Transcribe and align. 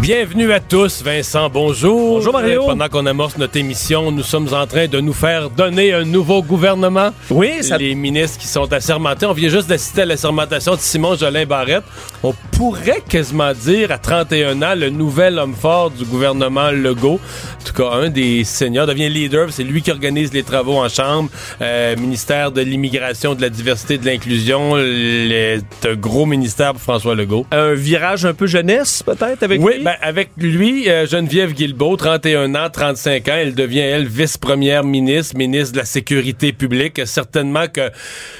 Bienvenue 0.00 0.52
à 0.52 0.60
tous, 0.60 1.02
Vincent, 1.02 1.48
bonjour. 1.48 2.16
Bonjour, 2.18 2.32
Mario. 2.32 2.62
Euh, 2.62 2.66
Pendant 2.66 2.88
qu'on 2.88 3.06
amorce 3.06 3.36
notre 3.38 3.56
émission, 3.56 4.12
nous 4.12 4.22
sommes 4.22 4.52
en 4.54 4.66
train 4.66 4.86
de 4.86 5.00
nous 5.00 5.12
faire 5.12 5.50
donner 5.50 5.92
un 5.94 6.04
nouveau 6.04 6.42
gouvernement. 6.42 7.10
Oui, 7.30 7.62
ça... 7.62 7.76
Les 7.78 7.94
ministres 7.94 8.38
qui 8.38 8.46
sont 8.46 8.72
assermentés. 8.72 9.26
On 9.26 9.32
vient 9.32 9.48
juste 9.48 9.68
d'assister 9.68 10.02
à 10.02 10.04
l'assermentation 10.04 10.74
de 10.74 10.80
Simon 10.80 11.16
Jolin 11.16 11.44
Barrette. 11.46 11.82
On 12.22 12.34
pourrait 12.52 13.02
quasiment 13.08 13.52
dire 13.52 13.90
à 13.90 13.98
31 13.98 14.62
ans 14.62 14.74
le 14.76 14.90
nouvel 14.90 15.38
homme 15.38 15.54
fort 15.54 15.90
du 15.90 16.04
gouvernement 16.04 16.70
Legault. 16.70 17.18
En 17.60 17.64
tout 17.64 17.72
cas, 17.72 17.90
un 17.96 18.08
des 18.10 18.44
seniors 18.44 18.86
devient 18.86 19.08
leader. 19.08 19.48
C'est 19.50 19.64
lui 19.64 19.82
qui 19.82 19.90
organise 19.90 20.32
les 20.32 20.44
travaux 20.44 20.76
en 20.78 20.88
chambre. 20.88 21.30
Euh, 21.60 21.96
ministère 21.96 22.52
de 22.52 22.60
l'immigration, 22.60 23.34
de 23.34 23.42
la 23.42 23.48
diversité, 23.48 23.98
de 23.98 24.06
l'inclusion. 24.06 24.76
Un 24.76 25.94
gros 25.94 26.26
ministère 26.26 26.72
pour 26.74 26.82
François 26.82 27.14
Legault. 27.16 27.44
Un 27.50 27.74
virage 27.74 28.24
un 28.24 28.34
peu 28.34 28.46
jeunesse, 28.46 29.02
peut-être, 29.02 29.42
avec 29.42 29.60
Oui, 29.60 29.78
lui? 29.78 29.85
Ben, 29.86 29.94
avec 30.02 30.30
lui, 30.36 30.90
euh, 30.90 31.06
Geneviève 31.06 31.52
Guilbeault, 31.52 31.96
31 31.96 32.56
ans, 32.56 32.68
35 32.72 33.28
ans, 33.28 33.34
elle 33.36 33.54
devient, 33.54 33.78
elle, 33.78 34.08
vice-première 34.08 34.82
ministre, 34.82 35.36
ministre 35.36 35.74
de 35.74 35.78
la 35.78 35.84
Sécurité 35.84 36.52
publique. 36.52 37.06
Certainement 37.06 37.68
que 37.68 37.92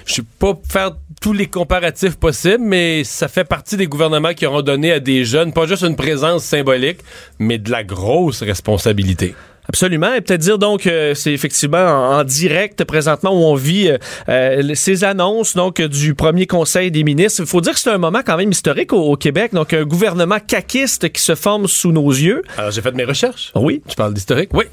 je 0.07 0.23
ne 0.23 0.27
pas 0.41 0.59
faire 0.69 0.97
tous 1.21 1.33
les 1.33 1.47
comparatifs 1.47 2.17
possibles, 2.17 2.65
mais 2.65 3.05
ça 3.05 3.29
fait 3.29 3.45
partie 3.45 3.77
des 3.77 3.87
gouvernements 3.87 4.35
qui 4.35 4.45
auront 4.45 4.63
donné 4.63 4.91
à 4.91 4.99
des 4.99 5.25
jeunes, 5.25 5.53
pas 5.53 5.69
juste 5.69 5.85
une 5.85 5.95
présence 5.95 6.43
symbolique, 6.43 6.99
mais 7.39 7.59
de 7.59 7.71
la 7.71 7.85
grosse 7.85 8.43
responsabilité. 8.43 9.37
Absolument. 9.69 10.14
Et 10.14 10.20
peut-être 10.20 10.41
dire 10.41 10.59
donc 10.59 10.86
euh, 10.86 11.14
c'est 11.14 11.33
effectivement 11.33 11.78
en, 11.78 12.19
en 12.20 12.25
direct 12.25 12.84
présentement 12.84 13.31
où 13.33 13.45
on 13.45 13.55
vit 13.55 13.89
euh, 13.89 13.98
euh, 14.28 14.75
ces 14.75 15.05
annonces 15.05 15.55
donc 15.56 15.81
du 15.83 16.14
premier 16.14 16.47
Conseil 16.47 16.91
des 16.91 17.05
ministres. 17.05 17.41
Il 17.42 17.47
faut 17.47 17.61
dire 17.61 17.72
que 17.75 17.81
c'est 17.81 17.91
un 17.91 17.98
moment 17.98 18.20
quand 18.25 18.37
même 18.37 18.50
historique 18.50 18.92
au, 18.92 19.03
au 19.03 19.17
Québec. 19.17 19.53
Donc 19.53 19.72
un 19.72 19.84
gouvernement 19.84 20.39
caquiste 20.39 21.11
qui 21.12 21.20
se 21.22 21.34
forme 21.34 21.67
sous 21.67 21.92
nos 21.92 22.11
yeux. 22.11 22.42
Alors 22.56 22.70
j'ai 22.70 22.81
fait 22.83 22.92
mes 22.92 23.05
recherches. 23.05 23.53
Oui. 23.55 23.83
Tu 23.89 23.97
parles 23.97 24.14
d'historique? 24.14 24.50
Oui. 24.55 24.64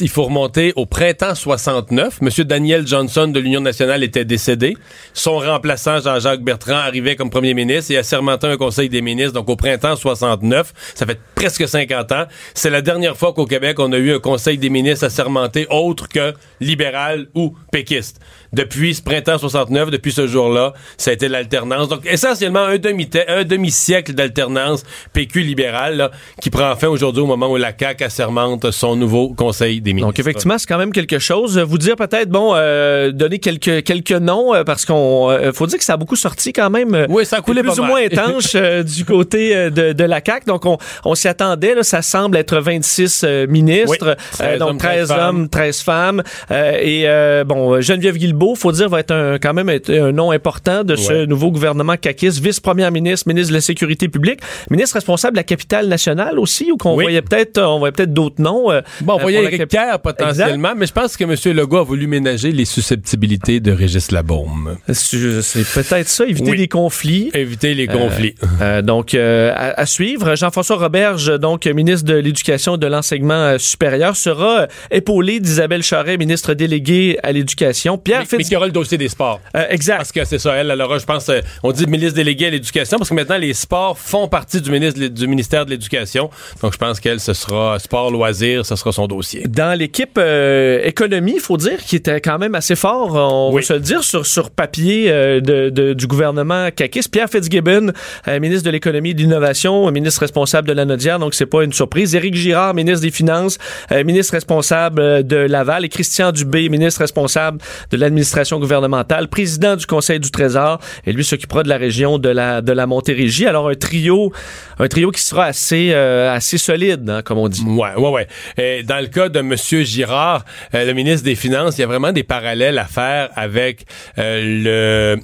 Il 0.00 0.08
faut 0.08 0.24
remonter 0.24 0.72
au 0.76 0.86
printemps 0.86 1.34
69. 1.34 2.20
Monsieur 2.20 2.44
Daniel 2.44 2.86
Johnson 2.86 3.26
de 3.26 3.40
l'Union 3.40 3.60
nationale 3.60 4.04
était 4.04 4.24
décédé. 4.24 4.76
Son 5.12 5.38
remplaçant, 5.38 5.98
Jean-Jacques 5.98 6.42
Bertrand, 6.42 6.76
arrivait 6.76 7.16
comme 7.16 7.30
premier 7.30 7.52
ministre 7.52 7.90
et 7.90 7.96
assermenté 7.96 8.46
un 8.46 8.56
conseil 8.56 8.88
des 8.88 9.02
ministres, 9.02 9.32
donc 9.32 9.48
au 9.48 9.56
printemps 9.56 9.96
69. 9.96 10.72
Ça 10.94 11.04
fait 11.04 11.18
presque 11.34 11.66
50 11.66 12.12
ans. 12.12 12.24
C'est 12.54 12.70
la 12.70 12.80
dernière 12.80 13.16
fois 13.16 13.32
qu'au 13.32 13.46
Québec, 13.46 13.80
on 13.80 13.90
a 13.92 13.98
eu 13.98 14.14
un 14.14 14.20
conseil 14.20 14.56
des 14.56 14.70
ministres 14.70 15.04
assermenté 15.04 15.66
autre 15.68 16.08
que 16.08 16.32
libéral 16.60 17.26
ou 17.34 17.56
péquiste. 17.72 18.20
Depuis 18.52 18.94
ce 18.94 19.02
printemps 19.02 19.38
69, 19.38 19.90
depuis 19.90 20.12
ce 20.12 20.28
jour-là, 20.28 20.74
ça 20.96 21.10
a 21.10 21.14
été 21.14 21.26
l'alternance. 21.26 21.88
Donc, 21.88 22.06
essentiellement, 22.06 22.62
un 22.62 22.78
demi 22.78 23.08
un 23.26 23.44
demi-siècle 23.44 24.12
d'alternance 24.12 24.84
PQ-libéral 25.12 26.10
qui 26.40 26.50
prend 26.50 26.76
fin 26.76 26.88
aujourd'hui 26.88 27.22
au 27.22 27.26
moment 27.26 27.50
où 27.50 27.56
la 27.56 27.72
CAQ 27.76 28.04
assermente 28.04 28.70
son 28.70 28.94
nouveau 28.94 29.34
conseil 29.34 29.71
des 29.80 29.92
ministres. 29.92 30.08
Donc 30.08 30.18
effectivement, 30.18 30.58
c'est 30.58 30.66
quand 30.66 30.78
même 30.78 30.92
quelque 30.92 31.18
chose. 31.18 31.58
Vous 31.58 31.78
dire 31.78 31.96
peut-être, 31.96 32.28
bon, 32.28 32.52
euh, 32.54 33.10
donner 33.12 33.38
quelques, 33.38 33.82
quelques 33.84 34.12
noms, 34.12 34.54
euh, 34.54 34.64
parce 34.64 34.84
qu'on 34.84 35.30
euh, 35.30 35.52
faut 35.52 35.66
dire 35.66 35.78
que 35.78 35.84
ça 35.84 35.94
a 35.94 35.96
beaucoup 35.96 36.16
sorti 36.16 36.52
quand 36.52 36.70
même. 36.70 36.94
euh, 36.94 37.06
Oui, 37.08 37.24
ça 37.24 37.36
a 37.36 37.40
coulé 37.40 37.62
plus 37.62 37.74
pas 37.74 37.80
ou 37.80 37.84
moins 37.84 38.00
étanche 38.10 38.52
euh, 38.54 38.82
du 38.82 39.04
côté 39.04 39.56
euh, 39.56 39.70
de, 39.70 39.92
de 39.92 40.04
la 40.04 40.20
CAQ. 40.24 40.46
Donc 40.46 40.66
on, 40.66 40.78
on 41.04 41.14
s'y 41.14 41.28
attendait. 41.28 41.74
Là, 41.74 41.82
ça 41.82 42.02
semble 42.02 42.36
être 42.36 42.58
26 42.58 43.22
euh, 43.24 43.46
ministres. 43.46 44.10
Oui, 44.10 44.16
13 44.32 44.48
Euh, 44.54 44.58
donc 44.58 44.70
hommes, 44.70 44.78
13 44.78 44.92
13 44.92 45.08
femmes. 45.08 45.36
hommes, 45.36 45.48
13 45.48 45.80
femmes. 45.82 46.22
Euh, 46.50 46.72
et 46.80 47.02
euh, 47.06 47.44
bon, 47.44 47.80
Geneviève 47.80 48.16
Guilbeault, 48.16 48.54
faut 48.54 48.72
dire, 48.72 48.88
va 48.88 49.00
être 49.00 49.12
un, 49.14 49.38
quand 49.38 49.54
même 49.54 49.68
être 49.68 49.90
un 49.90 50.12
nom 50.12 50.30
important 50.30 50.84
de 50.84 50.96
ce 50.96 51.12
Ouais. 51.12 51.26
nouveau 51.26 51.50
gouvernement 51.50 51.96
caquiste, 51.96 52.38
vice-première 52.40 52.90
ministre, 52.90 53.28
ministre 53.28 53.50
de 53.50 53.56
la 53.56 53.60
Sécurité 53.60 54.08
publique, 54.08 54.40
ministre 54.70 54.94
responsable 54.94 55.34
de 55.34 55.38
la 55.40 55.44
capitale 55.44 55.88
nationale 55.88 56.38
aussi, 56.38 56.70
ou 56.72 56.76
qu'on 56.76 56.94
Oui. 56.96 57.04
voyait 57.04 57.22
peut-être, 57.22 57.60
on 57.60 57.78
voyait 57.78 57.92
peut-être 57.92 58.12
d'autres 58.12 58.40
noms. 58.40 58.68
Bon, 59.02 59.14
on 59.14 59.18
voyait 59.18 59.61
Kerr 59.66 59.98
potentiellement, 60.02 60.72
mais 60.76 60.86
je 60.86 60.92
pense 60.92 61.16
que 61.16 61.24
M. 61.24 61.56
Legault 61.56 61.78
a 61.78 61.84
voulu 61.84 62.06
ménager 62.06 62.52
les 62.52 62.64
susceptibilités 62.64 63.60
de 63.60 63.72
Régis 63.72 64.10
Labaume. 64.10 64.76
C'est 64.92 65.64
peut-être 65.74 66.08
ça, 66.08 66.24
éviter 66.26 66.50
Oui. 66.52 66.56
des 66.56 66.68
conflits. 66.68 67.30
Éviter 67.34 67.74
les 67.74 67.86
conflits. 67.86 68.34
Euh, 68.60 68.82
donc, 68.82 69.14
euh, 69.14 69.52
à, 69.54 69.80
à 69.80 69.86
suivre, 69.86 70.34
Jean-François 70.34 70.76
Roberge, 70.76 71.38
donc 71.38 71.66
ministre 71.66 72.06
de 72.06 72.14
l'Éducation 72.14 72.76
et 72.76 72.78
de 72.78 72.86
l'Enseignement 72.86 73.34
euh, 73.34 73.58
supérieur, 73.58 74.16
sera 74.16 74.62
euh, 74.62 74.66
épaulé 74.90 75.40
d'Isabelle 75.40 75.82
Charret, 75.82 76.16
ministre 76.16 76.54
déléguée 76.54 77.18
à 77.22 77.32
l'Éducation. 77.32 77.98
Pierre 77.98 78.20
mais, 78.20 78.26
mais 78.32 78.38
Fitz... 78.38 78.48
qui 78.48 78.56
aura 78.56 78.66
le 78.66 78.72
dossier 78.72 78.98
des 78.98 79.08
sports. 79.08 79.40
Euh, 79.56 79.64
exact. 79.70 79.96
Parce 79.98 80.12
que 80.12 80.24
c'est 80.24 80.38
ça, 80.38 80.54
elle, 80.54 80.70
aura, 80.80 80.98
je 80.98 81.04
pense, 81.04 81.28
euh, 81.28 81.40
on 81.62 81.72
dit 81.72 81.86
ministre 81.86 82.14
délégué 82.14 82.46
à 82.46 82.50
l'éducation, 82.50 82.98
parce 82.98 83.10
que 83.10 83.14
maintenant, 83.14 83.38
les 83.38 83.54
sports 83.54 83.98
font 83.98 84.28
partie 84.28 84.60
du, 84.60 84.70
ministre, 84.70 85.00
du 85.00 85.26
ministère 85.26 85.64
de 85.66 85.70
l'Éducation. 85.70 86.30
Donc, 86.62 86.72
je 86.72 86.78
pense 86.78 87.00
qu'elle, 87.00 87.20
ce 87.20 87.32
sera 87.32 87.78
sport, 87.78 88.10
loisirs, 88.10 88.66
ce 88.66 88.76
sera 88.76 88.92
son 88.92 89.06
dossier. 89.06 89.44
Dans 89.54 89.76
l'équipe 89.78 90.16
euh, 90.16 90.80
économie, 90.82 91.34
il 91.34 91.40
faut 91.40 91.58
dire 91.58 91.76
qu'il 91.84 91.98
était 91.98 92.22
quand 92.22 92.38
même 92.38 92.54
assez 92.54 92.74
fort, 92.74 93.10
on 93.14 93.50
Oui. 93.52 93.60
va 93.60 93.66
se 93.66 93.72
le 93.74 93.80
dire, 93.80 94.02
sur, 94.02 94.24
sur 94.24 94.50
papier 94.50 95.10
euh, 95.10 95.40
de, 95.40 95.68
de- 95.68 95.92
du 95.92 96.06
gouvernement 96.06 96.70
caquiste. 96.74 97.10
Pierre 97.12 97.28
Fitzgibbon, 97.28 97.92
euh, 98.28 98.40
ministre 98.40 98.64
de 98.64 98.70
l'économie 98.70 99.10
et 99.10 99.14
de 99.14 99.18
l'innovation, 99.20 99.90
ministre 99.90 100.20
responsable 100.20 100.68
de 100.68 100.72
la 100.72 100.86
Nodière, 100.86 101.18
donc 101.18 101.34
c'est 101.34 101.44
pas 101.44 101.64
une 101.64 101.72
surprise. 101.74 102.14
Éric 102.14 102.34
Girard, 102.34 102.72
ministre 102.72 103.02
des 103.02 103.10
Finances, 103.10 103.58
euh, 103.90 104.02
ministre 104.04 104.32
responsable 104.32 105.00
euh, 105.02 105.22
de 105.22 105.36
Laval, 105.36 105.84
et 105.84 105.90
Christian 105.90 106.32
Dubé, 106.32 106.70
ministre 106.70 107.00
responsable 107.02 107.58
de 107.90 107.96
l'administration 107.98 108.58
gouvernementale, 108.58 109.28
président 109.28 109.76
du 109.76 109.84
Conseil 109.84 110.18
du 110.18 110.30
Trésor, 110.30 110.78
et 111.04 111.12
lui 111.12 111.24
s'occupera 111.24 111.62
de 111.62 111.68
la 111.68 111.76
région 111.76 112.18
de 112.18 112.30
la, 112.30 112.62
de 112.62 112.72
la 112.72 112.86
Montérégie. 112.86 113.46
Alors 113.46 113.68
un 113.68 113.74
trio, 113.74 114.32
un 114.78 114.88
trio 114.88 115.10
qui 115.10 115.20
sera 115.20 115.44
assez, 115.44 115.90
euh, 115.92 116.32
assez 116.34 116.56
solide, 116.56 117.10
hein, 117.10 117.20
comme 117.22 117.36
on 117.36 117.48
dit. 117.48 117.62
Ouais, 117.66 117.94
ouais, 117.98 118.10
ouais. 118.10 118.26
Et 118.56 118.82
dans 118.82 119.00
le 119.00 119.08
cas 119.08 119.28
de 119.28 119.41
M. 119.42 119.84
Girard, 119.84 120.44
euh, 120.74 120.84
le 120.84 120.92
ministre 120.92 121.24
des 121.24 121.34
Finances, 121.34 121.78
il 121.78 121.82
y 121.82 121.84
a 121.84 121.86
vraiment 121.86 122.12
des 122.12 122.22
parallèles 122.22 122.78
à 122.78 122.84
faire 122.84 123.30
avec 123.34 123.84
euh, 124.18 125.16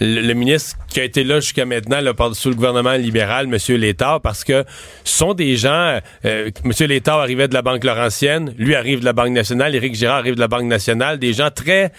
le, 0.00 0.34
ministre 0.34 0.76
qui 0.88 1.00
a 1.00 1.04
été 1.04 1.24
là 1.24 1.40
jusqu'à 1.40 1.64
maintenant, 1.64 2.00
sous 2.32 2.50
le 2.50 2.54
gouvernement 2.54 2.94
libéral, 2.94 3.46
M. 3.46 3.76
Létard, 3.76 4.20
parce 4.20 4.44
que 4.44 4.64
sont 5.04 5.34
des 5.34 5.56
gens... 5.56 6.00
Euh, 6.24 6.50
M. 6.64 6.72
Létard 6.86 7.20
arrivait 7.20 7.48
de 7.48 7.54
la 7.54 7.62
Banque 7.62 7.84
Laurentienne, 7.84 8.54
lui 8.58 8.74
arrive 8.74 9.00
de 9.00 9.04
la 9.04 9.12
Banque 9.12 9.30
nationale, 9.30 9.74
Éric 9.74 9.94
Girard 9.94 10.18
arrive 10.18 10.34
de 10.34 10.40
la 10.40 10.48
Banque 10.48 10.64
nationale, 10.64 11.18
des 11.18 11.32
gens 11.32 11.50
très 11.50 11.92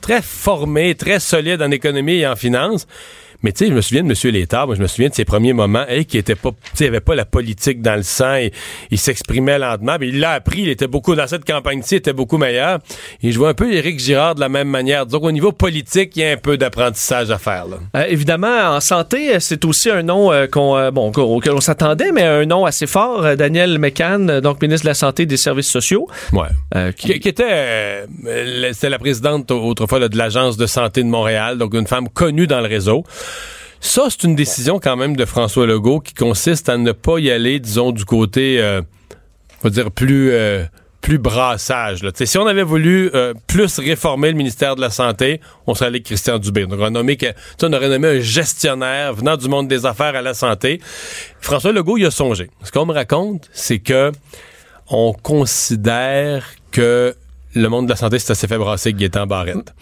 très 0.00 0.20
formés, 0.20 0.94
très 0.94 1.18
solides 1.18 1.62
en 1.62 1.70
économie 1.70 2.16
et 2.16 2.26
en 2.26 2.36
finance. 2.36 2.86
Mais 3.44 3.52
tu 3.52 3.64
sais, 3.66 3.70
je 3.70 3.74
me 3.76 3.82
souviens 3.82 4.02
de 4.02 4.08
M. 4.08 4.32
Létard, 4.32 4.66
moi, 4.66 4.74
je 4.74 4.80
me 4.80 4.86
souviens 4.86 5.10
de 5.10 5.14
ses 5.14 5.26
premiers 5.26 5.52
moments, 5.52 5.84
hey, 5.86 6.06
qui 6.06 6.16
était 6.16 6.34
pas, 6.34 6.50
tu 6.74 6.84
avait 6.86 7.00
pas 7.00 7.14
la 7.14 7.26
politique 7.26 7.82
dans 7.82 7.94
le 7.94 8.02
sang, 8.02 8.36
il, 8.36 8.50
il 8.90 8.96
s'exprimait 8.98 9.58
lentement, 9.58 9.96
mais 10.00 10.08
il 10.08 10.18
l'a 10.18 10.30
appris, 10.32 10.62
il 10.62 10.68
était 10.70 10.86
beaucoup, 10.86 11.14
dans 11.14 11.26
cette 11.26 11.44
campagne-ci, 11.44 11.96
il 11.96 11.98
était 11.98 12.14
beaucoup 12.14 12.38
meilleur. 12.38 12.78
Et 13.22 13.32
je 13.32 13.38
vois 13.38 13.50
un 13.50 13.54
peu 13.54 13.70
Éric 13.70 14.00
Girard 14.00 14.34
de 14.34 14.40
la 14.40 14.48
même 14.48 14.68
manière. 14.68 15.04
Donc, 15.04 15.24
au 15.24 15.30
niveau 15.30 15.52
politique, 15.52 16.16
il 16.16 16.22
y 16.22 16.24
a 16.24 16.30
un 16.32 16.36
peu 16.38 16.56
d'apprentissage 16.56 17.30
à 17.30 17.36
faire, 17.36 17.66
là. 17.66 17.76
Euh, 17.96 18.06
évidemment, 18.08 18.70
en 18.76 18.80
santé, 18.80 19.38
c'est 19.40 19.62
aussi 19.66 19.90
un 19.90 20.02
nom 20.02 20.32
euh, 20.32 20.46
qu'on, 20.46 20.76
euh, 20.78 20.90
bon, 20.90 21.12
auquel 21.14 21.52
on 21.52 21.60
s'attendait, 21.60 22.12
mais 22.12 22.22
un 22.22 22.46
nom 22.46 22.64
assez 22.64 22.86
fort. 22.86 23.26
euh, 23.26 23.36
Daniel 23.36 23.78
McCann, 23.78 24.40
donc 24.40 24.62
ministre 24.62 24.84
de 24.86 24.90
la 24.90 24.94
Santé 24.94 25.24
et 25.24 25.26
des 25.26 25.36
Services 25.36 25.68
sociaux. 25.70 26.08
Ouais. 26.32 26.46
euh, 26.76 26.92
qui- 26.92 27.20
Qui, 27.20 27.28
était, 27.28 27.44
euh, 27.46 28.06
c'était 28.72 28.88
la 28.88 28.98
présidente 28.98 29.50
autrefois 29.50 29.98
là, 29.98 30.08
de 30.08 30.16
l'Agence 30.16 30.56
de 30.56 30.64
santé 30.66 31.02
de 31.02 31.08
Montréal, 31.08 31.58
donc 31.58 31.74
une 31.74 31.86
femme 31.86 32.08
connue 32.08 32.46
dans 32.46 32.60
le 32.62 32.68
réseau. 32.68 33.04
Ça, 33.80 34.04
c'est 34.08 34.24
une 34.24 34.34
décision 34.34 34.78
quand 34.80 34.96
même 34.96 35.14
de 35.16 35.24
François 35.24 35.66
Legault 35.66 36.00
qui 36.00 36.14
consiste 36.14 36.68
à 36.68 36.76
ne 36.78 36.92
pas 36.92 37.18
y 37.18 37.30
aller, 37.30 37.60
disons, 37.60 37.92
du 37.92 38.04
côté, 38.04 38.60
euh, 38.60 38.80
on 39.60 39.64
va 39.64 39.70
dire, 39.70 39.90
plus... 39.90 40.30
euh, 40.32 40.64
plus 41.02 41.18
brassage. 41.18 42.00
Si 42.24 42.38
on 42.38 42.46
avait 42.46 42.62
voulu 42.62 43.10
euh, 43.14 43.34
plus 43.46 43.78
réformer 43.78 44.30
le 44.30 44.38
ministère 44.38 44.74
de 44.74 44.80
la 44.80 44.88
Santé, 44.88 45.38
on 45.66 45.74
serait 45.74 45.88
allé 45.88 45.96
avec 45.96 46.06
Christian 46.06 46.38
Dubé. 46.38 46.64
On 46.66 46.72
aurait, 46.72 46.90
nommé, 46.90 47.18
que- 47.18 47.26
on 47.62 47.70
aurait 47.74 47.90
nommé 47.90 48.08
un 48.08 48.20
gestionnaire 48.20 49.12
venant 49.12 49.36
du 49.36 49.46
monde 49.50 49.68
des 49.68 49.84
affaires 49.84 50.16
à 50.16 50.22
la 50.22 50.32
santé. 50.32 50.80
François 51.42 51.72
Legault 51.72 51.98
y 51.98 52.06
a 52.06 52.10
songé. 52.10 52.48
Ce 52.62 52.72
qu'on 52.72 52.86
me 52.86 52.94
raconte, 52.94 53.50
c'est 53.52 53.80
que 53.80 54.12
on 54.88 55.12
considère 55.12 56.46
que 56.70 57.14
le 57.54 57.68
monde 57.68 57.86
de 57.86 57.90
la 57.90 57.96
santé, 57.96 58.18
c'est 58.18 58.32
assez 58.32 58.46
fait 58.46 58.58
brasser 58.58 58.92
Gaétan 58.92 59.26
Barrette. 59.26 59.74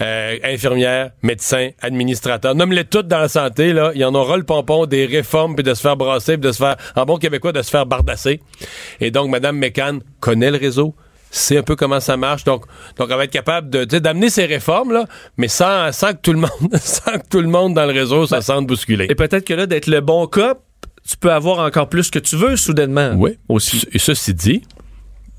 Euh, 0.00 0.38
infirmières, 0.42 1.10
médecins, 1.22 1.70
administrateurs, 1.80 2.54
nomme-les 2.54 2.84
toutes 2.84 3.08
dans 3.08 3.20
la 3.20 3.28
santé, 3.28 3.72
là. 3.72 3.92
Il 3.94 4.00
y 4.00 4.04
en 4.04 4.14
aura 4.14 4.36
le 4.36 4.42
pompon 4.42 4.86
des 4.86 5.06
réformes, 5.06 5.54
puis 5.54 5.64
de 5.64 5.74
se 5.74 5.80
faire 5.80 5.96
brasser, 5.96 6.38
puis 6.38 6.48
de 6.48 6.52
se 6.52 6.58
faire, 6.58 6.76
en 6.96 7.04
bon 7.04 7.18
québécois, 7.18 7.52
de 7.52 7.62
se 7.62 7.70
faire 7.70 7.86
bardasser. 7.86 8.40
Et 9.00 9.10
donc, 9.10 9.30
Mme 9.30 9.56
McCann 9.56 10.00
connaît 10.20 10.50
le 10.50 10.58
réseau, 10.58 10.94
sait 11.30 11.58
un 11.58 11.62
peu 11.62 11.76
comment 11.76 12.00
ça 12.00 12.16
marche, 12.16 12.44
donc, 12.44 12.64
donc 12.96 13.08
elle 13.10 13.16
va 13.16 13.24
être 13.24 13.30
capable 13.30 13.70
de, 13.70 13.84
d'amener 13.84 14.30
ces 14.30 14.46
réformes, 14.46 14.92
là, 14.92 15.06
mais 15.36 15.48
sans, 15.48 15.92
sans 15.92 16.12
que 16.12 16.18
tout 16.22 16.32
le 16.32 16.40
monde, 16.40 16.50
sans 16.80 17.12
que 17.12 17.28
tout 17.30 17.40
le 17.40 17.48
monde 17.48 17.74
dans 17.74 17.86
le 17.86 17.92
réseau 17.92 18.26
se 18.26 18.40
sente 18.40 18.66
bousculé. 18.66 19.06
Et 19.08 19.14
peut-être 19.14 19.44
que 19.44 19.54
là, 19.54 19.66
d'être 19.66 19.86
le 19.86 20.00
bon 20.00 20.26
cas, 20.26 20.54
tu 21.08 21.16
peux 21.16 21.32
avoir 21.32 21.60
encore 21.60 21.88
plus 21.88 22.10
que 22.10 22.18
tu 22.18 22.36
veux, 22.36 22.56
soudainement. 22.56 23.12
Oui. 23.16 23.38
Aussi. 23.48 23.86
Et 23.92 23.98
ceci 23.98 24.34
dit, 24.34 24.62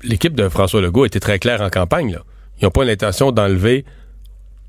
l'équipe 0.02 0.34
de 0.34 0.48
François 0.48 0.80
Legault 0.80 1.04
été 1.04 1.20
très 1.20 1.38
claire 1.38 1.60
en 1.62 1.70
campagne. 1.70 2.12
Là. 2.12 2.22
Ils 2.60 2.64
n'ont 2.64 2.70
pas 2.70 2.84
l'intention 2.84 3.32
d'enlever 3.32 3.84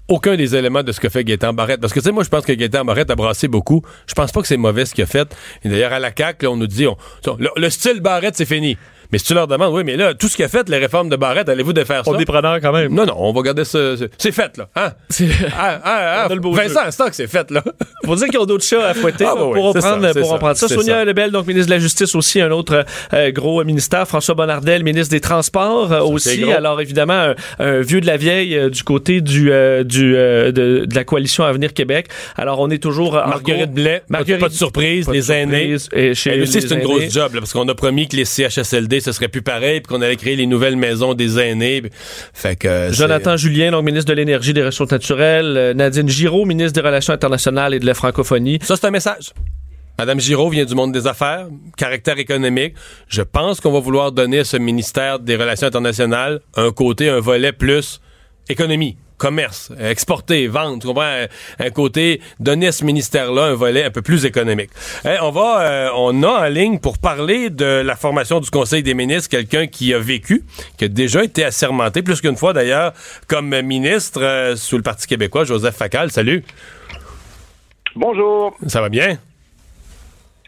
aucun 0.10 0.36
des 0.36 0.56
éléments 0.56 0.84
de 0.84 0.92
ce 0.92 1.00
que 1.00 1.08
fait 1.10 1.24
Gaétan 1.24 1.54
Barrette. 1.54 1.80
Parce 1.80 1.94
que, 1.94 2.00
tu 2.00 2.06
sais, 2.06 2.12
moi, 2.12 2.24
je 2.24 2.30
pense 2.30 2.46
que 2.46 2.52
Gaétan 2.52 2.84
Barrette 2.84 3.10
a 3.10 3.16
brassé 3.16 3.48
beaucoup. 3.48 3.82
Je 4.06 4.14
pense 4.14 4.32
pas 4.32 4.42
que 4.42 4.48
c'est 4.48 4.58
mauvais 4.58 4.86
ce 4.86 4.94
qu'il 4.94 5.04
a 5.04 5.08
fait. 5.08 5.34
D'ailleurs, 5.64 5.94
à 5.94 6.00
la 6.00 6.12
CAQ, 6.16 6.48
on 6.48 6.58
nous 6.58 6.68
dit, 6.68 6.88
on- 6.88 6.98
le, 7.40 7.50
le 7.56 7.70
style 7.70 8.02
Barrette, 8.02 8.36
c'est 8.36 8.46
fini. 8.46 8.78
Mais 9.14 9.20
si 9.20 9.26
tu 9.26 9.36
leur 9.36 9.48
demandes, 9.48 9.72
oui, 9.76 9.84
mais 9.86 9.96
là, 9.96 10.16
tout 10.16 10.28
ce 10.28 10.36
qu'il 10.36 10.44
a 10.44 10.48
fait, 10.48 10.68
les 10.70 10.80
réformes 10.80 11.08
de 11.08 11.16
Barrette, 11.16 11.48
allez-vous 11.48 11.72
de 11.72 11.84
faire 11.84 12.04
ça? 12.04 12.10
On 12.12 12.18
est 12.20 12.26
preneur 12.26 12.60
quand 12.60 12.72
même. 12.72 12.92
Non, 12.92 13.06
non, 13.06 13.14
on 13.16 13.32
va 13.32 13.42
garder 13.44 13.64
ça. 13.64 13.96
c'est- 13.96 14.10
C'est 14.18 14.32
fait, 14.32 14.58
là. 14.58 14.68
Hein? 14.76 14.92
C'est- 15.08 15.28
Ah, 15.56 15.80
ah, 15.84 16.26
ah, 16.26 16.28
Vincent, 16.30 16.80
c'est 16.90 17.10
que 17.10 17.16
c'est 17.16 17.28
fait, 17.28 17.52
là. 17.52 17.64
Pour 18.04 18.16
dire 18.16 18.28
qu'ils 18.28 18.40
ont 18.40 18.46
d'autres 18.46 18.66
chats 18.66 18.88
à 18.90 18.94
fouetter, 18.96 19.26
Ah, 19.28 19.36
bah 19.36 19.44
oui, 19.46 19.54
pourront 19.54 19.72
c'est 19.74 19.80
prendre, 19.80 20.02
ça, 20.02 20.14
c'est 20.14 20.20
pourront 20.20 20.54
ça, 20.56 20.68
Sonia 20.68 20.94
ça. 20.96 21.06
Lebel, 21.06 21.30
donc 21.32 21.46
ministre 21.46 21.68
de 21.70 21.76
la 21.76 21.80
Justice 21.80 22.16
aussi, 22.16 22.42
un 22.42 22.50
autre 22.52 22.86
euh, 23.14 23.32
gros 23.32 23.64
ministère. 23.64 24.08
François 24.08 24.34
Bonnardel, 24.34 24.84
ministre 24.84 25.12
des 25.12 25.22
Transports 25.22 25.92
euh, 25.94 26.02
aussi. 26.02 26.44
Alors 26.52 26.82
évidemment, 26.82 27.14
un, 27.14 27.36
un 27.60 27.82
vieux 27.82 28.02
de 28.02 28.08
la 28.08 28.18
vieille 28.18 28.58
euh, 28.58 28.70
du 28.72 28.84
côté 28.84 29.22
du, 29.22 29.52
du 29.86 30.14
de, 30.14 30.52
de 30.86 30.96
la 30.96 31.04
coalition 31.04 31.44
Avenir 31.44 31.74
Québec. 31.74 32.08
Alors 32.36 32.60
on 32.60 32.70
est 32.72 32.82
toujours 32.82 33.14
en 33.16 33.28
Marguerite 33.28 33.66
gros- 33.66 33.76
Blais, 33.76 34.02
Marguerite- 34.10 34.40
pas 34.42 34.50
de 34.50 34.54
surprise, 34.54 35.06
pas 35.06 35.12
de 35.12 35.18
les 35.18 35.32
aînés. 35.32 35.76
et 35.94 36.14
chez 36.16 36.32
Elle 36.32 36.42
aussi, 36.42 36.60
les 36.60 36.68
c'est 36.68 36.74
une 36.76 36.82
grosse 36.82 37.12
job, 37.12 37.34
là, 37.36 37.40
parce 37.42 37.54
qu'on 37.54 37.68
a 37.70 37.76
promis 37.76 38.08
que 38.08 38.16
les 38.16 38.26
CHSLD, 38.26 39.00
ce 39.04 39.12
serait 39.12 39.28
plus 39.28 39.42
pareil, 39.42 39.82
puis 39.82 39.94
qu'on 39.94 40.02
allait 40.02 40.16
créer 40.16 40.36
les 40.36 40.48
nouvelles 40.48 40.76
maisons 40.76 41.14
des 41.14 41.40
aînés. 41.40 41.84
Fait 42.34 42.56
que. 42.56 42.92
Jonathan 42.92 43.38
Julien, 43.38 43.72
donc 43.72 43.86
ministre 43.86 44.10
de 44.10 44.16
l'Énergie 44.16 44.52
et 44.52 44.54
des 44.54 44.64
Ressources 44.64 44.92
naturelles. 44.92 45.56
Euh, 45.58 45.74
Nadine 45.74 46.10
Giraud, 46.10 46.46
ministre 46.46 46.82
des 46.82 46.88
Relations 46.88 47.14
internationales 47.14 47.74
et 47.74 47.80
de 47.80 47.86
la 47.86 47.94
francophonie. 47.94 48.60
Ça, 48.64 48.76
c'est 48.76 48.88
un 48.88 48.92
message. 48.92 49.34
Madame 50.00 50.20
Giraud 50.20 50.50
vient 50.50 50.66
du 50.66 50.74
monde 50.74 50.92
des 50.92 51.06
affaires, 51.06 51.48
caractère 51.78 52.18
économique. 52.18 52.74
Je 53.08 53.22
pense 53.22 53.62
qu'on 53.62 53.72
va 53.72 53.80
vouloir 53.80 54.12
donner 54.12 54.40
à 54.40 54.44
ce 54.44 54.58
ministère 54.58 55.20
des 55.20 55.36
Relations 55.36 55.68
internationales 55.68 56.42
un 56.56 56.72
côté, 56.72 57.10
un 57.10 57.20
volet 57.20 57.52
plus 57.52 58.02
économie, 58.50 58.98
commerce, 59.24 59.72
exporter, 59.80 60.48
vendre, 60.48 60.80
tu 60.82 60.88
comprends? 60.88 61.04
Un, 61.04 61.28
un 61.66 61.70
côté, 61.70 62.20
donner 62.42 62.68
à 62.68 62.72
ce 62.74 62.84
ministère-là 62.84 63.44
un 63.46 63.54
volet 63.54 63.86
un 63.86 63.90
peu 63.90 64.02
plus 64.02 64.26
économique. 64.26 64.70
Hey, 65.06 65.18
on 65.22 65.32
va, 65.32 65.62
euh, 65.62 65.90
on 65.96 66.24
a 66.24 66.28
en 66.28 66.50
ligne 66.50 66.78
pour 66.78 66.98
parler 66.98 67.50
de 67.50 67.82
la 67.86 67.96
formation 67.96 68.42
du 68.42 68.50
Conseil 68.50 68.84
des 68.84 68.94
ministres 68.94 69.30
quelqu'un 69.30 69.68
qui 69.68 69.94
a 69.94 70.00
vécu, 70.00 70.44
qui 70.78 70.84
a 70.84 70.88
déjà 70.90 71.24
été 71.24 71.46
assermenté 71.46 72.02
plus 72.02 72.20
qu'une 72.20 72.36
fois 72.36 72.52
d'ailleurs 72.52 72.92
comme 73.28 73.62
ministre 73.62 74.22
euh, 74.22 74.58
sous 74.58 74.76
le 74.76 74.84
Parti 74.84 75.08
québécois, 75.08 75.46
Joseph 75.46 75.78
Facal. 75.78 76.12
Salut, 76.12 76.44
Bonjour. 77.96 78.58
ça 78.68 78.82
va 78.82 78.90
bien? 78.90 79.20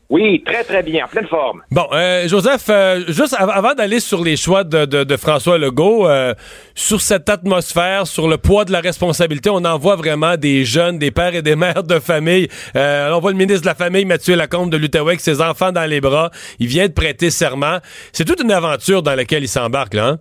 Oui, 0.08 0.44
très 0.46 0.64
très 0.64 0.84
bien, 0.84 1.06
en 1.06 1.08
pleine 1.08 1.26
forme. 1.28 1.64
Bon, 1.72 1.88
euh, 1.92 2.28
Joseph, 2.28 2.66
euh, 2.70 3.02
juste 3.08 3.34
av- 3.40 3.50
avant 3.50 3.74
d'aller 3.74 4.00
sur 4.00 4.24
les 4.24 4.38
choix 4.38 4.64
de, 4.64 4.86
de- 4.86 5.04
de 5.04 5.18
François 5.18 5.58
Legault, 5.58 6.08
euh, 6.08 6.36
sur 6.76 7.02
cette 7.02 7.28
atmosphère, 7.28 8.06
sur 8.06 8.28
le 8.28 8.38
poids 8.38 8.66
de 8.66 8.72
la 8.72 8.82
responsabilité, 8.82 9.50
on 9.50 9.66
en 9.66 9.80
voit 9.80 9.96
vraiment 9.96 10.38
des 10.38 10.64
jeunes, 10.64 11.00
des 11.00 11.10
pères 11.10 11.34
et 11.34 11.42
des 11.42 11.56
mères 11.64 11.82
de 11.82 11.98
famille. 11.98 12.48
Euh, 12.76 13.10
on 13.14 13.20
voit 13.20 13.32
le 13.32 13.38
ministre 13.38 13.62
de 13.64 13.66
la 13.68 13.74
Famille, 13.74 14.06
Mathieu 14.06 14.36
Lacombe 14.36 14.70
de 14.70 14.78
l'Outaouais, 14.78 15.10
avec 15.14 15.22
ses 15.22 15.42
enfants 15.42 15.72
dans 15.72 15.90
les 15.90 16.02
bras. 16.02 16.30
Il 16.60 16.68
vient 16.68 16.88
de 16.88 16.94
prêter 16.94 17.32
serment. 17.32 17.80
C'est 18.14 18.26
toute 18.26 18.42
une 18.42 18.52
aventure 18.52 19.02
dans 19.02 19.16
laquelle 19.16 19.42
il 19.44 19.48
s'embarque, 19.50 19.96
là. 19.96 20.06
Hein? 20.08 20.20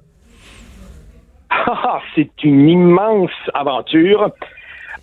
Ah, 1.50 2.00
c'est 2.14 2.30
une 2.42 2.68
immense 2.70 3.30
aventure. 3.52 4.30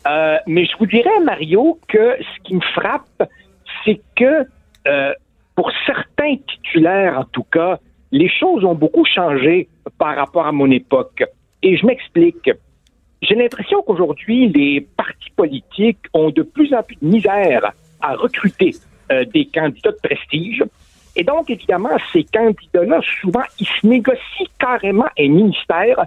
Euh, 0.07 0.37
mais 0.47 0.65
je 0.65 0.71
vous 0.79 0.87
dirais, 0.87 1.19
Mario, 1.23 1.79
que 1.87 2.15
ce 2.19 2.43
qui 2.47 2.55
me 2.55 2.61
frappe, 2.73 3.29
c'est 3.85 4.01
que 4.15 4.45
euh, 4.87 5.13
pour 5.55 5.71
certains 5.85 6.35
titulaires, 6.47 7.19
en 7.19 7.25
tout 7.25 7.43
cas, 7.43 7.79
les 8.11 8.29
choses 8.29 8.63
ont 8.65 8.75
beaucoup 8.75 9.05
changé 9.05 9.67
par 9.97 10.15
rapport 10.15 10.45
à 10.45 10.51
mon 10.51 10.69
époque. 10.71 11.23
Et 11.63 11.77
je 11.77 11.85
m'explique. 11.85 12.49
J'ai 13.21 13.35
l'impression 13.35 13.81
qu'aujourd'hui, 13.83 14.47
les 14.49 14.81
partis 14.81 15.29
politiques 15.35 15.99
ont 16.13 16.31
de 16.31 16.41
plus 16.41 16.73
en 16.73 16.81
plus 16.83 16.97
de 17.01 17.07
misère 17.07 17.71
à 18.01 18.15
recruter 18.15 18.71
euh, 19.11 19.25
des 19.25 19.45
candidats 19.45 19.91
de 19.91 19.99
prestige. 20.01 20.63
Et 21.15 21.23
donc, 21.23 21.49
évidemment, 21.49 21.89
ces 22.11 22.23
candidats-là, 22.23 22.99
souvent, 23.21 23.43
ils 23.59 23.67
se 23.67 23.85
négocient 23.85 24.47
carrément 24.59 25.05
un 25.19 25.27
ministère 25.27 26.05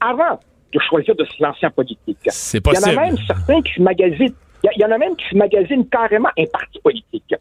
avant 0.00 0.40
de 0.72 0.78
choisir 0.80 1.14
de 1.14 1.24
se 1.24 1.42
lancer 1.42 1.66
en 1.66 1.70
politique. 1.70 2.18
C'est 2.28 2.58
Il 2.58 2.66
y 2.66 2.70
en 2.70 2.72
possible. 2.80 2.98
a 2.98 3.02
même 3.02 3.16
certains 3.26 3.62
qui 3.62 3.74
se 3.74 3.82
magasinent. 3.82 4.34
Il 4.64 4.80
y 4.80 4.84
en 4.84 4.90
a 4.90 4.98
même 4.98 5.14
qui 5.16 5.28
se 5.28 5.36
magasinent 5.36 5.86
carrément 5.88 6.30
un 6.38 6.44
parti 6.52 6.78
politique. 6.80 7.34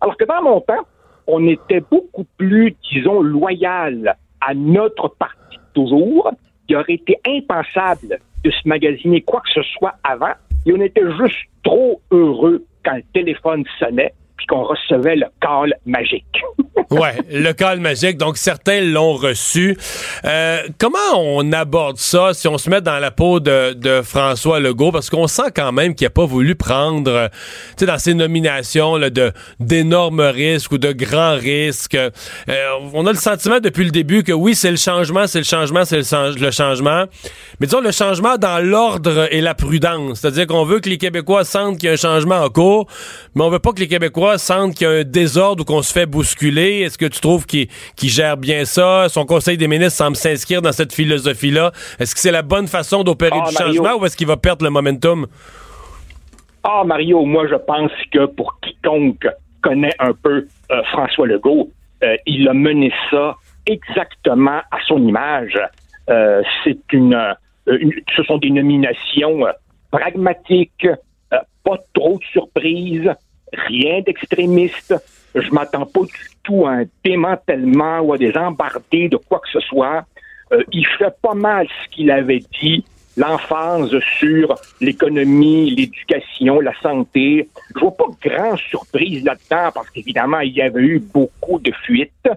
Alors 0.00 0.16
que 0.16 0.24
dans 0.24 0.42
mon 0.42 0.60
temps, 0.60 0.86
on 1.26 1.46
était 1.48 1.80
beaucoup 1.80 2.26
plus, 2.36 2.76
disons, 2.92 3.20
loyal 3.20 4.16
à 4.40 4.54
notre 4.54 5.08
parti 5.08 5.58
toujours. 5.74 6.30
Il 6.68 6.76
aurait 6.76 6.94
été 6.94 7.18
impensable 7.26 8.18
de 8.44 8.50
se 8.50 8.68
magasiner 8.68 9.22
quoi 9.22 9.40
que 9.40 9.50
ce 9.50 9.62
soit 9.78 9.94
avant. 10.04 10.32
Et 10.64 10.72
on 10.72 10.80
était 10.80 11.10
juste 11.18 11.48
trop 11.62 12.00
heureux 12.10 12.64
quand 12.84 12.96
le 12.96 13.02
téléphone 13.12 13.64
sonnait 13.78 14.12
puis 14.36 14.46
qu'on 14.46 14.64
recevait 14.64 15.16
le 15.16 15.26
call 15.40 15.74
magique. 15.86 16.24
Ouais, 16.90 17.16
le 17.32 17.52
call 17.52 17.80
magique. 17.80 18.16
Donc, 18.16 18.36
certains 18.36 18.80
l'ont 18.80 19.14
reçu. 19.14 19.76
Euh, 20.24 20.62
comment 20.78 20.98
on 21.16 21.50
aborde 21.52 21.96
ça 21.96 22.32
si 22.32 22.46
on 22.46 22.58
se 22.58 22.70
met 22.70 22.80
dans 22.80 22.98
la 23.00 23.10
peau 23.10 23.40
de, 23.40 24.02
François 24.04 24.60
Legault? 24.60 24.92
Parce 24.92 25.10
qu'on 25.10 25.26
sent 25.26 25.50
quand 25.54 25.72
même 25.72 25.96
qu'il 25.96 26.04
n'a 26.06 26.10
pas 26.10 26.26
voulu 26.26 26.54
prendre, 26.54 27.10
euh, 27.10 27.28
tu 27.70 27.74
sais, 27.78 27.86
dans 27.86 27.98
ses 27.98 28.14
nominations, 28.14 28.98
de, 28.98 29.32
d'énormes 29.58 30.20
risques 30.20 30.72
ou 30.72 30.78
de 30.78 30.92
grands 30.92 31.34
risques. 31.34 31.96
Euh, 31.96 32.10
on 32.92 33.06
a 33.06 33.12
le 33.12 33.18
sentiment 33.18 33.58
depuis 33.58 33.84
le 33.84 33.90
début 33.90 34.22
que 34.22 34.32
oui, 34.32 34.54
c'est 34.54 34.70
le 34.70 34.76
changement, 34.76 35.26
c'est 35.26 35.38
le 35.38 35.44
changement, 35.44 35.84
c'est 35.84 35.96
le, 35.96 36.40
le 36.40 36.50
changement. 36.52 37.06
Mais 37.58 37.66
disons, 37.66 37.80
le 37.80 37.90
changement 37.90 38.36
dans 38.36 38.64
l'ordre 38.64 39.26
et 39.32 39.40
la 39.40 39.54
prudence. 39.54 40.20
C'est-à-dire 40.20 40.46
qu'on 40.46 40.64
veut 40.64 40.78
que 40.78 40.88
les 40.88 40.98
Québécois 40.98 41.44
sentent 41.44 41.78
qu'il 41.78 41.86
y 41.86 41.90
a 41.90 41.94
un 41.94 41.96
changement 41.96 42.36
en 42.36 42.48
cours, 42.48 42.86
mais 43.34 43.42
on 43.42 43.50
veut 43.50 43.58
pas 43.58 43.72
que 43.72 43.80
les 43.80 43.88
Québécois 43.88 44.25
sentent 44.36 44.74
qu'il 44.74 44.86
y 44.86 44.90
a 44.90 44.94
un 45.00 45.04
désordre 45.04 45.62
ou 45.62 45.64
qu'on 45.64 45.82
se 45.82 45.92
fait 45.92 46.06
bousculer. 46.06 46.80
Est-ce 46.80 46.98
que 46.98 47.06
tu 47.06 47.20
trouves 47.20 47.46
qu'il 47.46 47.68
qu'il 47.96 48.08
gère 48.10 48.36
bien 48.36 48.64
ça? 48.64 49.08
Son 49.08 49.24
conseil 49.24 49.56
des 49.56 49.68
ministres 49.68 49.96
semble 49.98 50.16
s'inscrire 50.16 50.60
dans 50.62 50.72
cette 50.72 50.92
philosophie-là. 50.92 51.72
Est-ce 51.98 52.14
que 52.14 52.20
c'est 52.20 52.30
la 52.32 52.42
bonne 52.42 52.66
façon 52.68 53.02
d'opérer 53.04 53.38
Ah, 53.42 53.48
du 53.48 53.54
Mario. 53.54 53.72
changement 53.82 54.00
ou 54.00 54.06
est-ce 54.06 54.16
qu'il 54.16 54.26
va 54.26 54.36
perdre 54.36 54.64
le 54.64 54.70
momentum? 54.70 55.26
Ah, 56.64 56.82
Mario, 56.84 57.24
moi, 57.24 57.46
je 57.48 57.54
pense 57.54 57.92
que 58.12 58.26
pour 58.26 58.58
quiconque 58.60 59.26
connaît 59.62 59.94
un 59.98 60.12
peu 60.12 60.46
euh, 60.70 60.82
François 60.90 61.26
Legault, 61.26 61.70
euh, 62.02 62.16
il 62.26 62.48
a 62.48 62.54
mené 62.54 62.92
ça 63.10 63.36
exactement 63.66 64.60
à 64.70 64.78
son 64.86 64.98
image. 65.06 65.58
Euh, 66.10 66.42
c'est 66.64 66.78
une, 66.92 67.16
une- 67.66 67.92
ce 68.16 68.22
sont 68.24 68.38
des 68.38 68.50
nominations 68.50 69.44
pragmatiques, 69.90 70.86
pas 71.64 71.78
trop 71.94 72.16
de 72.18 72.24
surprises, 72.32 73.10
rien 73.52 74.00
d'extrémiste. 74.00 74.94
Je 75.34 75.50
m'attends 75.50 75.86
pas 75.86 76.00
du 76.00 76.28
tout 76.42 76.66
à 76.66 76.72
un 76.72 76.84
démantèlement 77.04 78.00
ou 78.00 78.12
à 78.14 78.18
des 78.18 78.36
embardés 78.36 79.08
de 79.08 79.16
quoi 79.16 79.40
que 79.40 79.48
ce 79.52 79.60
soit. 79.60 80.04
Euh, 80.52 80.62
il 80.72 80.86
fait 80.86 81.14
pas 81.20 81.34
mal 81.34 81.66
ce 81.66 81.88
qu'il 81.90 82.10
avait 82.10 82.42
dit, 82.60 82.84
l'emphase 83.16 83.98
sur 84.18 84.54
l'économie, 84.80 85.70
l'éducation, 85.70 86.60
la 86.60 86.72
santé. 86.80 87.48
Je 87.74 87.80
vois 87.80 87.96
pas 87.96 88.04
grand 88.22 88.56
surprise 88.56 89.24
là-dedans 89.24 89.70
parce 89.74 89.90
qu'évidemment, 89.90 90.40
il 90.40 90.52
y 90.52 90.62
avait 90.62 90.82
eu 90.82 90.98
beaucoup 91.00 91.58
de 91.58 91.72
fuites. 91.84 92.28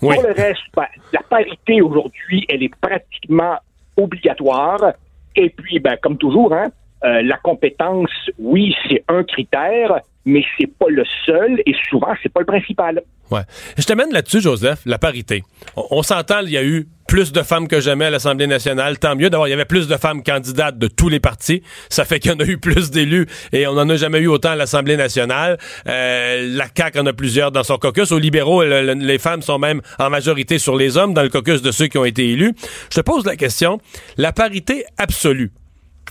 Oui. 0.00 0.14
Pour 0.14 0.24
le 0.24 0.32
reste, 0.32 0.62
ben, 0.74 0.86
la 1.12 1.20
parité 1.20 1.80
aujourd'hui, 1.80 2.44
elle 2.48 2.62
est 2.62 2.74
pratiquement 2.80 3.58
obligatoire. 3.96 4.94
Et 5.36 5.50
puis, 5.50 5.78
ben, 5.78 5.96
comme 6.02 6.16
toujours, 6.16 6.52
hein, 6.52 6.70
euh, 7.04 7.22
la 7.22 7.36
compétence, 7.36 8.10
oui, 8.38 8.74
c'est 8.88 9.04
un 9.08 9.24
critère, 9.24 10.00
mais 10.24 10.42
c'est 10.58 10.66
pas 10.78 10.86
le 10.88 11.04
seul 11.26 11.60
et 11.66 11.74
souvent 11.88 12.12
c'est 12.22 12.32
pas 12.32 12.40
le 12.40 12.46
principal. 12.46 13.02
Ouais. 13.30 13.40
Je 13.78 13.84
t'amène 13.84 14.12
là-dessus, 14.12 14.40
Joseph, 14.42 14.80
la 14.84 14.98
parité. 14.98 15.42
On, 15.76 16.02
s'entend, 16.02 16.40
il 16.40 16.50
y 16.50 16.58
a 16.58 16.62
eu 16.64 16.86
plus 17.08 17.32
de 17.32 17.40
femmes 17.42 17.66
que 17.66 17.80
jamais 17.80 18.04
à 18.04 18.10
l'Assemblée 18.10 18.46
nationale. 18.46 18.98
Tant 18.98 19.16
mieux. 19.16 19.30
D'abord, 19.30 19.48
il 19.48 19.50
y 19.50 19.54
avait 19.54 19.64
plus 19.64 19.88
de 19.88 19.96
femmes 19.96 20.22
candidates 20.22 20.76
de 20.76 20.86
tous 20.86 21.08
les 21.08 21.18
partis. 21.18 21.62
Ça 21.88 22.04
fait 22.04 22.20
qu'il 22.20 22.30
y 22.30 22.34
en 22.34 22.38
a 22.40 22.44
eu 22.44 22.58
plus 22.58 22.90
d'élus 22.90 23.26
et 23.52 23.66
on 23.66 23.72
n'en 23.72 23.88
a 23.88 23.96
jamais 23.96 24.18
eu 24.18 24.26
autant 24.26 24.50
à 24.50 24.56
l'Assemblée 24.56 24.98
nationale. 24.98 25.56
Euh, 25.88 26.46
la 26.56 26.66
CAQ 26.76 26.98
en 27.00 27.06
a 27.06 27.12
plusieurs 27.14 27.52
dans 27.52 27.62
son 27.62 27.78
caucus. 27.78 28.12
Aux 28.12 28.18
libéraux, 28.18 28.62
le- 28.64 28.82
le- 28.82 28.92
les 28.94 29.18
femmes 29.18 29.40
sont 29.40 29.58
même 29.58 29.80
en 29.98 30.10
majorité 30.10 30.58
sur 30.58 30.76
les 30.76 30.98
hommes 30.98 31.14
dans 31.14 31.22
le 31.22 31.30
caucus 31.30 31.62
de 31.62 31.70
ceux 31.70 31.86
qui 31.86 31.96
ont 31.96 32.04
été 32.04 32.28
élus. 32.28 32.52
Je 32.90 32.96
te 32.96 33.00
pose 33.00 33.24
la 33.24 33.36
question. 33.36 33.80
La 34.18 34.32
parité 34.32 34.84
absolue. 34.98 35.52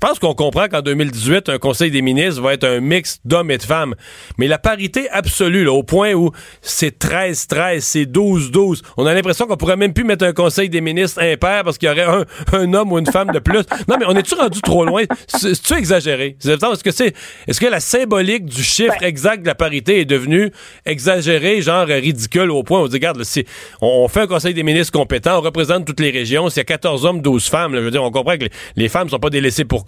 Je 0.03 0.07
pense 0.07 0.17
qu'on 0.17 0.33
comprend 0.33 0.67
qu'en 0.67 0.81
2018, 0.81 1.49
un 1.49 1.59
conseil 1.59 1.91
des 1.91 2.01
ministres 2.01 2.41
va 2.41 2.53
être 2.55 2.63
un 2.63 2.79
mix 2.79 3.19
d'hommes 3.23 3.51
et 3.51 3.59
de 3.59 3.63
femmes. 3.63 3.93
Mais 4.39 4.47
la 4.47 4.57
parité 4.57 5.07
absolue, 5.11 5.63
là, 5.63 5.73
au 5.73 5.83
point 5.83 6.13
où 6.13 6.31
c'est 6.63 6.97
13-13, 6.99 7.81
c'est 7.81 8.05
12-12, 8.05 8.81
on 8.97 9.05
a 9.05 9.13
l'impression 9.13 9.45
qu'on 9.45 9.57
pourrait 9.57 9.77
même 9.77 9.93
plus 9.93 10.03
mettre 10.03 10.25
un 10.25 10.33
conseil 10.33 10.69
des 10.69 10.81
ministres 10.81 11.21
impair 11.21 11.63
parce 11.63 11.77
qu'il 11.77 11.87
y 11.87 11.91
aurait 11.91 12.01
un, 12.01 12.25
un 12.53 12.73
homme 12.73 12.91
ou 12.91 12.97
une 12.97 13.05
femme 13.05 13.29
de 13.31 13.37
plus. 13.37 13.59
Non, 13.87 13.97
mais 13.99 14.05
on 14.07 14.15
est-tu 14.15 14.33
rendu 14.33 14.59
trop 14.61 14.85
loin? 14.85 15.03
C'est- 15.27 15.53
C'est-tu 15.53 15.73
exagéré? 15.75 16.35
Est-ce 16.43 16.83
que 16.83 16.89
c'est, 16.91 17.13
est-ce 17.47 17.59
que 17.59 17.67
la 17.67 17.79
symbolique 17.79 18.45
du 18.45 18.63
chiffre 18.63 19.03
exact 19.03 19.41
de 19.43 19.47
la 19.47 19.55
parité 19.55 19.99
est 19.99 20.05
devenue 20.05 20.49
exagérée, 20.87 21.61
genre 21.61 21.85
ridicule 21.85 22.49
au 22.49 22.63
point 22.63 22.79
où 22.81 22.85
on 22.85 22.87
dit, 22.87 22.95
regarde, 22.95 23.23
c'est- 23.23 23.45
on, 23.81 23.87
on 24.03 24.07
fait 24.07 24.21
un 24.21 24.27
conseil 24.27 24.55
des 24.55 24.63
ministres 24.63 24.93
compétent, 24.93 25.37
on 25.37 25.41
représente 25.41 25.85
toutes 25.85 25.99
les 25.99 26.09
régions, 26.09 26.49
s'il 26.49 26.57
y 26.57 26.61
a 26.61 26.63
14 26.63 27.05
hommes, 27.05 27.21
12 27.21 27.47
femmes, 27.47 27.73
là, 27.73 27.79
je 27.81 27.85
veux 27.85 27.91
dire, 27.91 28.03
on 28.03 28.09
comprend 28.11 28.33
que 28.37 28.45
les, 28.45 28.51
les 28.77 28.89
femmes 28.89 29.07
sont 29.09 29.19
pas 29.19 29.29
délaissées 29.29 29.65
pour 29.65 29.85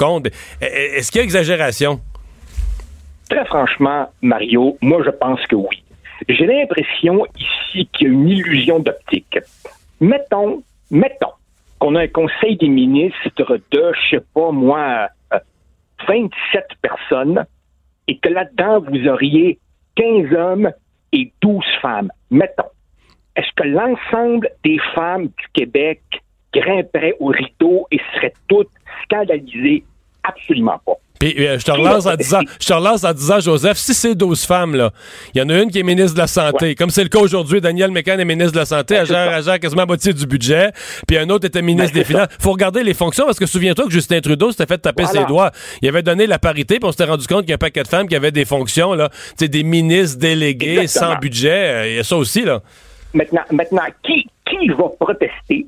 E- 0.62 0.66
e- 0.66 0.98
Est-ce 0.98 1.12
qu'il 1.12 1.20
y 1.20 1.22
a 1.22 1.24
exagération? 1.24 2.00
Très 3.30 3.46
franchement, 3.46 4.10
Mario, 4.22 4.78
moi 4.82 5.02
je 5.06 5.10
pense 5.10 5.42
que 5.48 5.56
oui. 5.56 5.84
J'ai 6.30 6.46
l'impression 6.46 7.26
ici 7.38 7.88
qu'il 7.94 8.08
y 8.08 8.10
a 8.10 8.14
une 8.14 8.30
illusion 8.30 8.80
d'optique. 8.80 9.40
Mettons, 10.00 10.62
mettons 10.92 11.34
qu'on 11.80 11.96
a 11.96 12.02
un 12.04 12.08
conseil 12.08 12.58
des 12.58 12.68
ministres 12.70 13.30
de, 13.72 13.92
je 13.94 14.16
sais 14.18 14.24
pas 14.34 14.52
moi, 14.52 15.08
euh, 15.34 15.40
27 16.08 16.66
personnes 16.82 17.46
et 18.08 18.18
que 18.18 18.30
là-dedans 18.30 18.82
vous 18.82 19.08
auriez 19.08 19.60
15 19.96 20.34
hommes 20.34 20.72
et 21.12 21.32
12 21.42 21.64
femmes. 21.82 22.12
Mettons. 22.32 22.70
Est-ce 23.36 23.50
que 23.56 23.68
l'ensemble 23.68 24.50
des 24.64 24.78
femmes 24.94 25.26
du 25.28 25.46
Québec 25.54 26.02
grimperaient 26.54 27.16
au 27.20 27.28
rideau 27.28 27.88
et 27.92 28.00
seraient 28.16 28.34
toutes 28.48 28.70
scandalisées? 29.04 29.84
Absolument 30.24 30.80
pas. 30.86 30.94
Puis 31.20 31.36
euh, 31.48 31.58
je 31.58 31.64
te 31.64 31.72
relance 31.72 32.06
en 32.06 32.16
disant, 32.16 32.40
je 32.60 32.68
te 32.68 32.74
relance 32.74 33.04
en 33.06 33.14
disant, 33.14 33.40
Joseph, 33.40 33.78
si 33.78 33.94
c'est 33.94 34.14
12 34.14 34.44
femmes, 34.46 34.76
là, 34.76 34.92
il 35.34 35.40
y 35.40 35.42
en 35.42 35.48
a 35.48 35.58
une 35.62 35.72
qui 35.72 35.80
est 35.80 35.84
ministre 35.84 36.16
de 36.16 36.20
la 36.20 36.28
Santé, 36.28 36.76
comme 36.76 36.90
c'est 36.90 37.04
le 37.04 37.08
cas 37.08 37.20
aujourd'hui, 37.20 37.62
Daniel 37.62 37.92
Mécan 37.92 38.20
est 38.20 38.26
ministre 38.26 38.52
de 38.52 38.58
la 38.60 38.66
Santé, 38.66 38.96
elle 38.96 39.06
gère 39.06 39.60
quasiment 39.60 39.84
la 39.84 39.86
moitié 39.86 40.12
du 40.12 40.26
budget, 40.26 40.72
puis 41.08 41.18
un 41.18 41.30
autre 41.30 41.46
était 41.48 41.62
ministre 41.62 41.94
Ben, 41.94 42.00
des 42.00 42.04
Finances. 42.06 42.28
Faut 42.40 42.52
regarder 42.52 42.84
les 42.84 42.94
fonctions, 42.94 43.26
parce 43.26 43.40
que 43.40 43.46
souviens-toi 43.46 43.86
que 43.86 43.92
Justin 43.92 44.20
Trudeau 44.20 44.52
s'était 44.52 44.66
fait 44.66 44.80
taper 44.80 45.04
Voilà. 45.04 45.22
ses 45.22 45.26
doigts. 45.26 45.52
Il 45.82 45.88
avait 45.88 46.04
donné 46.04 46.28
la 46.28 46.40
parité, 46.40 46.80
puis 46.80 46.90
on 46.90 46.92
s'était 46.92 47.06
rendu 47.06 47.26
compte 47.26 47.42
qu'il 47.42 47.50
y 47.50 47.54
a 47.54 47.56
un 47.56 47.58
paquet 47.58 47.84
de 47.84 47.88
femmes 47.88 48.08
qui 48.10 48.16
avaient 48.18 48.32
des 48.32 48.46
fonctions, 48.46 48.94
là, 48.94 49.10
tu 49.38 49.48
des 49.48 49.64
ministres 49.64 50.20
délégués 50.20 50.80
Exactement. 50.80 51.14
sans 51.14 51.20
budget, 51.20 51.50
euh, 51.52 51.88
il 51.90 51.96
y 51.96 52.00
a 52.00 52.04
ça 52.04 52.18
aussi, 52.18 52.44
là. 52.44 52.62
Maintenant, 53.14 53.42
maintenant 53.52 53.84
qui, 54.04 54.28
qui 54.50 54.68
va 54.70 54.90
protester? 55.00 55.68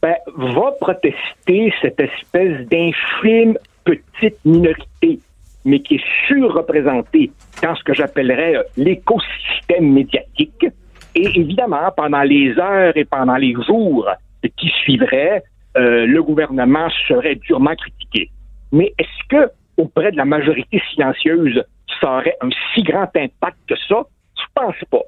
Ben, 0.00 0.14
va 0.36 0.70
protester 0.80 1.74
cette 1.82 1.98
espèce 2.00 2.66
d'infime 2.68 3.58
petite 3.96 4.44
minorité, 4.44 5.18
mais 5.64 5.80
qui 5.80 5.96
est 5.96 6.04
surreprésentée 6.26 7.30
dans 7.62 7.74
ce 7.74 7.82
que 7.84 7.94
j'appellerais 7.94 8.56
euh, 8.56 8.62
l'écosystème 8.76 9.92
médiatique. 9.92 10.66
Et 11.14 11.26
évidemment, 11.38 11.90
pendant 11.96 12.22
les 12.22 12.56
heures 12.58 12.96
et 12.96 13.04
pendant 13.04 13.36
les 13.36 13.54
jours 13.54 14.08
qui 14.56 14.68
suivraient, 14.82 15.42
euh, 15.76 16.06
le 16.06 16.22
gouvernement 16.22 16.88
serait 17.06 17.36
durement 17.36 17.74
critiqué. 17.74 18.30
Mais 18.72 18.92
est-ce 18.98 19.28
que 19.28 19.50
auprès 19.76 20.12
de 20.12 20.16
la 20.16 20.24
majorité 20.24 20.80
silencieuse, 20.90 21.62
ça 22.00 22.18
aurait 22.18 22.36
un 22.40 22.50
si 22.74 22.82
grand 22.82 23.10
impact 23.16 23.58
que 23.68 23.74
ça? 23.88 24.02
Je 24.36 24.44
pense 24.54 24.76
pas. 24.90 25.02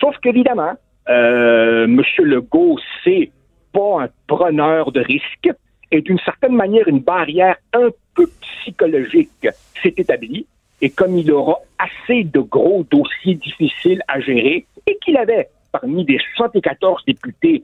Sauf 0.00 0.16
qu'évidemment, 0.18 0.72
euh, 1.08 1.84
M. 1.84 2.02
Legault, 2.18 2.78
c'est 3.04 3.30
pas 3.72 4.02
un 4.02 4.08
preneur 4.26 4.92
de 4.92 5.00
risques 5.00 5.50
et 5.90 6.02
d'une 6.02 6.18
certaine 6.18 6.54
manière, 6.54 6.86
une 6.86 7.00
barrière 7.00 7.56
un 7.72 7.88
peu 8.18 8.28
psychologique 8.40 9.46
s'est 9.80 9.94
établie. 9.96 10.46
Et 10.80 10.90
comme 10.90 11.16
il 11.16 11.30
aura 11.32 11.58
assez 11.78 12.24
de 12.24 12.40
gros 12.40 12.84
dossiers 12.90 13.34
difficiles 13.34 14.02
à 14.08 14.20
gérer 14.20 14.66
et 14.86 14.98
qu'il 15.04 15.16
avait, 15.16 15.48
parmi 15.72 16.04
les 16.04 16.18
74 16.36 17.04
députés, 17.06 17.62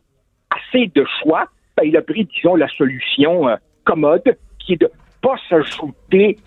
assez 0.50 0.90
de 0.94 1.04
choix, 1.20 1.46
ben, 1.76 1.84
il 1.84 1.96
a 1.96 2.02
pris, 2.02 2.24
disons, 2.24 2.54
la 2.54 2.68
solution 2.68 3.48
euh, 3.48 3.56
commode 3.84 4.36
qui 4.58 4.74
est 4.74 4.80
de 4.80 4.90
pas 5.20 5.36
s'ajouter 5.48 6.38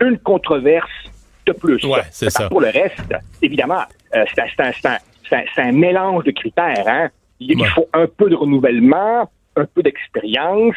une 0.00 0.18
controverse 0.18 0.90
de 1.46 1.52
plus. 1.52 1.82
Ouais, 1.84 2.02
c'est 2.10 2.30
ça. 2.30 2.48
Pour 2.48 2.60
le 2.60 2.68
reste, 2.68 3.12
évidemment, 3.42 3.82
euh, 4.14 4.24
c'est 4.34 5.60
un, 5.62 5.72
mélange 5.72 6.24
de 6.24 6.30
critères. 6.30 6.86
Hein? 6.86 7.08
Il, 7.40 7.64
faut 7.66 7.88
un 7.92 8.06
peu 8.06 8.30
de 8.30 8.36
renouvellement, 8.36 9.30
un 9.56 9.64
peu 9.64 9.82
d'expérience. 9.82 10.76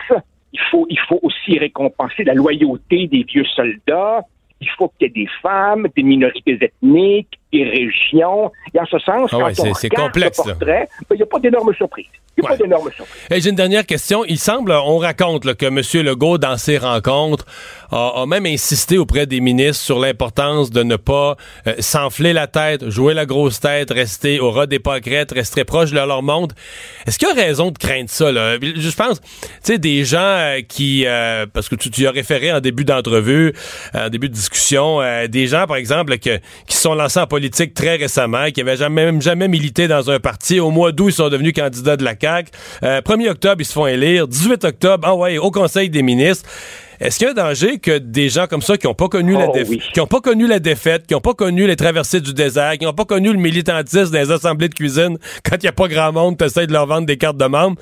Il 0.53 0.59
faut, 0.69 0.85
il 0.89 0.99
faut 1.07 1.19
aussi 1.23 1.57
récompenser 1.57 2.23
la 2.23 2.33
loyauté 2.33 3.07
des 3.07 3.23
vieux 3.23 3.45
soldats. 3.55 4.21
Il 4.63 4.69
faut 4.77 4.89
qu'il 4.89 5.07
y 5.07 5.09
ait 5.09 5.23
des 5.23 5.29
femmes, 5.41 5.87
des 5.95 6.03
minorités 6.03 6.59
ethniques, 6.61 7.39
des 7.51 7.63
régions. 7.63 8.51
Et 8.73 8.79
en 8.79 8.85
ce 8.85 8.99
sens, 8.99 9.29
Ah 9.33 9.37
quand 9.37 9.43
ouais, 9.45 9.53
c'est- 9.55 9.61
on 9.69 9.71
regarde 9.73 10.11
complexe, 10.13 10.37
le 10.37 10.43
portrait, 10.53 10.87
ben, 11.09 11.15
il 11.15 11.15
n'y 11.17 11.23
a 11.23 11.25
pas 11.25 11.39
d'énormes 11.39 11.73
surprises. 11.73 12.05
Il 12.37 12.41
n'y 12.43 12.47
a 12.47 12.51
Ouais. 12.51 12.57
pas 12.57 12.63
d'énormes 12.63 12.91
surprises. 12.91 13.43
J'ai 13.43 13.49
une 13.49 13.55
dernière 13.55 13.85
question. 13.87 14.23
Il 14.25 14.37
semble, 14.37 14.71
on 14.71 14.97
raconte 14.99 15.45
là, 15.45 15.55
que 15.55 15.65
M. 15.65 15.81
Legault, 16.05 16.37
dans 16.37 16.57
ses 16.57 16.77
rencontres, 16.77 17.45
a, 17.91 18.21
a 18.21 18.25
même 18.25 18.45
insisté 18.45 18.97
auprès 18.97 19.25
des 19.25 19.41
ministres 19.41 19.83
sur 19.83 19.99
l'importance 19.99 20.71
de 20.71 20.83
ne 20.83 20.95
pas 20.95 21.37
euh, 21.67 21.73
s'enfler 21.79 22.33
la 22.33 22.47
tête, 22.47 22.89
jouer 22.89 23.13
la 23.13 23.25
grosse 23.25 23.59
tête, 23.59 23.91
rester 23.91 24.39
au 24.39 24.51
ras 24.51 24.65
des 24.65 24.79
pâquerettes, 24.79 25.31
rester 25.31 25.63
proche 25.63 25.91
de 25.91 25.95
leur 25.95 26.23
monde. 26.23 26.53
Est-ce 27.05 27.17
qu'il 27.17 27.27
y 27.27 27.31
a 27.31 27.33
raison 27.33 27.71
de 27.71 27.77
craindre 27.77 28.09
ça? 28.09 28.31
Là? 28.31 28.57
Je 28.61 28.95
pense, 28.95 29.21
tu 29.21 29.47
sais, 29.63 29.77
des 29.77 30.03
gens 30.05 30.19
euh, 30.19 30.61
qui, 30.67 31.05
euh, 31.05 31.45
parce 31.51 31.69
que 31.69 31.75
tu, 31.75 31.89
tu 31.89 32.01
y 32.01 32.07
as 32.07 32.11
référé 32.11 32.51
en 32.51 32.59
début 32.59 32.85
d'entrevue, 32.85 33.53
en 33.93 34.09
début 34.09 34.29
de 34.29 34.33
discussion, 34.33 35.01
euh, 35.01 35.27
des 35.27 35.47
gens, 35.47 35.65
par 35.67 35.77
exemple, 35.77 36.17
que, 36.17 36.39
qui 36.67 36.77
sont 36.77 36.93
lancés 36.93 37.19
en 37.19 37.27
politique 37.27 37.73
très 37.73 37.95
récemment, 37.95 38.51
qui 38.51 38.61
avaient 38.61 38.77
jamais, 38.77 39.05
même 39.05 39.21
jamais 39.21 39.47
milité 39.47 39.87
dans 39.87 40.09
un 40.09 40.19
parti. 40.19 40.59
Au 40.59 40.71
mois 40.71 40.91
d'août, 40.91 41.09
ils 41.09 41.13
sont 41.13 41.29
devenus 41.29 41.53
candidats 41.53 41.97
de 41.97 42.03
la 42.03 42.15
CAQ. 42.19 42.51
Euh, 42.83 43.01
1er 43.01 43.29
octobre, 43.29 43.57
ils 43.59 43.65
se 43.65 43.73
font 43.73 43.87
élire. 43.87 44.27
18 44.27 44.65
octobre, 44.65 45.07
ah 45.07 45.15
ouais, 45.15 45.37
au 45.37 45.51
Conseil 45.51 45.89
des 45.89 46.03
ministres. 46.03 46.49
Est-ce 47.01 47.17
qu'il 47.17 47.25
y 47.25 47.29
a 47.29 47.31
un 47.31 47.47
danger 47.47 47.79
que 47.79 47.97
des 47.97 48.29
gens 48.29 48.45
comme 48.45 48.61
ça 48.61 48.77
qui 48.77 48.85
n'ont 48.85 48.93
pas 48.93 49.07
connu 49.09 49.33
la 49.33 49.47
Oh 49.49 49.53
déf- 49.55 49.67
oui. 49.69 49.81
qui 49.91 49.99
ont 49.99 50.05
pas 50.07 50.21
connu 50.21 50.45
la 50.47 50.59
défaite, 50.59 51.07
qui 51.07 51.15
n'ont 51.15 51.19
pas 51.19 51.33
connu 51.33 51.65
les 51.65 51.75
traversées 51.75 52.21
du 52.21 52.31
désert, 52.33 52.73
qui 52.77 52.85
n'ont 52.85 52.93
pas 52.93 53.05
connu 53.05 53.31
le 53.31 53.39
militantisme 53.39 54.13
les 54.15 54.29
assemblées 54.31 54.69
de 54.69 54.75
cuisine 54.75 55.17
quand 55.43 55.55
il 55.55 55.63
n'y 55.63 55.67
a 55.67 55.71
pas 55.71 55.87
grand 55.87 56.11
monde, 56.13 56.37
tu 56.37 56.67
de 56.67 56.71
leur 56.71 56.85
vendre 56.85 57.07
des 57.07 57.17
cartes 57.17 57.37
de 57.37 57.45
membres. 57.45 57.77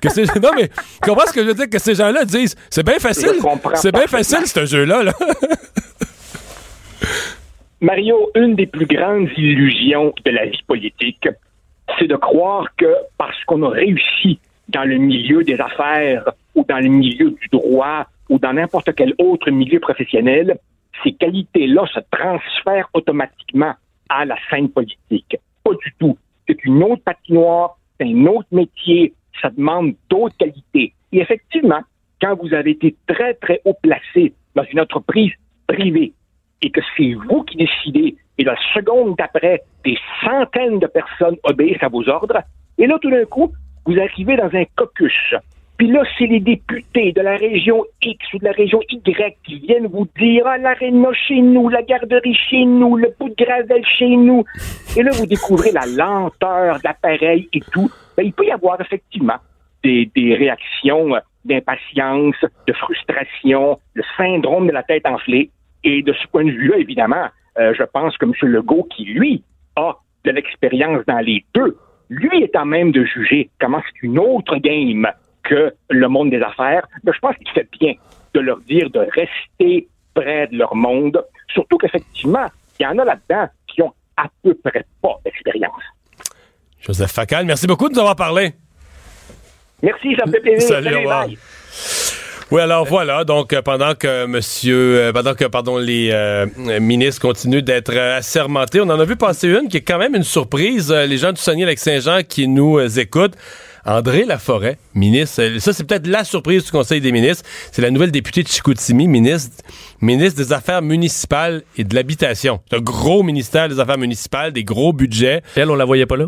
Que 0.00 0.08
c'est- 0.08 0.24
non 0.42 0.50
mais 0.56 0.70
comprends 1.02 1.26
ce 1.26 1.32
que 1.34 1.42
je 1.42 1.48
veux 1.48 1.54
dire? 1.54 1.68
Que 1.68 1.78
ces 1.78 1.94
gens-là 1.94 2.24
disent 2.24 2.56
c'est 2.70 2.84
bien 2.84 2.98
facile, 2.98 3.32
c'est 3.74 3.92
bien 3.92 4.06
facile 4.06 4.46
ce 4.46 4.64
jeu-là 4.64 5.02
là. 5.02 5.12
Mario, 7.80 8.30
une 8.36 8.54
des 8.54 8.66
plus 8.66 8.86
grandes 8.86 9.28
illusions 9.36 10.14
de 10.24 10.30
la 10.30 10.46
vie 10.46 10.62
politique, 10.66 11.28
c'est 11.98 12.06
de 12.06 12.16
croire 12.16 12.66
que 12.76 12.86
parce 13.18 13.36
qu'on 13.44 13.62
a 13.64 13.68
réussi 13.70 14.38
dans 14.68 14.84
le 14.84 14.96
milieu 14.98 15.42
des 15.42 15.58
affaires 15.60 16.30
ou 16.54 16.64
dans 16.68 16.78
le 16.78 16.88
milieu 16.88 17.30
du 17.30 17.48
droit 17.50 18.06
ou 18.28 18.38
dans 18.38 18.52
n'importe 18.52 18.94
quel 18.94 19.14
autre 19.18 19.50
milieu 19.50 19.80
professionnel, 19.80 20.58
ces 21.02 21.12
qualités-là 21.12 21.84
se 21.86 22.00
transfèrent 22.10 22.88
automatiquement 22.94 23.74
à 24.08 24.24
la 24.24 24.36
scène 24.50 24.68
politique. 24.68 25.36
Pas 25.64 25.72
du 25.72 25.92
tout. 25.98 26.16
C'est 26.46 26.62
une 26.64 26.82
autre 26.82 27.02
patinoire, 27.04 27.78
c'est 27.98 28.06
un 28.06 28.26
autre 28.26 28.48
métier, 28.52 29.14
ça 29.40 29.50
demande 29.50 29.94
d'autres 30.10 30.36
qualités. 30.36 30.92
Et 31.12 31.18
effectivement, 31.18 31.80
quand 32.20 32.36
vous 32.40 32.54
avez 32.54 32.72
été 32.72 32.94
très, 33.06 33.34
très 33.34 33.60
haut 33.64 33.76
placé 33.82 34.32
dans 34.54 34.64
une 34.64 34.80
entreprise 34.80 35.32
privée, 35.66 36.12
et 36.62 36.70
que 36.70 36.80
c'est 36.96 37.14
vous 37.14 37.42
qui 37.42 37.56
décidez, 37.56 38.16
et 38.38 38.44
la 38.44 38.56
seconde 38.72 39.16
d'après, 39.16 39.62
des 39.84 39.98
centaines 40.24 40.78
de 40.78 40.86
personnes 40.86 41.36
obéissent 41.42 41.82
à 41.82 41.88
vos 41.88 42.08
ordres, 42.08 42.42
et 42.78 42.86
là, 42.86 42.98
tout 43.00 43.10
d'un 43.10 43.24
coup, 43.24 43.52
vous 43.84 43.98
arrivez 43.98 44.36
dans 44.36 44.50
un 44.54 44.64
caucus. 44.76 45.34
Puis 45.82 45.90
là, 45.90 46.04
c'est 46.16 46.26
les 46.26 46.38
députés 46.38 47.10
de 47.10 47.22
la 47.22 47.36
région 47.36 47.84
X 48.00 48.34
ou 48.34 48.38
de 48.38 48.44
la 48.44 48.52
région 48.52 48.78
Y 48.88 49.36
qui 49.42 49.58
viennent 49.58 49.88
vous 49.88 50.06
dire 50.16 50.46
Ah, 50.46 50.56
l'aréna 50.56 51.08
chez 51.12 51.40
nous, 51.40 51.68
la 51.68 51.82
garderie 51.82 52.38
chez 52.48 52.64
nous, 52.64 52.96
le 52.96 53.12
bout 53.18 53.30
de 53.30 53.34
gravel 53.34 53.84
chez 53.98 54.14
nous. 54.14 54.44
Et 54.96 55.02
là, 55.02 55.10
vous 55.10 55.26
découvrez 55.26 55.72
la 55.72 55.84
lenteur 55.86 56.76
de 56.76 56.84
l'appareil 56.84 57.48
et 57.52 57.58
tout. 57.72 57.90
Ben, 58.16 58.22
il 58.24 58.32
peut 58.32 58.44
y 58.44 58.52
avoir 58.52 58.80
effectivement 58.80 59.38
des, 59.82 60.08
réactions 60.14 61.16
d'impatience, 61.44 62.36
de 62.68 62.72
frustration, 62.74 63.80
le 63.94 64.04
syndrome 64.16 64.68
de 64.68 64.72
la 64.72 64.84
tête 64.84 65.04
enflée. 65.04 65.50
Et 65.82 66.04
de 66.04 66.12
ce 66.12 66.28
point 66.28 66.44
de 66.44 66.52
vue-là, 66.52 66.76
évidemment, 66.76 67.26
Euh, 67.58 67.74
je 67.76 67.82
pense 67.82 68.16
que 68.16 68.24
M. 68.24 68.32
Legault, 68.42 68.84
qui 68.84 69.04
lui 69.04 69.42
a 69.76 69.96
de 70.24 70.30
l'expérience 70.30 71.04
dans 71.06 71.18
les 71.18 71.44
deux, 71.54 71.76
lui 72.08 72.42
est 72.42 72.54
à 72.56 72.64
même 72.64 72.92
de 72.92 73.04
juger 73.04 73.50
comment 73.60 73.82
c'est 73.84 74.06
une 74.06 74.18
autre 74.18 74.56
game 74.56 75.06
que 75.42 75.74
le 75.90 76.08
monde 76.08 76.30
des 76.30 76.40
affaires. 76.40 76.86
Mais 77.04 77.12
je 77.14 77.18
pense 77.18 77.36
qu'il 77.36 77.48
fait 77.50 77.68
bien 77.80 77.94
de 78.34 78.40
leur 78.40 78.58
dire 78.60 78.90
de 78.90 79.00
rester 79.00 79.88
près 80.14 80.46
de 80.48 80.56
leur 80.56 80.74
monde, 80.74 81.22
surtout 81.52 81.78
qu'effectivement, 81.78 82.46
il 82.78 82.84
y 82.84 82.86
en 82.86 82.98
a 82.98 83.04
là-dedans 83.04 83.48
qui 83.66 83.82
ont 83.82 83.92
à 84.16 84.26
peu 84.42 84.54
près 84.54 84.84
pas 85.00 85.18
d'expérience. 85.24 85.82
Joseph 86.80 87.12
Facal, 87.12 87.46
merci 87.46 87.66
beaucoup 87.66 87.88
de 87.88 87.94
nous 87.94 88.00
avoir 88.00 88.16
parlé. 88.16 88.54
Merci, 89.82 90.14
ça 90.18 90.26
me 90.26 90.32
fait 90.32 90.40
plaisir. 90.40 90.68
Salut, 90.68 90.84
Salut, 90.84 90.96
au 90.96 91.00
revoir. 91.00 91.26
bye. 91.26 91.38
Oui, 92.52 92.60
alors 92.60 92.84
voilà, 92.84 93.24
donc 93.24 93.54
euh, 93.54 93.62
pendant 93.62 93.94
que 93.94 94.26
monsieur, 94.26 94.98
euh, 94.98 95.12
pendant 95.12 95.32
que 95.32 95.46
pardon 95.46 95.78
les 95.78 96.10
euh, 96.12 96.44
ministres 96.80 97.22
continuent 97.22 97.62
d'être 97.62 97.96
assermentés, 97.96 98.78
on 98.82 98.90
en 98.90 99.00
a 99.00 99.04
vu 99.06 99.16
passer 99.16 99.48
une 99.48 99.68
qui 99.68 99.78
est 99.78 99.82
quand 99.82 99.96
même 99.96 100.14
une 100.14 100.22
surprise. 100.22 100.92
Les 100.92 101.16
gens 101.16 101.32
du 101.32 101.40
Saguenay-Lac-Saint-Jean 101.40 102.20
qui 102.28 102.48
nous 102.48 102.78
écoutent. 102.98 103.36
André 103.84 104.24
Laforêt, 104.24 104.78
ministre, 104.94 105.42
ça 105.58 105.72
c'est 105.72 105.84
peut-être 105.84 106.06
la 106.06 106.22
surprise 106.24 106.64
du 106.64 106.70
Conseil 106.70 107.00
des 107.00 107.10
ministres, 107.12 107.44
c'est 107.72 107.82
la 107.82 107.90
nouvelle 107.90 108.12
députée 108.12 108.42
de 108.42 108.48
Chicoutimi, 108.48 109.08
ministre, 109.08 109.56
ministre 110.00 110.36
des 110.38 110.52
Affaires 110.52 110.82
municipales 110.82 111.62
et 111.76 111.84
de 111.84 111.94
l'Habitation. 111.94 112.60
C'est 112.70 112.76
un 112.76 112.80
gros 112.80 113.22
ministère 113.22 113.68
des 113.68 113.80
Affaires 113.80 113.98
municipales, 113.98 114.52
des 114.52 114.64
gros 114.64 114.92
budgets. 114.92 115.42
Elle, 115.56 115.70
on 115.70 115.74
la 115.74 115.84
voyait 115.84 116.06
pas 116.06 116.16
là? 116.16 116.26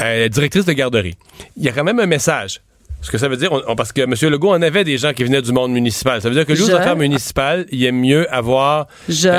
Euh, 0.00 0.28
directrice 0.28 0.64
de 0.66 0.72
garderie. 0.72 1.14
Il 1.56 1.64
y 1.64 1.68
a 1.68 1.72
quand 1.72 1.84
même 1.84 1.98
un 1.98 2.06
message. 2.06 2.60
Ce 3.00 3.10
que 3.12 3.18
ça 3.18 3.28
veut 3.28 3.36
dire, 3.36 3.52
on- 3.52 3.62
on- 3.68 3.76
parce 3.76 3.92
que 3.92 4.00
M. 4.02 4.14
Legault 4.30 4.50
en 4.50 4.60
avait 4.60 4.82
des 4.82 4.98
gens 4.98 5.12
qui 5.12 5.22
venaient 5.22 5.40
du 5.40 5.52
monde 5.52 5.72
municipal. 5.72 6.20
Ça 6.20 6.28
veut 6.28 6.34
dire 6.34 6.44
que 6.44 6.52
lui, 6.52 6.62
aux 6.62 6.66
affaires 6.80 6.96
municipales, 6.96 7.64
il 7.70 7.84
aime 7.84 8.00
mieux 8.00 8.32
avoir 8.34 8.88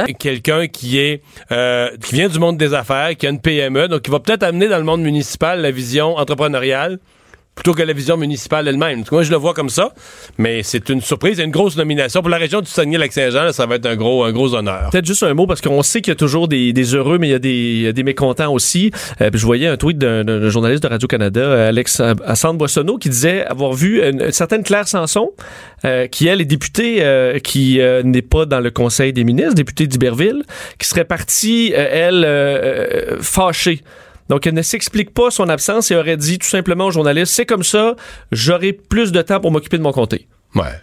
euh, 0.09 0.13
quelqu'un 0.17 0.67
qui 0.67 0.97
est 0.97 1.21
euh, 1.51 1.89
qui 2.03 2.15
vient 2.15 2.29
du 2.29 2.39
monde 2.39 2.57
des 2.57 2.73
affaires, 2.73 3.15
qui 3.17 3.27
a 3.27 3.29
une 3.29 3.41
PME, 3.41 3.89
donc 3.89 4.01
qui 4.03 4.11
va 4.11 4.19
peut-être 4.21 4.43
amener 4.43 4.69
dans 4.69 4.77
le 4.77 4.85
monde 4.85 5.01
municipal 5.01 5.61
la 5.61 5.71
vision 5.71 6.15
entrepreneuriale 6.17 6.99
plutôt 7.59 7.73
que 7.73 7.83
la 7.83 7.91
vision 7.91 8.15
municipale 8.15 8.69
elle-même. 8.69 9.03
Moi, 9.11 9.23
je 9.23 9.31
le 9.31 9.35
vois 9.35 9.53
comme 9.53 9.67
ça, 9.67 9.93
mais 10.37 10.63
c'est 10.63 10.87
une 10.87 11.01
surprise. 11.01 11.41
A 11.41 11.43
une 11.43 11.51
grosse 11.51 11.75
nomination. 11.75 12.21
Pour 12.21 12.29
la 12.29 12.37
région 12.37 12.61
du 12.61 12.69
Saguenay-Lac-Saint-Jean, 12.69 13.51
ça 13.51 13.65
va 13.65 13.75
être 13.75 13.85
un 13.85 13.97
gros, 13.97 14.23
un 14.23 14.31
gros 14.31 14.55
honneur. 14.55 14.89
Peut-être 14.91 15.05
juste 15.05 15.23
un 15.23 15.33
mot 15.33 15.45
parce 15.45 15.59
qu'on 15.59 15.83
sait 15.83 15.99
qu'il 15.99 16.11
y 16.11 16.13
a 16.13 16.15
toujours 16.15 16.47
des, 16.47 16.71
des 16.71 16.95
heureux, 16.95 17.17
mais 17.17 17.27
il 17.27 17.31
y 17.31 17.33
a 17.33 17.39
des, 17.39 17.91
des 17.91 18.03
mécontents 18.03 18.53
aussi. 18.53 18.91
Euh, 19.19 19.29
je 19.33 19.45
voyais 19.45 19.67
un 19.67 19.75
tweet 19.75 19.97
d'un 19.97 20.49
journaliste 20.49 20.83
de 20.83 20.87
Radio-Canada, 20.87 21.67
Alex 21.67 22.01
Assand 22.25 22.53
Boissonneau, 22.53 22.97
qui 22.97 23.09
disait 23.09 23.45
avoir 23.45 23.73
vu 23.73 24.01
une, 24.01 24.31
certaine 24.31 24.63
Claire 24.63 24.87
Sanson, 24.87 25.31
euh, 25.83 26.07
qui 26.07 26.27
elle 26.27 26.39
est 26.39 26.45
députée, 26.45 26.99
euh, 27.01 27.39
qui 27.39 27.81
euh, 27.81 28.03
n'est 28.03 28.21
pas 28.21 28.45
dans 28.45 28.61
le 28.61 28.71
Conseil 28.71 29.11
des 29.11 29.25
ministres, 29.25 29.55
députée 29.55 29.85
d'Iberville, 29.85 30.43
qui 30.77 30.87
serait 30.87 31.03
partie, 31.03 31.73
euh, 31.75 31.87
elle, 31.91 32.23
euh, 32.25 33.21
fâchée. 33.21 33.81
Donc, 34.29 34.45
elle 34.47 34.53
ne 34.53 34.61
s'explique 34.61 35.13
pas 35.13 35.31
son 35.31 35.49
absence 35.49 35.91
et 35.91 35.95
aurait 35.95 36.17
dit 36.17 36.37
tout 36.39 36.47
simplement 36.47 36.85
aux 36.85 36.91
journalistes, 36.91 37.33
c'est 37.33 37.45
comme 37.45 37.63
ça, 37.63 37.95
j'aurai 38.31 38.73
plus 38.73 39.11
de 39.11 39.21
temps 39.21 39.39
pour 39.39 39.51
m'occuper 39.51 39.77
de 39.77 39.83
mon 39.83 39.91
comté. 39.91 40.27
Ouais. 40.55 40.79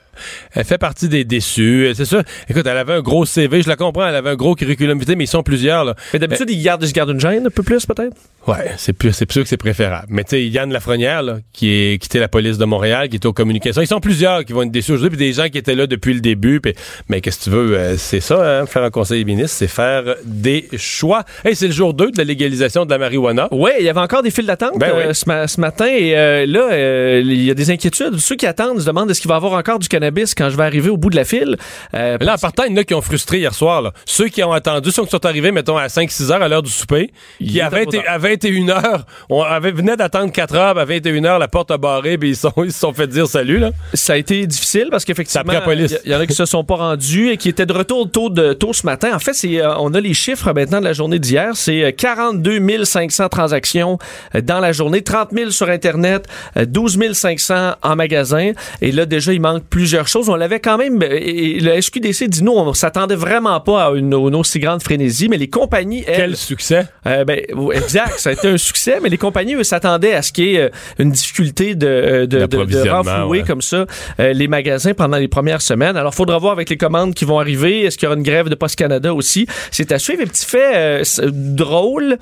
Elle 0.54 0.64
fait 0.64 0.78
partie 0.78 1.08
des 1.08 1.24
déçus. 1.24 1.90
C'est 1.94 2.04
sûr. 2.04 2.22
Écoute, 2.48 2.66
elle 2.66 2.76
avait 2.78 2.94
un 2.94 3.00
gros 3.02 3.24
CV, 3.26 3.62
je 3.62 3.68
la 3.68 3.76
comprends, 3.76 4.06
elle 4.06 4.14
avait 4.16 4.30
un 4.30 4.36
gros 4.36 4.54
curriculum 4.54 4.98
vitae, 4.98 5.14
mais 5.16 5.24
ils 5.24 5.28
sont 5.28 5.42
plusieurs, 5.42 5.84
là. 5.84 5.94
Mais 6.12 6.18
d'habitude, 6.18 6.50
ils 6.50 6.62
gardent, 6.62 6.82
ils 6.82 6.88
se 6.88 6.92
gardent 6.92 7.10
une 7.10 7.20
gêne 7.20 7.46
un 7.46 7.50
peu 7.50 7.62
plus, 7.62 7.84
peut-être? 7.86 8.16
Ouais, 8.46 8.70
c'est 8.76 8.92
plus, 8.92 9.12
c'est 9.12 9.30
sûr 9.32 9.42
que 9.42 9.48
c'est 9.48 9.56
préférable. 9.56 10.06
Mais 10.08 10.22
tu 10.22 10.30
sais, 10.30 10.46
Yann 10.46 10.72
Lafrenière, 10.72 11.22
là, 11.22 11.38
qui 11.52 11.68
est 11.72 12.00
quitté 12.00 12.20
la 12.20 12.28
police 12.28 12.58
de 12.58 12.64
Montréal, 12.64 13.08
qui 13.08 13.16
est 13.16 13.26
aux 13.26 13.32
communications, 13.32 13.82
ils 13.82 13.88
sont 13.88 13.98
plusieurs 14.00 14.44
qui 14.44 14.52
vont 14.52 14.62
être 14.62 14.70
déçus 14.70 14.92
aujourd'hui, 14.92 15.16
puis 15.18 15.26
des 15.26 15.32
gens 15.32 15.48
qui 15.48 15.58
étaient 15.58 15.74
là 15.74 15.86
depuis 15.88 16.14
le 16.14 16.20
début. 16.20 16.60
puis- 16.60 16.72
mais 17.08 17.20
qu'est-ce 17.20 17.38
que 17.40 17.44
tu 17.44 17.50
veux, 17.50 17.76
euh, 17.76 17.96
c'est 17.96 18.20
ça, 18.20 18.60
hein, 18.60 18.66
faire 18.66 18.84
un 18.84 18.90
conseil 18.90 19.24
des 19.24 19.32
ministres, 19.32 19.56
c'est 19.58 19.66
faire 19.66 20.14
des 20.24 20.68
choix. 20.76 21.24
Hey, 21.44 21.56
c'est 21.56 21.66
le 21.66 21.72
jour 21.72 21.92
2 21.92 22.12
de 22.12 22.18
la 22.18 22.24
légalisation 22.24 22.84
de 22.86 22.90
la 22.90 22.98
marijuana. 22.98 23.48
Oui, 23.50 23.70
il 23.80 23.84
y 23.84 23.88
avait 23.88 23.98
encore 24.00 24.22
des 24.22 24.30
files 24.30 24.46
d'attente 24.46 24.78
Ben 24.78 24.90
euh, 24.94 25.08
oui. 25.08 25.14
ce, 25.14 25.24
ma- 25.26 25.48
ce 25.48 25.60
matin 25.60 25.86
et 25.86 26.16
euh, 26.16 26.46
là, 26.46 26.68
euh, 26.70 27.22
il 27.24 27.42
y 27.42 27.50
a 27.50 27.54
des 27.54 27.70
inquiétudes. 27.70 28.16
Ceux 28.18 28.36
qui 28.36 28.46
attendent 28.46 28.78
se 28.80 28.86
demandent 28.86 29.10
est-ce 29.10 29.20
qu'il 29.20 29.28
va 29.28 29.34
y 29.34 29.38
avoir 29.38 29.54
encore 29.54 29.80
du 29.80 29.88
cannabis 29.88 30.05
quand 30.36 30.50
je 30.50 30.56
vais 30.56 30.64
arriver 30.64 30.90
au 30.90 30.96
bout 30.96 31.10
de 31.10 31.16
la 31.16 31.24
file. 31.24 31.56
Euh, 31.94 32.18
là, 32.20 32.34
en 32.34 32.38
partant, 32.38 32.64
il 32.64 32.72
y 32.72 32.74
en 32.74 32.78
a 32.78 32.84
qui 32.84 32.94
ont 32.94 33.02
frustré 33.02 33.38
hier 33.38 33.54
soir. 33.54 33.82
Là. 33.82 33.92
Ceux 34.04 34.28
qui 34.28 34.42
ont 34.42 34.52
attendu, 34.52 34.90
ceux 34.90 35.04
qui 35.04 35.10
sont 35.10 35.24
arrivés, 35.24 35.52
mettons, 35.52 35.76
à 35.76 35.86
5-6 35.86 36.32
heures 36.32 36.42
à 36.42 36.48
l'heure 36.48 36.62
du 36.62 36.70
souper, 36.70 37.10
qui 37.38 37.58
tard. 37.58 37.72
à 38.06 38.18
21 38.18 38.68
heures, 38.68 39.06
on 39.28 39.42
avait, 39.42 39.72
venait 39.72 39.96
d'attendre 39.96 40.32
4 40.32 40.54
heures, 40.54 40.78
à 40.78 40.84
21 40.84 41.24
heures, 41.24 41.38
la 41.38 41.48
porte 41.48 41.70
a 41.70 41.78
barré, 41.78 42.18
puis 42.18 42.30
ils, 42.30 42.36
sont, 42.36 42.52
ils 42.64 42.72
se 42.72 42.80
sont 42.80 42.92
fait 42.92 43.06
dire 43.06 43.26
salut. 43.26 43.58
Là. 43.58 43.70
ça 43.94 44.14
a 44.14 44.16
été 44.16 44.46
difficile 44.46 44.88
parce 44.90 45.04
qu'effectivement, 45.04 45.52
il 45.52 45.86
y, 46.06 46.10
y 46.10 46.14
en 46.14 46.20
a 46.20 46.26
qui 46.26 46.34
se 46.34 46.44
sont 46.44 46.64
pas 46.64 46.76
rendus 46.76 47.30
et 47.30 47.36
qui 47.36 47.48
étaient 47.48 47.66
de 47.66 47.72
retour 47.72 48.10
tôt, 48.10 48.30
de, 48.30 48.52
tôt 48.52 48.72
ce 48.72 48.86
matin. 48.86 49.14
En 49.14 49.18
fait, 49.18 49.34
c'est, 49.34 49.60
euh, 49.60 49.74
on 49.78 49.94
a 49.94 50.00
les 50.00 50.14
chiffres 50.14 50.52
maintenant 50.52 50.80
de 50.80 50.84
la 50.84 50.92
journée 50.92 51.18
d'hier. 51.18 51.50
C'est 51.54 51.84
euh, 51.84 51.90
42 51.90 52.84
500 52.84 53.28
transactions 53.28 53.98
euh, 54.34 54.40
dans 54.40 54.60
la 54.60 54.72
journée, 54.72 55.02
30 55.02 55.30
000 55.32 55.50
sur 55.50 55.68
Internet, 55.68 56.26
euh, 56.56 56.64
12 56.66 57.12
500 57.12 57.74
en 57.82 57.96
magasin. 57.96 58.52
Et 58.80 58.92
là, 58.92 59.06
déjà, 59.06 59.32
il 59.32 59.40
manque 59.40 59.64
plusieurs 59.68 59.95
choses. 60.04 60.28
On 60.28 60.36
l'avait 60.36 60.60
quand 60.60 60.76
même... 60.76 61.02
euh, 61.02 61.18
Et 61.20 61.60
le 61.60 61.80
SQDC 61.80 62.28
dit, 62.28 62.42
nous, 62.44 62.52
on 62.52 62.74
s'attendait 62.74 63.14
vraiment 63.14 63.60
pas 63.60 63.86
à 63.86 63.90
une, 63.92 64.12
une 64.12 64.34
aussi 64.34 64.58
grande 64.58 64.82
frénésie, 64.82 65.28
mais 65.28 65.38
les 65.38 65.48
compagnies, 65.48 66.04
elles... 66.06 66.16
Quel 66.16 66.36
succès? 66.36 66.86
Euh, 67.06 67.24
ben, 67.24 67.40
exact, 67.72 68.18
ça 68.18 68.30
a 68.30 68.32
été 68.32 68.48
un 68.48 68.58
succès, 68.58 68.98
mais 69.02 69.08
les 69.08 69.16
compagnies 69.18 69.54
eux, 69.54 69.64
s'attendaient 69.64 70.12
à 70.12 70.22
ce 70.22 70.32
qu'il 70.32 70.44
y 70.44 70.56
ait 70.56 70.60
euh, 70.60 70.68
une 70.98 71.10
difficulté 71.10 71.74
de, 71.74 71.86
de, 71.86 72.26
de, 72.26 72.26
de 72.26 72.38
D'approvisionnement, 72.38 73.02
renflouer 73.02 73.38
ouais. 73.38 73.44
comme 73.46 73.62
ça 73.62 73.86
euh, 74.20 74.32
les 74.32 74.48
magasins 74.48 74.92
pendant 74.92 75.16
les 75.16 75.28
premières 75.28 75.62
semaines. 75.62 75.96
Alors, 75.96 76.14
faudra 76.14 76.38
voir 76.38 76.52
avec 76.52 76.68
les 76.68 76.76
commandes 76.76 77.14
qui 77.14 77.24
vont 77.24 77.38
arriver. 77.38 77.82
Est-ce 77.82 77.96
qu'il 77.96 78.06
y 78.06 78.08
aura 78.08 78.16
une 78.16 78.22
grève 78.22 78.48
de 78.48 78.54
Post 78.54 78.76
Canada 78.76 79.14
aussi? 79.14 79.46
C'est 79.70 79.92
à 79.92 79.98
suivre. 79.98 80.22
Un 80.22 80.26
petit 80.26 80.46
fait 80.46 80.76
euh, 80.76 81.02
drôle, 81.32 82.18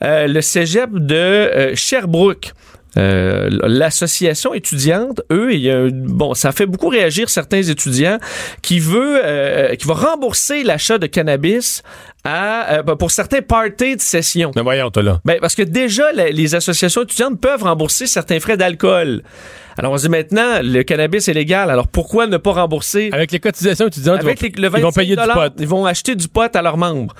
le 0.00 0.40
cégep 0.40 0.90
de 0.92 1.72
Sherbrooke. 1.74 2.52
Euh, 2.98 3.48
L'association 3.62 4.52
étudiante, 4.54 5.22
eux, 5.30 5.52
il 5.54 5.60
y 5.60 5.70
a 5.70 5.78
un- 5.78 5.88
bon, 5.90 6.34
ça 6.34 6.52
fait 6.52 6.66
beaucoup 6.66 6.88
réagir 6.88 7.30
certains 7.30 7.62
étudiants 7.62 8.18
qui 8.60 8.78
veut, 8.80 9.20
euh, 9.24 9.74
qui 9.76 9.86
va 9.86 9.94
rembourser 9.94 10.62
l'achat 10.62 10.98
de 10.98 11.06
cannabis 11.06 11.82
à, 12.24 12.74
euh, 12.78 12.82
pour 12.96 13.10
certains 13.10 13.40
parties 13.42 13.96
de 13.96 14.00
session. 14.00 14.52
Mais 14.54 14.62
voyons, 14.62 14.90
là. 14.96 15.20
Ben, 15.24 15.38
parce 15.40 15.54
que 15.54 15.62
déjà, 15.62 16.12
la- 16.12 16.30
les 16.30 16.54
associations 16.54 17.02
étudiantes 17.02 17.40
peuvent 17.40 17.62
rembourser 17.62 18.06
certains 18.06 18.38
frais 18.40 18.56
d'alcool. 18.56 19.22
Alors, 19.78 19.92
on 19.92 19.96
se 19.96 20.02
dit 20.02 20.10
maintenant, 20.10 20.60
le 20.62 20.82
cannabis 20.82 21.28
est 21.28 21.32
légal, 21.32 21.70
alors 21.70 21.88
pourquoi 21.88 22.26
ne 22.26 22.36
pas 22.36 22.52
rembourser? 22.52 23.08
Avec 23.12 23.32
les 23.32 23.40
cotisations 23.40 23.86
étudiantes, 23.88 24.20
avec 24.20 24.38
ils, 24.42 24.52
les- 24.56 24.62
le 24.62 24.68
vont, 24.68 24.76
ils 24.78 24.82
vont 24.82 24.88
25 24.90 25.00
payer 25.00 25.16
du 25.16 25.22
pot. 25.22 25.52
Ils 25.58 25.66
vont 25.66 25.86
acheter 25.86 26.14
du 26.14 26.28
pot 26.28 26.54
à 26.54 26.60
leurs 26.62 26.76
membres. 26.76 27.14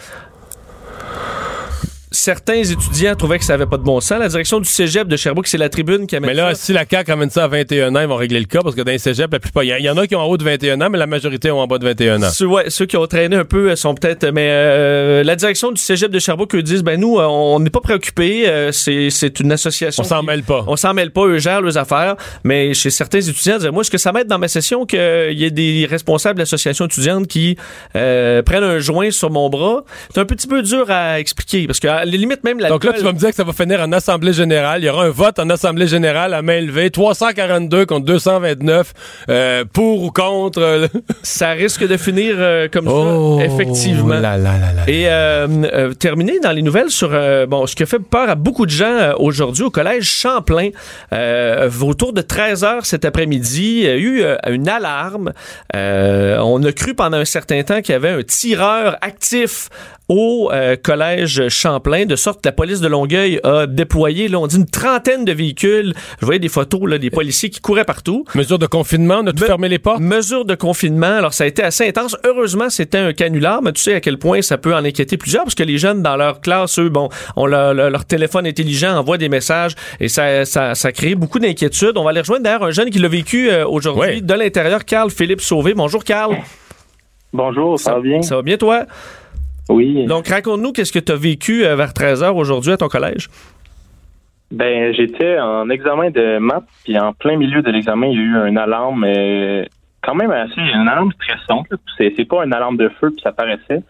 Certains 2.12 2.62
étudiants 2.62 3.14
trouvaient 3.16 3.38
que 3.38 3.44
ça 3.44 3.54
n'avait 3.54 3.66
pas 3.66 3.78
de 3.78 3.82
bon 3.82 4.00
sens. 4.00 4.18
La 4.18 4.28
direction 4.28 4.60
du 4.60 4.68
cégep 4.68 5.08
de 5.08 5.16
Sherbrooke, 5.16 5.46
c'est 5.46 5.58
la 5.58 5.68
tribune 5.68 6.06
qui 6.06 6.16
amène 6.16 6.30
Mais 6.30 6.34
là, 6.34 6.54
ça. 6.54 6.66
si 6.66 6.72
la 6.72 6.84
CAQ 6.88 7.10
amène 7.10 7.30
ça 7.30 7.44
à 7.44 7.48
21 7.48 7.94
ans, 7.96 8.00
ils 8.00 8.06
vont 8.06 8.16
régler 8.16 8.38
le 8.40 8.46
cas 8.46 8.60
parce 8.62 8.74
que 8.74 8.82
dans 8.82 8.92
les 8.92 8.98
cégeps, 8.98 9.32
la 9.32 9.40
plupart, 9.40 9.64
il 9.64 9.70
y, 9.84 9.90
en 9.90 9.96
a 9.96 10.06
qui 10.06 10.14
ont 10.14 10.20
en 10.20 10.26
haut 10.26 10.36
de 10.36 10.44
21 10.44 10.80
ans, 10.80 10.90
mais 10.90 10.98
la 10.98 11.06
majorité 11.06 11.50
ont 11.50 11.60
en 11.60 11.66
bas 11.66 11.78
de 11.78 11.84
21 11.84 12.22
ans. 12.22 12.30
Ceux, 12.32 12.46
ouais, 12.46 12.70
ceux 12.70 12.86
qui 12.86 12.96
ont 12.96 13.06
traîné 13.06 13.36
un 13.36 13.44
peu 13.44 13.70
euh, 13.70 13.76
sont 13.76 13.94
peut-être. 13.94 14.26
Mais 14.30 14.48
euh, 14.50 15.24
la 15.24 15.36
direction 15.36 15.72
du 15.72 15.80
cégep 15.80 16.10
de 16.10 16.18
Sherbrooke 16.18 16.54
eux 16.54 16.62
disent 16.62 16.82
ben 16.82 17.00
nous, 17.00 17.18
euh, 17.18 17.26
on 17.26 17.58
n'est 17.60 17.70
pas 17.70 17.80
préoccupés. 17.80 18.48
euh, 18.48 18.72
c'est, 18.72 19.40
une 19.40 19.52
association. 19.52 20.02
On 20.02 20.06
s'en 20.06 20.22
mêle 20.22 20.42
pas. 20.42 20.64
On 20.66 20.76
s'en 20.76 20.94
mêle 20.94 21.10
pas, 21.10 21.24
eux 21.26 21.38
gèrent 21.38 21.60
leurs 21.60 21.78
affaires. 21.78 22.16
Mais 22.44 22.74
chez 22.74 22.90
certains 22.90 23.20
étudiants, 23.20 23.54
ils 23.54 23.58
disaient, 23.58 23.70
moi, 23.70 23.82
est-ce 23.82 23.90
que 23.90 23.98
ça 23.98 24.12
m'aide 24.12 24.26
dans 24.26 24.38
ma 24.38 24.48
session 24.48 24.86
qu'il 24.86 24.98
y 25.32 25.44
ait 25.44 25.50
des 25.50 25.86
responsables 25.88 26.38
d'associations 26.38 26.86
étudiantes 26.86 27.26
qui 27.26 27.56
euh, 27.96 28.42
prennent 28.42 28.64
un 28.64 28.78
joint 28.78 29.10
sur 29.10 29.30
mon 29.30 29.48
bras? 29.48 29.84
C'est 30.12 30.20
un 30.20 30.24
petit 30.24 30.46
peu 30.46 30.62
dur 30.62 30.90
à 30.90 31.20
expliquer 31.20 31.66
parce 31.66 31.80
que 31.80 32.01
à 32.02 32.04
la 32.04 32.10
limite 32.10 32.44
même 32.44 32.58
la. 32.60 32.68
Donc 32.68 32.84
là, 32.84 32.92
tu 32.92 33.02
vas 33.02 33.12
me 33.12 33.18
dire 33.18 33.30
que 33.30 33.34
ça 33.34 33.44
va 33.44 33.52
finir 33.52 33.80
en 33.80 33.90
Assemblée 33.92 34.32
générale. 34.32 34.82
Il 34.82 34.86
y 34.86 34.88
aura 34.90 35.04
un 35.04 35.10
vote 35.10 35.38
en 35.38 35.48
Assemblée 35.50 35.86
générale 35.86 36.34
à 36.34 36.42
main 36.42 36.60
levée. 36.60 36.90
342 36.90 37.86
contre 37.86 38.04
229 38.06 38.92
euh, 39.28 39.64
pour 39.72 40.02
ou 40.02 40.10
contre. 40.10 40.60
euh, 40.60 40.88
Ça 41.22 41.50
risque 41.50 41.86
de 41.86 41.96
finir 41.96 42.34
euh, 42.38 42.68
comme 42.72 42.88
Oh 42.88 43.38
ça, 43.38 43.44
effectivement. 43.46 44.08
là 44.14 44.36
là 44.36 44.58
là 44.58 44.72
là. 44.76 44.82
Et 44.88 45.08
euh, 45.08 45.46
euh, 45.72 45.94
terminer 45.94 46.38
dans 46.40 46.52
les 46.52 46.62
nouvelles 46.62 46.90
sur 46.90 47.10
euh, 47.12 47.46
bon 47.46 47.66
ce 47.66 47.74
qui 47.76 47.82
a 47.82 47.86
fait 47.86 47.98
peur 47.98 48.28
à 48.28 48.34
beaucoup 48.34 48.66
de 48.66 48.70
gens 48.70 49.12
aujourd'hui 49.18 49.62
au 49.64 49.70
collège 49.70 50.04
Champlain 50.04 50.70
euh, 51.12 51.70
autour 51.82 52.12
de 52.12 52.20
13 52.20 52.64
heures 52.64 52.86
cet 52.86 53.04
après-midi 53.04 53.80
il 53.82 53.84
y 53.84 53.88
a 53.88 53.96
eu 53.96 54.24
une 54.50 54.68
alarme 54.68 55.32
Euh, 55.74 56.38
on 56.40 56.62
a 56.64 56.72
cru 56.72 56.94
pendant 56.94 57.18
un 57.18 57.24
certain 57.24 57.62
temps 57.62 57.80
qu'il 57.80 57.92
y 57.92 57.96
avait 57.96 58.10
un 58.10 58.22
tireur 58.22 58.96
actif 59.00 59.68
au 60.12 60.50
euh, 60.52 60.76
collège 60.76 61.48
Champlain, 61.48 62.04
de 62.04 62.16
sorte 62.16 62.42
que 62.42 62.48
la 62.48 62.52
police 62.52 62.80
de 62.80 62.88
Longueuil 62.88 63.40
a 63.44 63.66
déployé, 63.66 64.28
là, 64.28 64.38
on 64.38 64.46
dit 64.46 64.56
une 64.56 64.66
trentaine 64.66 65.24
de 65.24 65.32
véhicules. 65.32 65.94
Je 66.20 66.26
voyais 66.26 66.38
des 66.38 66.50
photos, 66.50 66.82
là, 66.86 66.98
des 66.98 67.08
policiers 67.10 67.48
qui 67.48 67.60
couraient 67.60 67.84
partout. 67.86 68.24
Mesure 68.34 68.58
de 68.58 68.66
confinement, 68.66 69.20
on 69.22 69.26
a 69.26 69.32
tout 69.32 69.42
Me- 69.42 69.46
fermé 69.46 69.68
les 69.68 69.78
portes? 69.78 70.00
Mesure 70.00 70.44
de 70.44 70.54
confinement. 70.54 71.16
Alors, 71.16 71.32
ça 71.32 71.44
a 71.44 71.46
été 71.46 71.62
assez 71.62 71.88
intense. 71.88 72.16
Heureusement, 72.24 72.68
c'était 72.68 72.98
un 72.98 73.12
canular, 73.14 73.62
mais 73.62 73.72
tu 73.72 73.80
sais 73.80 73.94
à 73.94 74.00
quel 74.00 74.18
point 74.18 74.42
ça 74.42 74.58
peut 74.58 74.74
en 74.74 74.84
inquiéter 74.84 75.16
plusieurs, 75.16 75.44
parce 75.44 75.54
que 75.54 75.62
les 75.62 75.78
jeunes, 75.78 76.02
dans 76.02 76.16
leur 76.16 76.40
classe, 76.42 76.78
eux, 76.78 76.90
bon, 76.90 77.08
ont 77.36 77.46
leur, 77.46 77.72
leur- 77.72 77.90
leur 77.90 78.04
téléphone 78.04 78.46
intelligent, 78.46 78.94
envoient 78.96 79.18
des 79.18 79.30
messages, 79.30 79.74
et 79.98 80.08
ça, 80.08 80.44
ça, 80.44 80.74
ça 80.74 80.92
crée 80.92 81.14
beaucoup 81.14 81.38
d'inquiétude. 81.38 81.92
On 81.96 82.04
va 82.04 82.10
aller 82.10 82.20
rejoindre 82.20 82.42
d'ailleurs 82.42 82.64
un 82.64 82.70
jeune 82.70 82.90
qui 82.90 82.98
l'a 82.98 83.08
vécu 83.08 83.50
euh, 83.50 83.66
aujourd'hui 83.66 84.20
de 84.20 84.34
l'intérieur, 84.34 84.84
Carl 84.84 85.10
Philippe 85.10 85.40
Sauvé. 85.40 85.72
Bonjour, 85.72 86.04
Carl. 86.04 86.36
Bonjour, 87.32 87.78
ça, 87.78 87.94
va 87.94 88.00
bien? 88.00 88.20
Ça 88.20 88.36
va 88.36 88.42
bien, 88.42 88.58
toi? 88.58 88.84
Oui. 89.68 90.06
Donc, 90.06 90.28
raconte-nous 90.28 90.72
qu'est-ce 90.72 90.92
que 90.92 90.98
tu 90.98 91.12
as 91.12 91.16
vécu 91.16 91.64
euh, 91.64 91.76
vers 91.76 91.92
13h 91.92 92.32
aujourd'hui 92.34 92.72
à 92.72 92.76
ton 92.76 92.88
collège? 92.88 93.28
Ben, 94.50 94.92
j'étais 94.92 95.38
en 95.38 95.70
examen 95.70 96.10
de 96.10 96.38
maths, 96.38 96.64
puis 96.84 96.98
en 96.98 97.14
plein 97.14 97.36
milieu 97.36 97.62
de 97.62 97.70
l'examen, 97.70 98.08
il 98.08 98.16
y 98.16 98.20
a 98.20 98.22
eu 98.22 98.48
une 98.48 98.58
alarme, 98.58 99.04
euh, 99.04 99.64
quand 100.02 100.14
même 100.14 100.30
assez, 100.30 100.60
une 100.60 100.88
alarme 100.88 101.10
stressante. 101.12 101.68
C'est, 101.96 102.10
pas 102.28 102.44
une 102.44 102.52
alarme 102.52 102.76
de 102.76 102.90
feu, 103.00 103.10
puis 103.10 103.22
ça 103.22 103.32
paraissait. 103.32 103.82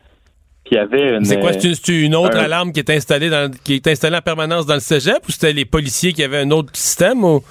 Puis 0.64 0.72
il 0.72 0.74
y 0.76 0.78
avait 0.78 1.16
une. 1.16 1.24
C'est 1.24 1.40
quoi? 1.40 1.52
C'est 1.54 1.74
c'est 1.74 2.00
une 2.00 2.14
autre 2.14 2.37
un- 2.37 2.44
alarme 2.44 2.70
qui 2.70 2.78
est 2.78 2.90
installée 2.90 3.28
dans, 3.28 3.50
qui 3.64 3.74
est 3.74 3.87
installée 3.88 4.16
en 4.16 4.20
permanence 4.22 4.64
dans 4.64 4.74
le 4.74 4.80
cégep 4.80 5.18
ou 5.28 5.32
c'était 5.32 5.52
les 5.52 5.64
policiers 5.64 6.12
qui 6.12 6.22
avaient 6.22 6.38
un 6.38 6.50
autre 6.52 6.70
système 6.74 7.24
ou? 7.24 7.42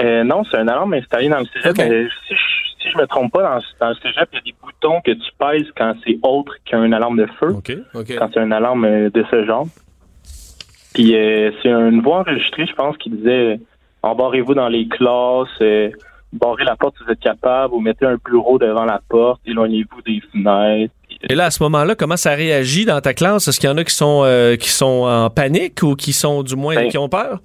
Euh, 0.00 0.22
non, 0.22 0.44
c'est 0.48 0.58
une 0.58 0.68
alarme 0.68 0.94
installée 0.94 1.28
dans 1.28 1.40
le 1.40 1.46
cégep. 1.46 1.76
Mais 1.78 2.06
si, 2.28 2.34
je, 2.36 2.57
si 2.88 2.94
je 2.94 2.98
me 2.98 3.06
trompe 3.06 3.32
pas, 3.32 3.42
dans, 3.42 3.60
dans 3.80 3.88
le 3.90 3.94
cégep, 3.96 4.28
il 4.32 4.36
y 4.36 4.38
a 4.38 4.42
des 4.42 4.54
boutons 4.62 5.00
que 5.00 5.12
tu 5.12 5.30
pèses 5.38 5.66
quand 5.76 5.94
c'est 6.04 6.18
autre 6.22 6.54
qu'une 6.64 6.94
alarme 6.94 7.18
de 7.18 7.26
feu. 7.38 7.54
Quand 7.94 8.30
c'est 8.32 8.40
une 8.40 8.52
alarme 8.52 8.84
euh, 8.84 9.10
de 9.10 9.24
ce 9.30 9.44
genre. 9.44 9.66
Puis 10.94 11.14
euh, 11.14 11.50
c'est 11.62 11.68
une 11.68 12.00
voix 12.00 12.20
enregistrée, 12.20 12.66
je 12.66 12.74
pense, 12.74 12.96
qui 12.96 13.10
disait 13.10 13.60
embarrez-vous 14.02 14.54
dans 14.54 14.68
les 14.68 14.88
classes, 14.88 15.48
euh, 15.60 15.90
barrez 16.32 16.64
la 16.64 16.76
porte 16.76 16.96
si 16.98 17.04
vous 17.04 17.10
êtes 17.10 17.20
capable, 17.20 17.74
ou 17.74 17.80
mettez 17.80 18.06
un 18.06 18.16
bureau 18.24 18.58
devant 18.58 18.84
la 18.84 19.00
porte, 19.08 19.40
éloignez-vous 19.46 20.02
des 20.02 20.22
fenêtres. 20.32 20.94
Et 21.28 21.34
là, 21.34 21.46
à 21.46 21.50
ce 21.50 21.62
moment-là, 21.64 21.94
comment 21.94 22.16
ça 22.16 22.34
réagit 22.34 22.84
dans 22.84 23.00
ta 23.00 23.12
classe? 23.12 23.48
Est-ce 23.48 23.58
qu'il 23.58 23.68
y 23.68 23.72
en 23.72 23.76
a 23.76 23.84
qui 23.84 23.94
sont, 23.94 24.22
euh, 24.24 24.56
qui 24.56 24.68
sont 24.68 25.04
en 25.04 25.30
panique 25.30 25.82
ou 25.82 25.94
qui 25.94 26.12
sont 26.12 26.42
du 26.42 26.54
moins 26.54 26.76
Ben, 26.76 26.88
qui 26.88 26.98
ont 26.98 27.08
peur? 27.08 27.40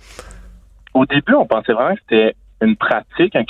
Au 0.94 1.06
début, 1.06 1.34
on 1.34 1.46
pensait 1.46 1.74
vraiment 1.74 1.96
que 1.96 2.02
c'était 2.08 2.36
une 2.64 2.76
pratique, 2.76 3.36
un. 3.36 3.44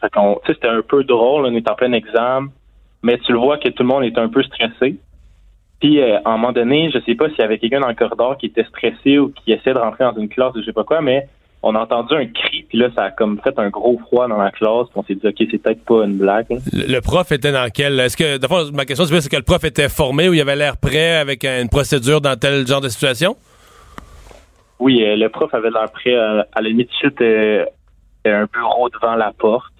Fait 0.00 0.10
qu'on, 0.12 0.40
sais, 0.46 0.54
c'était 0.54 0.68
un 0.68 0.82
peu 0.82 1.04
drôle, 1.04 1.46
on 1.46 1.54
est 1.54 1.68
en 1.68 1.74
plein 1.74 1.92
examen, 1.92 2.48
mais 3.02 3.18
tu 3.18 3.32
le 3.32 3.38
vois 3.38 3.58
que 3.58 3.68
tout 3.68 3.82
le 3.82 3.88
monde 3.88 4.04
est 4.04 4.18
un 4.18 4.28
peu 4.28 4.42
stressé. 4.42 4.96
Puis, 5.80 6.00
euh, 6.00 6.18
à 6.24 6.30
un 6.30 6.36
moment 6.36 6.52
donné, 6.52 6.90
je 6.92 6.98
sais 7.06 7.14
pas 7.14 7.28
s'il 7.28 7.38
y 7.38 7.42
avait 7.42 7.58
quelqu'un 7.58 7.80
dans 7.80 7.88
le 7.88 7.94
corridor 7.94 8.36
qui 8.36 8.46
était 8.46 8.64
stressé 8.64 9.18
ou 9.18 9.28
qui 9.28 9.52
essayait 9.52 9.74
de 9.74 9.78
rentrer 9.78 10.04
dans 10.04 10.16
une 10.16 10.28
classe 10.28 10.54
ou 10.56 10.60
je 10.60 10.66
sais 10.66 10.72
pas 10.72 10.84
quoi, 10.84 11.00
mais 11.00 11.28
on 11.62 11.74
a 11.74 11.80
entendu 11.80 12.14
un 12.14 12.26
cri, 12.26 12.64
puis 12.68 12.78
là, 12.78 12.88
ça 12.94 13.04
a 13.04 13.10
comme 13.10 13.40
fait 13.42 13.58
un 13.58 13.68
gros 13.68 13.98
froid 13.98 14.28
dans 14.28 14.36
la 14.36 14.50
classe. 14.50 14.86
puis 14.90 14.96
on 14.96 15.02
s'est 15.04 15.14
dit, 15.14 15.26
OK, 15.26 15.34
c'est 15.50 15.58
peut-être 15.58 15.84
pas 15.84 16.04
une 16.04 16.16
blague. 16.16 16.46
Le, 16.72 16.92
le 16.92 17.00
prof 17.00 17.30
était 17.32 17.50
dans 17.52 17.68
quel. 17.72 17.98
Est-ce 17.98 18.16
que. 18.16 18.38
d'abord, 18.38 18.64
ma 18.72 18.84
question, 18.84 19.04
c'est 19.06 19.28
que 19.28 19.36
le 19.36 19.42
prof 19.42 19.64
était 19.64 19.88
formé 19.88 20.28
ou 20.28 20.34
il 20.34 20.40
avait 20.40 20.56
l'air 20.56 20.76
prêt 20.76 21.16
avec 21.16 21.44
une 21.44 21.68
procédure 21.68 22.20
dans 22.20 22.36
tel 22.36 22.66
genre 22.66 22.80
de 22.80 22.88
situation? 22.88 23.36
Oui, 24.78 25.02
euh, 25.02 25.16
le 25.16 25.28
prof 25.28 25.52
avait 25.52 25.70
l'air 25.70 25.90
prêt 25.90 26.14
à, 26.14 26.46
à 26.52 26.62
la 26.62 26.68
limite 26.68 26.90
chute 27.00 27.20
euh, 27.20 27.64
un 28.30 28.46
bureau 28.52 28.88
devant 28.90 29.14
la 29.14 29.32
porte. 29.32 29.72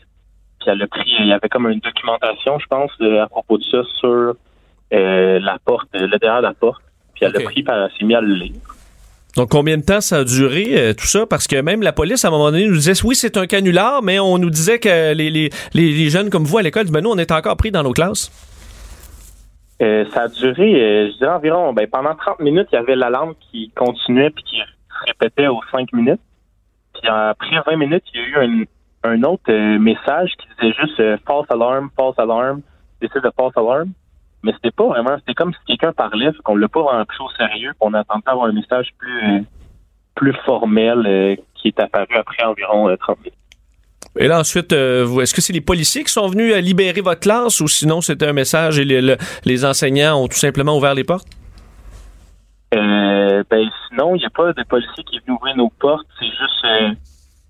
Puis 0.60 0.70
elle 0.70 0.82
a 0.82 0.86
pris, 0.86 1.04
il 1.20 1.26
y 1.28 1.32
avait 1.32 1.48
comme 1.48 1.68
une 1.68 1.80
documentation, 1.80 2.58
je 2.58 2.66
pense, 2.66 2.90
à 3.00 3.26
propos 3.28 3.58
de 3.58 3.64
ça 3.64 3.78
sur 4.00 4.34
euh, 4.92 5.38
la 5.40 5.58
porte, 5.64 5.88
le 5.94 6.18
derrière 6.18 6.38
de 6.42 6.46
la 6.46 6.54
porte. 6.54 6.82
Puis 7.14 7.24
elle 7.24 7.36
Ok. 7.36 7.42
a 7.42 7.44
pris, 7.44 7.62
puis 7.62 7.74
elle 7.74 7.90
s'est 7.98 8.04
mis 8.04 8.14
à 8.14 8.20
le 8.20 8.34
lire. 8.34 8.54
Donc, 9.36 9.50
combien 9.50 9.76
de 9.76 9.84
temps 9.84 10.00
ça 10.00 10.16
a 10.18 10.24
duré, 10.24 10.66
euh, 10.72 10.94
tout 10.94 11.06
ça? 11.06 11.24
Parce 11.26 11.46
que 11.46 11.60
même 11.60 11.82
la 11.82 11.92
police, 11.92 12.24
à 12.24 12.28
un 12.28 12.30
moment 12.32 12.50
donné, 12.50 12.66
nous 12.66 12.74
disait, 12.74 12.94
oui, 13.04 13.14
c'est 13.14 13.36
un 13.36 13.46
canular, 13.46 14.02
mais 14.02 14.18
on 14.18 14.38
nous 14.38 14.50
disait 14.50 14.80
que 14.80 15.12
les, 15.14 15.30
les, 15.30 15.50
les, 15.74 16.10
jeunes 16.10 16.28
comme 16.30 16.44
vous 16.44 16.58
à 16.58 16.62
l'école, 16.62 16.86
ben 16.90 17.02
nous, 17.02 17.10
on 17.10 17.18
est 17.18 17.30
encore 17.30 17.56
pris 17.56 17.70
dans 17.70 17.82
nos 17.84 17.92
classes. 17.92 18.32
Euh, 19.80 20.04
ça 20.12 20.22
a 20.22 20.28
duré, 20.28 20.74
euh, 20.74 21.10
je 21.12 21.18
dirais 21.18 21.30
environ, 21.30 21.72
ben, 21.72 21.86
pendant 21.86 22.14
30 22.16 22.40
minutes, 22.40 22.66
il 22.72 22.76
y 22.76 22.78
avait 22.78 22.96
l'alarme 22.96 23.34
qui 23.52 23.70
continuait 23.76 24.30
puis 24.30 24.42
qui 24.42 24.56
se 24.56 25.06
répétait 25.06 25.46
aux 25.46 25.60
5 25.70 25.92
minutes. 25.92 26.20
Puis 27.00 27.10
après 27.10 27.56
20 27.66 27.76
minutes, 27.76 28.04
il 28.14 28.20
y 28.20 28.24
a 28.24 28.26
eu 28.44 28.66
un, 29.04 29.22
autre 29.22 29.42
euh, 29.50 29.78
message 29.78 30.30
qui 30.38 30.46
disait 30.60 30.74
juste 30.80 31.00
euh, 31.00 31.16
false 31.26 31.46
alarm, 31.50 31.88
false 31.96 32.18
alarm, 32.18 32.60
this 33.00 33.10
is 33.14 33.26
a 33.26 33.30
false 33.36 33.56
alarm. 33.56 33.90
Mais 34.42 34.52
c'était 34.52 34.70
pas 34.70 34.86
vraiment, 34.86 35.16
c'était 35.18 35.34
comme 35.34 35.52
si 35.52 35.58
quelqu'un 35.66 35.92
parlait, 35.92 36.30
qu'on 36.44 36.56
l'a 36.56 36.68
pas 36.68 36.82
vraiment 36.82 37.04
pris 37.04 37.18
au 37.20 37.30
sérieux, 37.36 37.70
puis 37.70 37.78
on 37.80 37.94
attendait 37.94 38.22
avoir 38.28 38.46
un 38.46 38.52
message 38.52 38.88
plus 38.98 39.20
euh, 39.24 39.40
plus 40.14 40.32
formel 40.44 41.38
qui 41.54 41.68
est 41.68 41.80
apparu 41.80 42.16
après 42.16 42.42
environ 42.44 42.88
euh, 42.88 42.96
30 42.96 43.18
minutes. 43.18 43.34
Et 44.18 44.26
là, 44.26 44.40
ensuite, 44.40 44.72
est-ce 44.72 45.32
que 45.34 45.40
c'est 45.40 45.52
les 45.52 45.60
policiers 45.60 46.02
qui 46.02 46.12
sont 46.12 46.26
venus 46.28 46.54
libérer 46.56 47.00
votre 47.02 47.20
classe 47.20 47.60
ou 47.60 47.68
sinon 47.68 48.00
c'était 48.00 48.26
un 48.26 48.32
message 48.32 48.78
et 48.80 48.84
les, 48.84 49.00
le- 49.00 49.16
les 49.44 49.64
enseignants 49.64 50.20
ont 50.22 50.26
tout 50.28 50.36
simplement 50.38 50.76
ouvert 50.76 50.94
les 50.94 51.04
portes? 51.04 51.28
Euh, 52.74 53.42
ben 53.50 53.66
sinon, 53.88 54.14
il 54.14 54.18
n'y 54.18 54.26
a 54.26 54.30
pas 54.30 54.52
de 54.52 54.62
policier 54.68 55.02
qui 55.04 55.16
est 55.16 55.20
venu 55.26 55.36
ouvrir 55.36 55.56
nos 55.56 55.70
portes. 55.70 56.06
C'est 56.18 56.26
juste, 56.26 56.64
euh, 56.64 56.90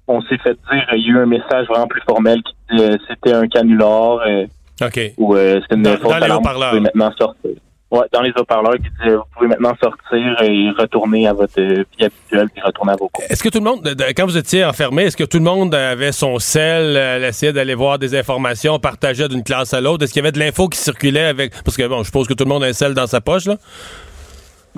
on 0.06 0.20
s'est 0.22 0.38
fait 0.38 0.52
dire, 0.70 0.84
il 0.94 1.02
y 1.06 1.08
a 1.10 1.12
eu 1.12 1.18
un 1.22 1.26
message 1.26 1.66
vraiment 1.66 1.88
plus 1.88 2.02
formel 2.08 2.40
qui 2.42 2.54
disait 2.70 2.92
euh, 2.92 2.96
c'était 3.08 3.32
un 3.34 3.48
canular 3.48 4.20
euh, 4.26 4.46
OK. 4.80 5.00
ou 5.18 5.34
euh, 5.34 5.60
c'était 5.62 5.74
une 5.74 5.82
Dans- 5.82 5.96
fausse 5.96 6.20
dans 6.20 6.26
les 6.26 6.32
haut-parleurs. 6.32 6.70
Vous 6.70 6.78
pouvez 6.78 6.80
maintenant 6.94 7.12
sortir. 7.18 7.50
Ouais, 7.90 8.04
dans 8.12 8.20
les 8.20 8.30
haut-parleurs 8.38 8.74
qui 8.74 8.82
disaient 9.00 9.16
vous 9.16 9.22
pouvez 9.34 9.48
maintenant 9.48 9.72
sortir 9.82 10.42
et 10.42 10.70
retourner 10.78 11.26
à 11.26 11.32
votre 11.32 11.58
euh, 11.58 11.84
vie 11.98 12.04
habituelle 12.04 12.48
puis 12.52 12.62
retourner 12.62 12.92
à 12.92 12.96
vos 12.96 13.08
cours. 13.08 13.24
Est-ce 13.30 13.42
que 13.42 13.48
tout 13.48 13.58
le 13.58 13.64
monde, 13.64 13.82
de- 13.82 13.94
de- 13.94 14.04
quand 14.14 14.26
vous 14.26 14.36
étiez 14.36 14.64
enfermé, 14.64 15.04
est-ce 15.04 15.16
que 15.16 15.24
tout 15.24 15.38
le 15.38 15.44
monde 15.44 15.74
avait 15.74 16.12
son 16.12 16.38
sel, 16.38 16.96
elle 16.96 17.24
essayait 17.24 17.52
d'aller 17.54 17.74
voir 17.74 17.98
des 17.98 18.14
informations, 18.16 18.78
partageait 18.78 19.26
d'une 19.28 19.42
classe 19.42 19.72
à 19.74 19.80
l'autre? 19.80 20.04
Est-ce 20.04 20.12
qu'il 20.12 20.22
y 20.22 20.24
avait 20.26 20.32
de 20.32 20.38
l'info 20.38 20.68
qui 20.68 20.78
circulait 20.78 21.24
avec. 21.24 21.52
Parce 21.64 21.76
que 21.78 21.88
bon, 21.88 22.00
je 22.00 22.04
suppose 22.04 22.28
que 22.28 22.34
tout 22.34 22.44
le 22.44 22.50
monde 22.50 22.62
a 22.62 22.66
un 22.66 22.72
sel 22.74 22.92
dans 22.94 23.06
sa 23.06 23.20
poche, 23.22 23.46
là. 23.46 23.56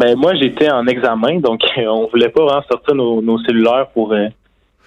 Ben 0.00 0.16
moi 0.16 0.34
j'étais 0.34 0.70
en 0.70 0.86
examen, 0.86 1.40
donc 1.40 1.60
on 1.76 2.06
voulait 2.08 2.30
pas 2.30 2.42
vraiment 2.42 2.62
sortir 2.70 2.94
nos, 2.94 3.20
nos 3.20 3.38
cellulaires 3.44 3.88
pour 3.92 4.12
euh, 4.14 4.28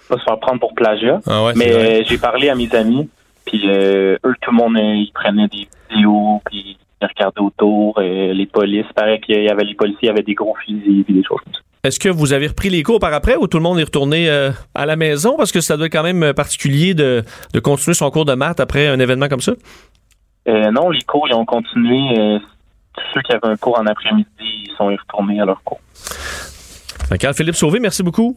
pas 0.08 0.18
se 0.18 0.24
faire 0.24 0.40
prendre 0.40 0.58
pour 0.58 0.74
plagiat. 0.74 1.20
Ah 1.26 1.44
ouais, 1.44 1.52
Mais 1.54 1.72
euh, 1.72 2.02
j'ai 2.04 2.18
parlé 2.18 2.48
à 2.50 2.56
mes 2.56 2.68
amis, 2.74 3.08
puis 3.46 3.62
euh, 3.66 4.16
eux, 4.26 4.34
tout 4.40 4.50
le 4.50 4.56
monde, 4.56 4.76
ils 4.76 5.12
prenaient 5.14 5.46
des 5.48 5.68
vidéos, 5.88 6.42
puis 6.46 6.76
ils 7.00 7.06
regardaient 7.06 7.40
autour, 7.40 8.00
les 8.00 8.46
polices. 8.46 8.86
Paraît 8.94 9.20
qu'il 9.20 9.40
y 9.42 9.48
avait 9.48 9.64
les 9.64 9.74
policiers, 9.74 10.00
il 10.02 10.06
y 10.06 10.10
avait 10.10 10.22
des 10.22 10.34
gros 10.34 10.56
fusils, 10.64 11.04
puis 11.04 11.14
des 11.14 11.22
choses 11.22 11.38
comme 11.44 11.54
ça. 11.54 11.60
Est-ce 11.84 12.00
que 12.00 12.08
vous 12.08 12.32
avez 12.32 12.46
repris 12.46 12.70
les 12.70 12.82
cours 12.82 12.98
par 12.98 13.12
après 13.12 13.36
ou 13.36 13.46
tout 13.46 13.58
le 13.58 13.62
monde 13.62 13.78
est 13.78 13.84
retourné 13.84 14.28
euh, 14.30 14.50
à 14.74 14.86
la 14.86 14.96
maison? 14.96 15.36
Parce 15.36 15.52
que 15.52 15.60
ça 15.60 15.76
doit 15.76 15.86
être 15.86 15.92
quand 15.92 16.02
même 16.02 16.32
particulier 16.32 16.94
de, 16.94 17.22
de 17.52 17.60
continuer 17.60 17.94
son 17.94 18.10
cours 18.10 18.24
de 18.24 18.32
maths 18.32 18.58
après 18.58 18.88
un 18.88 18.98
événement 18.98 19.28
comme 19.28 19.42
ça. 19.42 19.52
Euh, 20.48 20.70
non, 20.70 20.88
les 20.90 21.02
cours, 21.02 21.28
ils 21.28 21.34
ont 21.34 21.44
continué. 21.44 22.18
euh, 22.18 22.38
tous 22.96 23.04
ceux 23.14 23.22
qui 23.22 23.32
avaient 23.32 23.52
un 23.52 23.56
cours 23.56 23.78
en 23.78 23.86
après-midi, 23.86 24.28
ils 24.40 24.72
sont 24.76 24.86
retournés 24.86 25.40
à 25.40 25.44
leur 25.44 25.62
cours. 25.62 25.80
Fait 27.08 27.16
que 27.16 27.22
Carl-Philippe 27.22 27.56
Sauvé, 27.56 27.80
merci 27.80 28.02
beaucoup. 28.02 28.36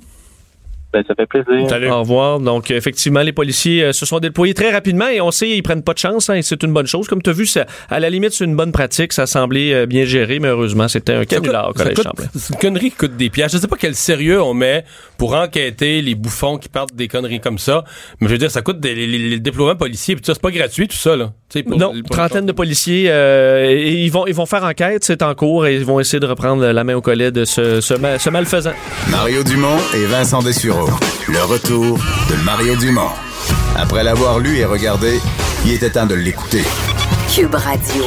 Ben, 0.93 1.03
ça 1.05 1.15
fait 1.15 1.25
plaisir. 1.25 1.69
Salut. 1.69 1.89
Au 1.89 1.99
revoir. 1.99 2.39
Donc, 2.39 2.71
effectivement, 2.71 3.21
les 3.21 3.33
policiers 3.33 3.83
euh, 3.83 3.93
se 3.93 4.05
sont 4.05 4.19
déployés 4.19 4.53
très 4.53 4.71
rapidement 4.71 5.07
et 5.07 5.19
on 5.19 5.31
sait, 5.31 5.49
ils 5.49 5.61
prennent 5.61 5.83
pas 5.83 5.93
de 5.93 5.99
chance 5.99 6.29
hein, 6.29 6.35
et 6.35 6.41
c'est 6.41 6.63
une 6.63 6.71
bonne 6.71 6.87
chose. 6.87 7.09
Comme 7.09 7.21
tu 7.21 7.29
as 7.29 7.33
vu, 7.33 7.45
ça, 7.45 7.65
à 7.89 7.99
la 7.99 8.09
limite, 8.09 8.31
c'est 8.31 8.45
une 8.45 8.55
bonne 8.55 8.71
pratique. 8.71 9.11
Ça 9.11 9.25
semblait 9.27 9.73
euh, 9.73 9.85
bien 9.85 10.05
géré, 10.05 10.39
mais 10.39 10.47
heureusement, 10.47 10.87
c'était 10.87 11.13
un 11.13 11.25
canular 11.25 11.69
au 11.69 11.73
Collège 11.73 11.97
Champlain. 12.01 12.27
C'est 12.33 12.53
une 12.53 12.59
connerie 12.59 12.91
qui 12.91 12.97
coûte 12.97 13.17
des 13.17 13.29
pièges. 13.29 13.51
Je 13.51 13.57
sais 13.57 13.67
pas 13.67 13.75
quel 13.77 13.95
sérieux 13.95 14.41
on 14.41 14.53
met 14.53 14.85
pour 15.17 15.33
enquêter 15.35 16.01
les 16.01 16.15
bouffons 16.15 16.57
qui 16.57 16.69
partent 16.69 16.93
des 16.95 17.07
conneries 17.07 17.39
comme 17.39 17.57
ça. 17.57 17.83
Mais 18.19 18.27
je 18.27 18.33
veux 18.33 18.37
dire, 18.37 18.51
ça 18.51 18.61
coûte 18.61 18.79
des, 18.79 18.93
les, 18.93 19.07
les- 19.07 19.39
déploiements 19.39 19.75
policiers. 19.75 20.15
Puis 20.15 20.25
ça, 20.25 20.33
c'est 20.33 20.41
pas 20.41 20.51
gratuit, 20.51 20.87
tout 20.87 20.97
ça, 20.97 21.15
là. 21.15 21.31
Tu 21.49 21.59
sais, 21.59 21.63
pour- 21.63 21.77
Non, 21.77 21.91
pour- 22.05 22.15
trentaine 22.15 22.45
de 22.45 22.51
policiers. 22.51 23.05
euh, 23.09 23.65
et 23.69 24.03
ils 24.03 24.11
vont, 24.11 24.27
ils 24.27 24.33
vont 24.35 24.45
faire 24.45 24.63
enquête, 24.63 25.03
c'est 25.03 25.21
en 25.21 25.33
cours 25.35 25.65
et 25.67 25.75
ils 25.75 25.85
vont 25.85 25.99
essayer 25.99 26.19
de 26.19 26.25
reprendre 26.27 26.65
la 26.65 26.83
main 26.83 26.95
au 26.95 27.01
collet 27.01 27.31
de 27.31 27.45
ce, 27.45 27.81
ce, 27.81 27.93
ma- 27.93 28.19
ce 28.19 28.29
malfaisant. 28.29 28.73
Mario 29.09 29.43
Dumont 29.43 29.77
et 29.95 30.05
Vincent 30.05 30.41
Dessureau. 30.41 30.89
Le 31.27 31.43
retour 31.43 31.97
de 32.29 32.35
Mario 32.43 32.75
Dumont. 32.75 33.09
Après 33.77 34.03
l'avoir 34.03 34.39
lu 34.39 34.57
et 34.57 34.65
regardé, 34.65 35.19
il 35.65 35.73
était 35.73 35.89
temps 35.91 36.05
de 36.05 36.15
l'écouter. 36.15 36.63
Cube 37.33 37.53
Radio. 37.55 38.03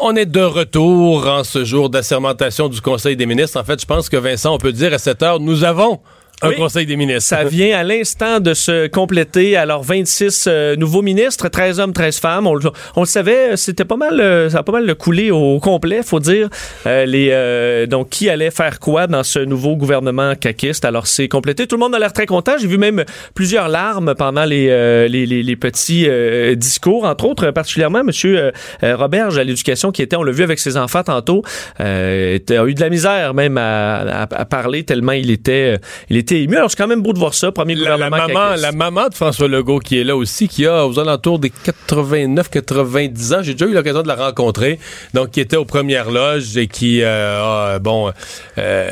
On 0.00 0.14
est 0.14 0.26
de 0.26 0.40
retour 0.40 1.26
en 1.26 1.42
ce 1.42 1.64
jour 1.64 1.90
d'assermentation 1.90 2.68
du 2.68 2.80
Conseil 2.80 3.16
des 3.16 3.26
ministres. 3.26 3.60
En 3.60 3.64
fait, 3.64 3.80
je 3.80 3.86
pense 3.86 4.08
que 4.08 4.16
Vincent, 4.16 4.54
on 4.54 4.58
peut 4.58 4.70
dire 4.70 4.94
à 4.94 4.98
cette 4.98 5.24
heure, 5.24 5.40
nous 5.40 5.64
avons 5.64 6.00
un 6.42 6.50
Oui. 6.50 6.56
Conseil 6.56 6.86
des 6.86 6.96
ministres. 6.96 7.22
Ça 7.28 7.44
vient 7.44 7.76
à 7.78 7.82
l'instant 7.82 8.38
de 8.40 8.54
se 8.54 8.86
compléter. 8.86 9.56
Alors, 9.56 9.82
26 9.82 10.44
euh, 10.46 10.76
nouveaux 10.76 11.02
ministres, 11.02 11.48
13 11.48 11.80
hommes, 11.80 11.92
13 11.92 12.18
femmes. 12.20 12.46
On, 12.46 12.54
le- 12.54 12.70
on 12.96 13.00
le 13.00 13.06
savait, 13.06 13.56
c'était 13.56 13.84
pas 13.84 13.96
mal, 13.96 14.20
euh, 14.20 14.48
ça 14.50 14.58
a 14.58 14.62
pas 14.62 14.72
mal 14.72 14.94
coulé 14.94 15.30
au 15.30 15.58
complet, 15.58 16.02
faut 16.04 16.20
dire. 16.20 16.48
Euh, 16.86 17.04
les, 17.06 17.30
euh, 17.32 17.86
donc, 17.86 18.10
qui 18.10 18.30
allait 18.30 18.50
faire 18.52 18.78
quoi 18.78 19.06
dans 19.08 19.24
ce 19.24 19.40
nouveau 19.40 19.74
gouvernement 19.76 20.34
caquiste? 20.36 20.84
Alors, 20.84 21.06
c'est 21.08 21.26
complété. 21.28 21.66
Tout 21.66 21.76
le 21.76 21.80
monde 21.80 21.94
a 21.94 21.98
l'air 21.98 22.12
très 22.12 22.26
content. 22.26 22.52
J'ai 22.60 22.68
vu 22.68 22.78
même 22.78 23.04
plusieurs 23.34 23.68
larmes 23.68 24.14
pendant 24.16 24.44
les, 24.44 24.68
euh, 24.70 25.08
les, 25.08 25.26
les, 25.26 25.42
les 25.42 25.56
petits 25.56 26.06
euh, 26.08 26.54
discours. 26.54 27.04
Entre 27.04 27.24
autres, 27.24 27.50
particulièrement, 27.50 28.04
Monsieur 28.04 28.38
euh, 28.38 28.50
euh, 28.84 28.96
Roberge 28.96 29.38
à 29.38 29.44
l'éducation, 29.44 29.90
qui 29.90 30.02
était, 30.02 30.16
on 30.16 30.22
l'a 30.22 30.32
vu 30.32 30.44
avec 30.44 30.58
ses 30.60 30.76
enfants 30.76 31.02
tantôt, 31.02 31.42
euh, 31.80 32.34
était- 32.36 32.56
a 32.58 32.64
eu 32.66 32.74
de 32.74 32.80
la 32.80 32.90
misère 32.90 33.34
même 33.34 33.58
à, 33.58 33.96
à- 34.22 34.22
à 34.22 34.44
parler 34.44 34.84
tellement 34.84 35.12
il 35.12 35.30
était, 35.30 35.74
euh, 35.74 35.78
il 36.10 36.16
était 36.16 36.27
ému. 36.32 36.56
Alors, 36.56 36.70
c'est 36.70 36.76
quand 36.76 36.86
même 36.86 37.02
beau 37.02 37.12
de 37.12 37.18
voir 37.18 37.34
ça. 37.34 37.52
Premier 37.52 37.74
La, 37.74 37.96
la 37.96 38.10
maman, 38.10 38.54
la 38.56 38.72
maman 38.72 39.08
de 39.08 39.14
François 39.14 39.48
Legault 39.48 39.78
qui 39.78 39.98
est 39.98 40.04
là 40.04 40.16
aussi, 40.16 40.48
qui 40.48 40.66
a 40.66 40.86
aux 40.86 40.98
alentours 40.98 41.38
des 41.38 41.50
89-90 41.50 43.34
ans. 43.34 43.42
J'ai 43.42 43.54
déjà 43.54 43.66
eu 43.66 43.72
l'occasion 43.72 44.02
de 44.02 44.08
la 44.08 44.16
rencontrer. 44.16 44.78
Donc, 45.14 45.30
qui 45.30 45.40
était 45.40 45.56
aux 45.56 45.64
premières 45.64 46.10
loges 46.10 46.56
et 46.56 46.66
qui, 46.66 47.02
euh, 47.02 47.74
a, 47.74 47.78
bon, 47.78 48.12
euh, 48.58 48.90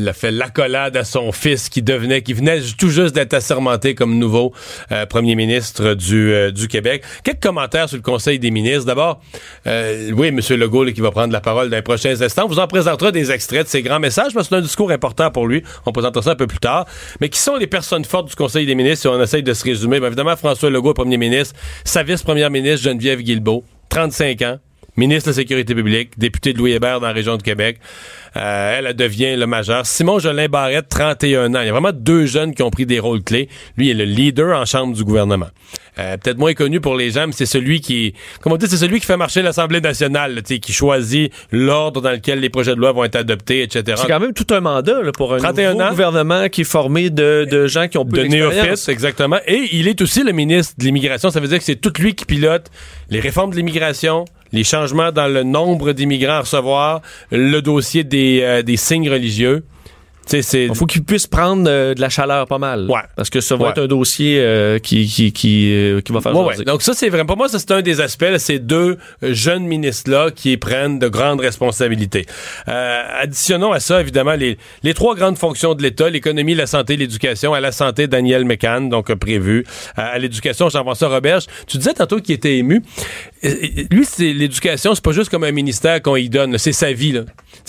il 0.00 0.08
a 0.08 0.12
fait 0.12 0.30
l'accolade 0.30 0.96
à 0.96 1.04
son 1.04 1.30
fils 1.32 1.68
qui 1.68 1.82
devenait, 1.82 2.22
qui 2.22 2.32
venait 2.32 2.60
tout 2.78 2.88
juste 2.88 3.14
d'être 3.14 3.34
assermenté 3.34 3.94
comme 3.94 4.18
nouveau 4.18 4.52
euh, 4.92 5.06
premier 5.06 5.34
ministre 5.34 5.94
du, 5.94 6.32
euh, 6.32 6.50
du 6.50 6.68
Québec. 6.68 7.04
Quelques 7.22 7.42
commentaires 7.42 7.88
sur 7.88 7.96
le 7.96 8.02
Conseil 8.02 8.38
des 8.38 8.50
ministres. 8.50 8.86
D'abord, 8.86 9.20
euh, 9.66 10.10
oui, 10.16 10.28
M. 10.28 10.40
Legault 10.58 10.84
là, 10.84 10.92
qui 10.92 11.00
va 11.00 11.10
prendre 11.10 11.32
la 11.32 11.40
parole 11.40 11.68
dans 11.70 11.76
les 11.76 11.82
prochains 11.82 12.20
instants. 12.20 12.48
Vous 12.48 12.58
en 12.58 12.66
présentera 12.66 13.12
des 13.12 13.30
extraits 13.30 13.64
de 13.64 13.68
ses 13.68 13.82
grands 13.82 14.00
messages 14.00 14.32
parce 14.32 14.48
que 14.48 14.54
c'est 14.54 14.60
un 14.60 14.62
discours 14.62 14.90
important 14.90 15.30
pour 15.30 15.46
lui. 15.46 15.62
On 15.86 15.92
présentera 15.92 16.22
ça 16.22 16.30
un 16.32 16.36
peu 16.36 16.46
plus 16.46 16.58
tard. 16.58 16.86
Mais 17.20 17.28
qui 17.28 17.38
sont 17.38 17.56
les 17.56 17.66
personnes 17.66 18.04
fortes 18.04 18.28
du 18.28 18.36
Conseil 18.36 18.66
des 18.66 18.74
ministres 18.74 19.02
si 19.02 19.08
on 19.08 19.20
essaye 19.22 19.42
de 19.42 19.52
se 19.52 19.64
résumer? 19.64 19.98
Évidemment, 19.98 20.36
François 20.36 20.70
Legault, 20.70 20.94
premier 20.94 21.18
ministre. 21.18 21.54
Sa 21.84 22.02
vice-première 22.02 22.50
ministre, 22.50 22.84
Geneviève 22.84 23.20
Guilbeault, 23.20 23.64
35 23.90 24.42
ans 24.42 24.58
ministre 24.96 25.26
de 25.26 25.30
la 25.30 25.36
Sécurité 25.36 25.74
publique, 25.74 26.18
député 26.18 26.52
de 26.52 26.58
Louis 26.58 26.72
Hébert 26.72 27.00
dans 27.00 27.06
la 27.06 27.12
région 27.12 27.36
de 27.36 27.42
Québec. 27.42 27.78
Euh, 28.36 28.78
elle, 28.78 28.86
elle 28.86 28.96
devient 28.96 29.36
le 29.36 29.46
majeur. 29.46 29.86
Simon 29.86 30.18
Jolin 30.18 30.46
Barrette, 30.48 30.88
31 30.88 31.54
ans. 31.54 31.60
Il 31.60 31.66
y 31.66 31.68
a 31.68 31.72
vraiment 31.72 31.92
deux 31.92 32.26
jeunes 32.26 32.54
qui 32.54 32.62
ont 32.62 32.70
pris 32.70 32.86
des 32.86 33.00
rôles 33.00 33.22
clés. 33.22 33.48
Lui 33.76 33.90
il 33.90 34.00
est 34.00 34.04
le 34.06 34.10
leader 34.10 34.58
en 34.58 34.64
chambre 34.64 34.94
du 34.94 35.04
gouvernement. 35.04 35.48
Euh, 35.98 36.16
peut-être 36.16 36.38
moins 36.38 36.54
connu 36.54 36.80
pour 36.80 36.94
les 36.94 37.10
gens, 37.10 37.26
mais 37.26 37.32
c'est 37.32 37.46
celui 37.46 37.80
qui, 37.80 38.14
comment 38.40 38.54
on 38.54 38.58
dit, 38.58 38.66
c'est 38.68 38.76
celui 38.76 39.00
qui 39.00 39.06
fait 39.06 39.16
marcher 39.16 39.42
l'Assemblée 39.42 39.80
nationale, 39.80 40.34
là, 40.34 40.42
qui 40.42 40.72
choisit 40.72 41.32
l'ordre 41.50 42.00
dans 42.00 42.12
lequel 42.12 42.40
les 42.40 42.48
projets 42.48 42.74
de 42.74 42.80
loi 42.80 42.92
vont 42.92 43.04
être 43.04 43.16
adoptés, 43.16 43.62
etc. 43.62 43.98
C'est 44.00 44.08
quand 44.08 44.20
même 44.20 44.32
tout 44.32 44.46
un 44.54 44.60
mandat 44.60 45.02
là, 45.02 45.12
pour 45.12 45.34
un 45.34 45.38
31 45.38 45.72
nouveau 45.72 45.84
ans. 45.84 45.90
gouvernement 45.90 46.48
qui 46.48 46.62
est 46.62 46.64
formé 46.64 47.10
de, 47.10 47.46
de 47.50 47.66
gens 47.66 47.88
qui 47.88 47.98
ont 47.98 48.06
peu 48.06 48.22
de 48.22 48.28
néophytes, 48.28 48.88
exactement. 48.88 49.38
Et 49.46 49.68
il 49.72 49.88
est 49.88 50.00
aussi 50.00 50.22
le 50.22 50.32
ministre 50.32 50.74
de 50.78 50.84
l'immigration. 50.84 51.30
Ça 51.30 51.40
veut 51.40 51.48
dire 51.48 51.58
que 51.58 51.64
c'est 51.64 51.76
tout 51.76 51.92
lui 51.98 52.14
qui 52.14 52.24
pilote 52.24 52.70
les 53.10 53.20
réformes 53.20 53.50
de 53.50 53.56
l'immigration, 53.56 54.24
les 54.52 54.64
changements 54.64 55.12
dans 55.12 55.28
le 55.28 55.42
nombre 55.42 55.92
d'immigrants 55.92 56.32
à 56.32 56.40
recevoir, 56.40 57.02
le 57.30 57.60
dossier 57.60 58.04
des, 58.04 58.40
euh, 58.42 58.62
des 58.62 58.76
signes 58.76 59.10
religieux. 59.10 59.64
Il 60.32 60.74
faut 60.74 60.86
qu'il 60.86 61.02
puisse 61.02 61.26
prendre 61.26 61.64
euh, 61.68 61.94
de 61.94 62.00
la 62.00 62.08
chaleur 62.08 62.46
pas 62.46 62.58
mal. 62.58 62.86
Ouais. 62.88 63.00
Parce 63.16 63.30
que 63.30 63.40
ça 63.40 63.56
va 63.56 63.70
être 63.70 63.82
un 63.82 63.86
dossier 63.86 64.38
euh, 64.40 64.78
qui, 64.78 65.06
qui, 65.06 65.32
qui, 65.32 65.72
euh, 65.72 66.00
qui, 66.00 66.12
va 66.12 66.20
faire 66.20 66.36
ouais, 66.36 66.64
Donc 66.64 66.82
ça, 66.82 66.94
c'est 66.94 67.08
vraiment, 67.08 67.26
pour 67.26 67.36
moi, 67.36 67.48
ça 67.48 67.58
c'est 67.58 67.72
un 67.72 67.82
des 67.82 68.00
aspects, 68.00 68.36
ces 68.38 68.58
deux 68.58 68.98
jeunes 69.22 69.64
ministres-là 69.64 70.30
qui 70.30 70.56
prennent 70.56 70.98
de 70.98 71.08
grandes 71.08 71.40
responsabilités. 71.40 72.26
additionnons 72.66 73.72
à 73.72 73.80
ça, 73.80 74.00
évidemment, 74.00 74.34
les, 74.34 74.58
les 74.82 74.94
trois 74.94 75.14
grandes 75.14 75.38
fonctions 75.38 75.74
de 75.74 75.82
l'État, 75.82 76.08
l'économie, 76.08 76.54
la 76.54 76.66
santé, 76.66 76.96
l'éducation. 76.96 77.54
À 77.54 77.60
la 77.60 77.72
santé, 77.72 78.06
Daniel 78.06 78.44
McCann, 78.44 78.88
donc 78.88 79.12
prévu. 79.14 79.64
à 79.96 80.18
l'éducation, 80.18 80.68
Jean-François 80.68 81.08
Roberge. 81.08 81.46
Tu 81.66 81.78
disais 81.78 81.94
tantôt 81.94 82.20
qu'il 82.20 82.34
était 82.34 82.56
ému. 82.56 82.82
Lui, 83.42 84.04
c'est 84.04 84.32
l'éducation, 84.32 84.94
c'est 84.94 85.04
pas 85.04 85.12
juste 85.12 85.30
comme 85.30 85.44
un 85.44 85.52
ministère 85.52 86.02
qu'on 86.02 86.16
y 86.16 86.28
donne, 86.28 86.58
c'est 86.58 86.72
sa 86.72 86.92
vie. 86.92 87.12
Là. 87.12 87.22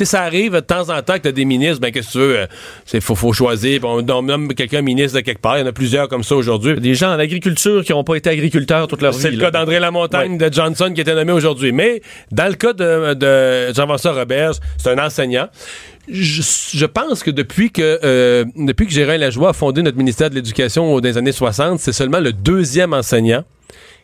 ça 0.03 0.21
arrive 0.23 0.53
de 0.53 0.59
temps 0.59 0.89
en 0.89 1.01
temps 1.01 1.13
que 1.13 1.19
t'as 1.19 1.31
des 1.31 1.45
ministres, 1.45 1.79
ben 1.79 1.91
qu'est-ce 1.91 2.07
que 2.07 2.11
tu 2.13 2.17
veux, 2.19 2.40
c'est 2.85 3.01
faut, 3.01 3.15
faut 3.15 3.33
choisir. 3.33 3.83
On, 3.83 4.01
nomme 4.01 4.53
quelqu'un 4.53 4.81
ministre 4.81 5.17
de 5.17 5.21
quelque 5.21 5.41
part. 5.41 5.57
Il 5.57 5.61
y 5.61 5.63
en 5.63 5.67
a 5.67 5.71
plusieurs 5.71 6.07
comme 6.07 6.23
ça 6.23 6.35
aujourd'hui. 6.35 6.79
Des 6.79 6.95
gens 6.95 7.13
en 7.13 7.19
agriculture 7.19 7.83
qui 7.83 7.91
n'ont 7.91 8.03
pas 8.03 8.15
été 8.15 8.29
agriculteurs 8.29 8.87
toute 8.87 9.01
leur 9.01 9.13
vie. 9.13 9.21
C'est 9.21 9.31
le 9.31 9.37
cas 9.37 9.51
d'André 9.51 9.79
Lamontagne 9.79 10.37
de 10.37 10.51
Johnson 10.51 10.91
qui 10.93 11.01
était 11.01 11.15
nommé 11.15 11.31
aujourd'hui. 11.31 11.71
Mais 11.71 12.01
dans 12.31 12.47
le 12.47 12.55
cas 12.55 12.73
de, 12.73 13.73
Jean-François 13.73 14.13
Robert, 14.13 14.53
c'est 14.77 14.89
un 14.89 15.03
enseignant. 15.03 15.47
Je, 16.09 16.85
pense 16.85 17.23
que 17.23 17.31
depuis 17.31 17.71
que 17.71 17.99
euh, 18.03 18.43
depuis 18.55 18.87
que 18.87 18.91
Gérard 18.91 19.19
Lajoie 19.19 19.49
a 19.49 19.53
fondé 19.53 19.83
notre 19.83 19.97
ministère 19.97 20.29
de 20.29 20.35
l'Éducation 20.35 20.99
dans 20.99 21.07
les 21.07 21.17
années 21.17 21.31
60, 21.31 21.79
c'est 21.79 21.93
seulement 21.93 22.19
le 22.19 22.33
deuxième 22.33 22.93
enseignant 22.93 23.43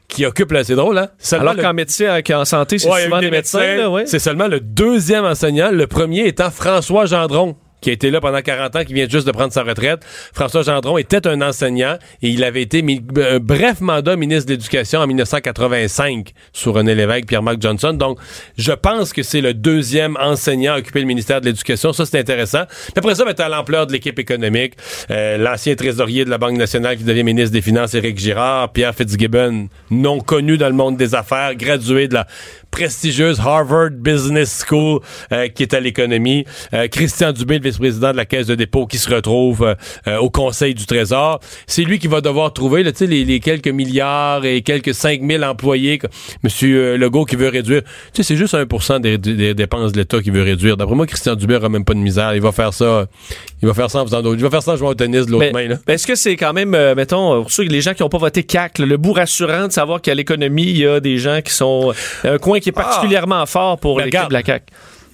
qui 0.08 0.26
occupe 0.26 0.52
là, 0.52 0.63
c'est 0.63 0.76
drôle, 0.76 0.97
hein? 0.97 1.10
Alors 1.34 1.56
qu'en 1.56 1.73
médecine, 1.73 2.21
en 2.34 2.45
santé, 2.45 2.80
c'est 2.80 2.88
souvent 2.88 3.19
des, 3.19 3.30
médecins. 3.30 4.06
C'est 4.06 4.19
seulement 4.19 4.47
le 4.47 4.60
deuxième 4.60 5.26
enseignant, 5.26 5.69
le 5.71 5.86
premier 5.88 6.28
étant 6.28 6.50
François 6.50 7.06
Gendron 7.06 7.56
qui 7.82 7.90
a 7.90 7.94
été 7.94 8.10
là 8.10 8.22
pendant 8.22 8.42
40 8.42 8.76
ans, 8.76 8.84
qui 8.84 8.94
vient 8.94 9.08
juste 9.08 9.28
de 9.28 9.32
prendre 9.32 9.54
sa 9.54 9.63
retraite. 9.63 10.06
François 10.34 10.63
Gendron 10.63 10.98
était 10.98 11.28
un 11.28 11.42
enseignant 11.42 11.98
et 12.22 12.30
il 12.30 12.44
avait 12.44 12.62
été 12.62 12.84
un 13.18 13.40
bref 13.40 13.82
mandat 13.82 14.16
ministre 14.16 14.48
de 14.48 14.52
l'Éducation 14.52 15.00
en 15.00 15.08
1985 15.08 16.34
sous 16.54 16.72
René 16.72 16.96
Lévesque, 16.96 17.28
Pierre-Marc 17.28 17.62
Johnson. 17.62 17.94
Donc, 17.94 18.20
je 18.58 18.72
pense 18.72 19.13
que 19.13 19.24
c'est 19.24 19.42
le 19.42 19.54
deuxième 19.54 20.18
enseignant 20.20 20.74
à 20.74 20.78
occuper 20.80 21.00
le 21.00 21.06
ministère 21.06 21.42
de 21.42 21.46
l'Éducation. 21.46 21.94
Ça, 21.94 22.06
c'est 22.06 22.20
intéressant. 22.20 22.66
Puis 22.68 22.94
après 22.98 23.16
ça, 23.16 23.26
ben, 23.26 23.36
à 23.38 23.50
l'ampleur 23.50 23.88
de 23.88 23.92
l'équipe 23.92 24.18
économique, 24.18 24.74
euh, 25.12 25.38
l'ancien 25.38 25.76
trésorier 25.76 26.26
de 26.26 26.30
la 26.30 26.38
Banque 26.38 26.58
nationale 26.58 26.98
qui 26.98 27.04
devient 27.04 27.24
ministre 27.24 27.52
des 27.52 27.62
Finances, 27.62 27.94
Éric 27.94 28.18
Girard, 28.18 28.72
Pierre 28.72 28.96
Fitzgibbon, 28.96 29.70
non 29.92 30.20
connu 30.20 30.58
dans 30.58 30.68
le 30.68 30.74
monde 30.74 30.98
des 30.98 31.16
affaires, 31.16 31.56
gradué 31.56 32.08
de 32.08 32.16
la 32.16 32.28
prestigieuse 32.71 33.39
Harvard 33.39 33.91
Business 33.91 34.65
School 34.67 35.01
euh, 35.32 35.47
qui 35.47 35.63
est 35.63 35.73
à 35.73 35.80
l'économie. 35.80 36.45
Euh, 36.73 36.88
Christian 36.88 37.32
Dubé, 37.32 37.60
le 37.60 37.63
vice-président 37.63 38.12
de 38.12 38.17
la 38.17 38.25
Caisse 38.25 38.47
de 38.47 38.56
dépôt, 38.56 38.86
qui 38.86 38.97
se 38.97 39.10
retrouve 39.10 39.75
euh, 40.08 40.17
au 40.17 40.30
Conseil 40.30 40.73
du 40.73 40.86
Trésor. 40.86 41.39
C'est 41.65 41.84
lui 41.84 41.99
qui 41.99 42.08
va 42.08 42.21
devoir 42.21 42.53
trouver 42.53 42.84
là, 42.84 42.91
les, 43.01 43.25
les 43.25 43.39
quelques 43.39 43.67
milliards 43.67 44.45
et 44.45 44.62
quelques 44.62 44.93
5000 44.93 45.43
employés. 45.43 45.99
Monsieur 46.43 46.97
Legault 46.97 47.25
qui 47.25 47.36
veut 47.36 47.49
réduire. 47.49 47.82
Tu 48.13 48.21
sais, 48.21 48.23
c'est 48.23 48.36
juste 48.36 48.56
1 48.56 48.99
des, 48.99 49.17
des, 49.17 49.53
dépenses 49.53 49.91
de 49.91 49.97
l'État 49.97 50.21
qui 50.21 50.30
veut 50.30 50.43
réduire. 50.43 50.77
D'après 50.77 50.95
moi, 50.95 51.06
Christian 51.08 51.36
Dubé 51.36 51.56
n'aura 51.56 51.69
même 51.69 51.86
pas 51.86 51.93
de 51.93 51.99
misère. 51.99 52.34
Il 52.36 52.41
va 52.41 52.51
faire 52.51 52.73
ça. 52.73 53.08
Il 53.62 53.67
va 53.67 53.74
faire 53.74 53.89
ça 53.89 54.00
en 54.00 54.06
faisant 54.06 54.22
d'autres. 54.22 54.38
Il 54.38 54.43
va 54.43 54.50
faire 54.50 54.62
ça 54.62 54.74
en 54.74 54.76
jouant 54.76 54.89
au 54.89 54.93
tennis 54.93 55.26
de 55.26 55.32
l'autre 55.32 55.52
main. 55.52 55.78
Est-ce 55.88 56.06
que 56.06 56.15
c'est 56.15 56.36
quand 56.36 56.54
même, 56.54 56.72
mettons, 56.96 57.41
pour 57.41 57.52
ceux, 57.52 57.63
les 57.63 57.82
gens 57.82 57.93
qui 57.93 58.04
n'ont 58.04 58.10
pas 58.10 58.17
voté 58.17 58.43
CAC, 58.43 58.80
le 58.80 58.98
bout 58.98 59.13
rassurant 59.13 59.67
de 59.67 59.72
savoir 59.72 60.02
qu'à 60.02 60.13
l'économie, 60.13 60.63
il 60.63 60.78
y 60.78 60.86
a 60.86 61.00
des 61.00 61.17
gens 61.17 61.41
qui 61.41 61.54
sont 61.54 61.93
un 62.24 62.38
coin 62.38 62.60
qui 62.60 62.70
est 62.70 62.74
particulièrement 62.74 63.46
fort 63.46 63.80
pour 63.80 64.00
l'équipe 64.00 64.30
de 64.30 64.34
la 64.34 64.43
CAQ. 64.43 64.65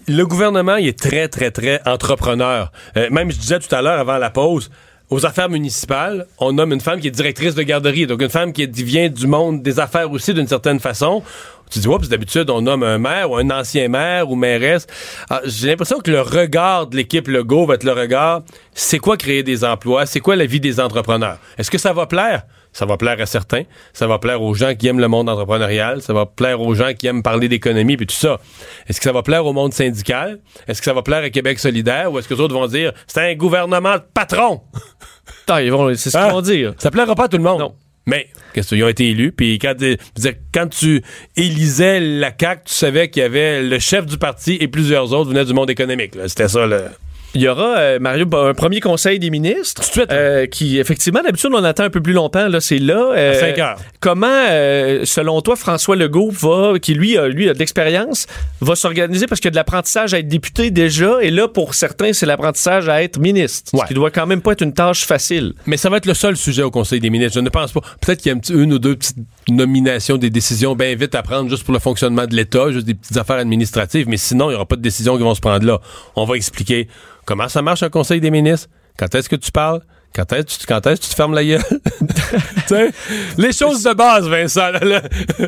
Le 0.07 0.25
gouvernement, 0.25 0.75
il 0.75 0.87
est 0.89 0.99
très, 0.99 1.29
très, 1.29 1.51
très 1.51 1.79
entrepreneur. 1.85 2.71
Euh, 2.97 3.09
même, 3.09 3.31
je 3.31 3.37
disais 3.37 3.59
tout 3.59 3.73
à 3.73 3.81
l'heure, 3.81 3.99
avant 3.99 4.17
la 4.17 4.29
pause, 4.29 4.69
aux 5.13 5.27
affaires 5.27 5.49
municipales, 5.49 6.25
on 6.39 6.53
nomme 6.53 6.73
une 6.73 6.81
femme 6.81 6.99
qui 6.99 7.07
est 7.07 7.11
directrice 7.11 7.53
de 7.53 7.61
garderie, 7.61 8.07
donc 8.07 8.19
une 8.21 8.29
femme 8.29 8.51
qui 8.51 8.65
vient 8.65 9.09
du 9.09 9.27
monde 9.27 9.61
des 9.61 9.79
affaires 9.79 10.11
aussi 10.11 10.33
d'une 10.33 10.47
certaine 10.47 10.79
façon. 10.79 11.21
Tu 11.69 11.77
dis, 11.79 11.87
ouais, 11.87 11.97
d'habitude, 12.09 12.49
on 12.49 12.61
nomme 12.61 12.81
un 12.81 12.97
maire 12.97 13.29
ou 13.29 13.37
un 13.37 13.49
ancien 13.51 13.87
maire 13.87 14.31
ou 14.31 14.35
mairesse. 14.35 14.87
Ah, 15.29 15.41
j'ai 15.45 15.67
l'impression 15.67 15.99
que 15.99 16.09
le 16.09 16.21
regard 16.21 16.87
de 16.87 16.97
l'équipe 16.97 17.27
Legault 17.27 17.67
va 17.67 17.75
être 17.75 17.83
le 17.83 17.93
regard, 17.93 18.41
c'est 18.73 18.97
quoi 18.97 19.15
créer 19.15 19.43
des 19.43 19.63
emplois, 19.63 20.07
c'est 20.07 20.19
quoi 20.19 20.35
la 20.35 20.47
vie 20.47 20.59
des 20.59 20.79
entrepreneurs? 20.79 21.37
Est-ce 21.59 21.69
que 21.69 21.77
ça 21.77 21.93
va 21.93 22.07
plaire? 22.07 22.43
Ça 22.73 22.85
va 22.85 22.97
plaire 22.97 23.19
à 23.19 23.25
certains. 23.25 23.63
Ça 23.93 24.07
va 24.07 24.19
plaire 24.19 24.41
aux 24.41 24.53
gens 24.53 24.75
qui 24.75 24.87
aiment 24.87 24.99
le 24.99 25.07
monde 25.07 25.29
entrepreneurial. 25.29 26.01
Ça 26.01 26.13
va 26.13 26.25
plaire 26.25 26.59
aux 26.59 26.73
gens 26.73 26.93
qui 26.93 27.07
aiment 27.07 27.23
parler 27.23 27.47
d'économie 27.47 27.97
puis 27.97 28.07
tout 28.07 28.15
ça. 28.15 28.39
Est-ce 28.87 28.99
que 28.99 29.03
ça 29.03 29.11
va 29.11 29.21
plaire 29.21 29.45
au 29.45 29.53
monde 29.53 29.73
syndical? 29.73 30.39
Est-ce 30.67 30.81
que 30.81 30.85
ça 30.85 30.93
va 30.93 31.03
plaire 31.03 31.23
à 31.23 31.29
Québec 31.29 31.59
solidaire? 31.59 32.11
Ou 32.11 32.19
est-ce 32.19 32.27
que 32.27 32.33
les 32.33 32.41
autres 32.41 32.55
vont 32.55 32.67
dire 32.67 32.91
c'est 33.07 33.31
un 33.31 33.35
gouvernement 33.35 33.95
de 33.95 34.03
patron? 34.13 34.61
c'est 35.47 35.53
ce 35.55 36.09
qu'ils 36.09 36.17
hein? 36.17 36.29
vont 36.29 36.41
dire. 36.41 36.73
Ça 36.77 36.91
plaira 36.91 37.15
pas 37.15 37.25
à 37.25 37.27
tout 37.27 37.37
le 37.37 37.43
monde. 37.43 37.59
Non. 37.59 37.75
Mais, 38.05 38.27
qu'est-ce 38.53 38.69
qu'ils 38.69 38.83
ont 38.83 38.89
été 38.89 39.09
élus, 39.09 39.31
puis 39.31 39.57
quand, 39.59 39.75
quand 40.53 40.67
tu 40.67 41.01
élisais 41.37 42.01
la 42.01 42.33
CAQ, 42.37 42.63
tu 42.65 42.73
savais 42.73 43.09
qu'il 43.09 43.21
y 43.21 43.25
avait 43.25 43.63
le 43.63 43.79
chef 43.79 44.05
du 44.05 44.17
parti 44.17 44.57
et 44.59 44.67
plusieurs 44.67 45.13
autres 45.13 45.29
venaient 45.29 45.45
du 45.45 45.53
monde 45.53 45.69
économique. 45.69 46.13
C'était 46.27 46.49
ça, 46.49 46.65
le... 46.65 46.83
Il 47.35 47.41
y 47.41 47.47
aura, 47.47 47.77
euh, 47.77 47.99
Mario, 47.99 48.27
un 48.33 48.53
premier 48.53 48.79
conseil 48.79 49.17
des 49.17 49.31
ministres. 49.31 49.81
Tout 49.81 49.87
de 49.87 49.93
suite. 49.93 50.11
Euh, 50.11 50.45
qui, 50.45 50.77
effectivement, 50.77 51.21
d'habitude, 51.23 51.49
on 51.53 51.63
attend 51.63 51.83
un 51.83 51.89
peu 51.89 52.01
plus 52.01 52.13
longtemps. 52.13 52.47
Là, 52.47 52.61
c'est 52.61 52.77
là. 52.77 53.11
Euh, 53.15 53.31
à 53.31 53.33
5 53.33 53.59
heures. 53.59 53.79
Comment, 53.99 54.45
selon 55.03 55.41
toi, 55.41 55.55
François 55.55 55.95
Legault 55.95 56.29
va, 56.29 56.77
qui 56.79 56.93
lui, 56.93 57.17
a, 57.17 57.27
lui, 57.27 57.49
a 57.49 57.53
de 57.53 57.59
l'expérience, 57.59 58.27
va 58.61 58.75
s'organiser 58.75 59.25
parce 59.25 59.41
qu'il 59.41 59.47
y 59.47 59.49
a 59.49 59.51
de 59.51 59.55
l'apprentissage 59.55 60.13
à 60.13 60.19
être 60.19 60.27
député 60.27 60.69
déjà. 60.69 61.23
Et 61.23 61.31
là, 61.31 61.47
pour 61.47 61.73
certains, 61.73 62.13
c'est 62.13 62.27
l'apprentissage 62.27 62.87
à 62.87 63.01
être 63.01 63.19
ministre. 63.19 63.71
Ce 63.73 63.87
qui 63.87 63.93
doit 63.95 64.11
quand 64.11 64.27
même 64.27 64.41
pas 64.41 64.51
être 64.51 64.61
une 64.61 64.73
tâche 64.73 65.05
facile. 65.05 65.53
Mais 65.65 65.77
ça 65.77 65.89
va 65.89 65.97
être 65.97 66.05
le 66.05 66.13
seul 66.13 66.37
sujet 66.37 66.61
au 66.61 66.71
conseil 66.71 66.99
des 66.99 67.09
ministres. 67.09 67.33
Je 67.35 67.39
ne 67.39 67.49
pense 67.49 67.71
pas. 67.71 67.81
Peut-être 68.01 68.21
qu'il 68.21 68.31
y 68.31 68.35
a 68.35 68.61
une 68.61 68.73
ou 68.73 68.79
deux 68.79 68.95
petites 68.95 69.17
nominations, 69.49 70.17
des 70.17 70.29
décisions 70.29 70.75
bien 70.75 70.93
vite 70.95 71.15
à 71.15 71.23
prendre 71.23 71.49
juste 71.49 71.63
pour 71.63 71.73
le 71.73 71.79
fonctionnement 71.79 72.27
de 72.27 72.35
l'État, 72.35 72.71
juste 72.71 72.85
des 72.85 72.93
petites 72.93 73.17
affaires 73.17 73.37
administratives. 73.37 74.07
Mais 74.07 74.17
sinon, 74.17 74.49
il 74.49 74.49
n'y 74.49 74.55
aura 74.55 74.65
pas 74.65 74.75
de 74.75 74.81
décisions 74.81 75.17
qui 75.17 75.23
vont 75.23 75.35
se 75.35 75.41
prendre 75.41 75.65
là. 75.65 75.79
On 76.15 76.25
va 76.25 76.35
expliquer 76.35 76.87
Comment 77.25 77.49
ça 77.49 77.61
marche 77.61 77.83
un 77.83 77.89
conseil 77.89 78.19
des 78.19 78.31
ministres? 78.31 78.69
Quand 78.97 79.13
est-ce 79.15 79.29
que 79.29 79.35
tu 79.35 79.51
parles? 79.51 79.81
Quand 80.15 80.31
est-ce 80.31 80.59
que 80.67 80.93
tu 80.93 81.09
te 81.09 81.15
fermes 81.15 81.33
la 81.33 81.43
gueule? 81.43 81.63
les 83.37 83.51
choses 83.51 83.81
de 83.81 83.93
base, 83.93 84.27
Vincent. 84.27 84.69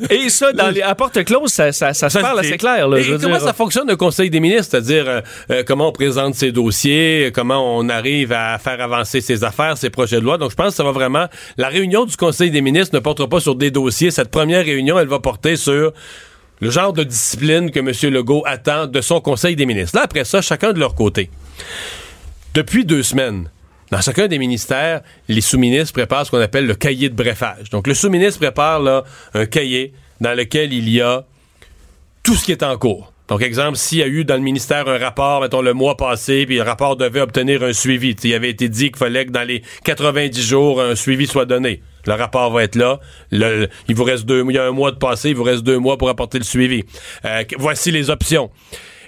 et 0.10 0.28
ça, 0.30 0.54
dans 0.54 0.70
les, 0.70 0.82
à 0.82 0.96
porte 0.96 1.24
close, 1.24 1.52
ça, 1.52 1.72
ça, 1.72 1.94
ça 1.94 2.10
se 2.10 2.18
parle 2.18 2.40
assez 2.40 2.58
clair. 2.58 2.88
Là, 2.88 2.98
et 2.98 3.18
comment 3.22 3.40
ça 3.40 3.54
fonctionne 3.54 3.88
le 3.88 3.96
Conseil 3.96 4.32
des 4.32 4.40
ministres? 4.40 4.72
C'est-à-dire 4.72 5.08
euh, 5.08 5.22
euh, 5.52 5.64
comment 5.68 5.90
on 5.90 5.92
présente 5.92 6.34
ses 6.34 6.52
dossiers, 6.52 7.32
comment 7.32 7.78
on 7.78 7.90
arrive 7.90 8.32
à 8.32 8.58
faire 8.58 8.82
avancer 8.82 9.22
ses 9.22 9.44
affaires, 9.44 9.78
ses 9.78 9.92
projets 9.92 10.20
de 10.20 10.26
loi. 10.26 10.40
Donc, 10.40 10.50
je 10.50 10.56
pense 10.56 10.70
que 10.70 10.78
ça 10.78 10.84
va 10.84 10.92
vraiment... 10.92 11.28
La 11.58 11.68
réunion 11.68 12.06
du 12.06 12.18
Conseil 12.18 12.50
des 12.50 12.62
ministres 12.62 12.96
ne 12.96 13.02
portera 13.02 13.30
pas 13.30 13.40
sur 13.40 13.54
des 13.54 13.70
dossiers. 13.70 14.10
Cette 14.10 14.32
première 14.32 14.66
réunion, 14.66 14.98
elle 14.98 15.08
va 15.08 15.20
porter 15.20 15.58
sur 15.58 15.94
le 16.62 16.70
genre 16.70 16.94
de 16.94 17.04
discipline 17.04 17.72
que 17.72 17.80
M. 17.80 18.14
Legault 18.14 18.44
attend 18.46 18.88
de 18.88 19.02
son 19.02 19.22
Conseil 19.22 19.56
des 19.56 19.66
ministres. 19.66 19.98
Là, 19.98 20.04
après 20.04 20.26
ça, 20.26 20.42
chacun 20.42 20.74
de 20.74 20.80
leur 20.80 20.96
côté. 20.96 21.30
Depuis 22.54 22.86
deux 22.86 23.04
semaines, 23.04 23.50
dans 23.92 24.02
chacun 24.02 24.28
des 24.28 24.40
ministères, 24.40 25.02
les 25.28 25.42
sous-ministres 25.42 25.94
préparent 25.94 26.26
ce 26.26 26.32
qu'on 26.32 26.40
appelle 26.40 26.66
le 26.66 26.76
cahier 26.76 27.10
de 27.10 27.16
brefage. 27.16 27.70
Donc, 27.70 27.88
le 27.88 27.94
sous-ministre 27.94 28.40
prépare 28.40 29.04
un 29.34 29.46
cahier 29.46 29.94
dans 30.22 30.36
lequel 30.36 30.74
il 30.74 30.90
y 30.90 31.02
a 31.02 31.26
tout 32.24 32.36
ce 32.36 32.46
qui 32.46 32.52
est 32.52 32.64
en 32.64 32.78
cours. 32.78 33.12
Donc, 33.28 33.42
exemple, 33.42 33.78
s'il 33.78 34.00
y 34.00 34.04
a 34.04 34.08
eu 34.08 34.24
dans 34.24 34.36
le 34.36 34.42
ministère 34.42 34.88
un 34.88 34.98
rapport, 34.98 35.42
mettons, 35.42 35.62
le 35.62 35.74
mois 35.74 35.98
passé, 35.98 36.46
puis 36.46 36.58
le 36.58 36.62
rapport 36.62 36.96
devait 36.96 37.22
obtenir 37.22 37.64
un 37.64 37.74
suivi. 37.74 38.16
Il 38.24 38.34
avait 38.34 38.52
été 38.52 38.70
dit 38.70 38.88
qu'il 38.88 38.98
fallait 38.98 39.26
que 39.26 39.32
dans 39.32 39.48
les 39.48 39.64
90 39.84 40.42
jours, 40.42 40.82
un 40.82 40.96
suivi 40.96 41.26
soit 41.28 41.46
donné. 41.46 41.82
Le 42.06 42.14
rapport 42.14 42.52
va 42.52 42.64
être 42.64 42.76
là. 42.76 43.00
Il 43.32 43.96
vous 43.96 44.04
reste 44.04 44.26
deux, 44.26 44.44
il 44.48 44.56
y 44.56 44.58
a 44.58 44.66
un 44.66 44.72
mois 44.72 44.92
de 44.92 44.98
passé, 44.98 45.30
il 45.30 45.36
vous 45.36 45.44
reste 45.44 45.64
deux 45.64 45.80
mois 45.80 45.98
pour 45.98 46.10
apporter 46.10 46.38
le 46.38 46.44
suivi. 46.44 46.84
Euh, 47.26 47.44
voici 47.58 47.92
les 47.92 48.10
options. 48.10 48.50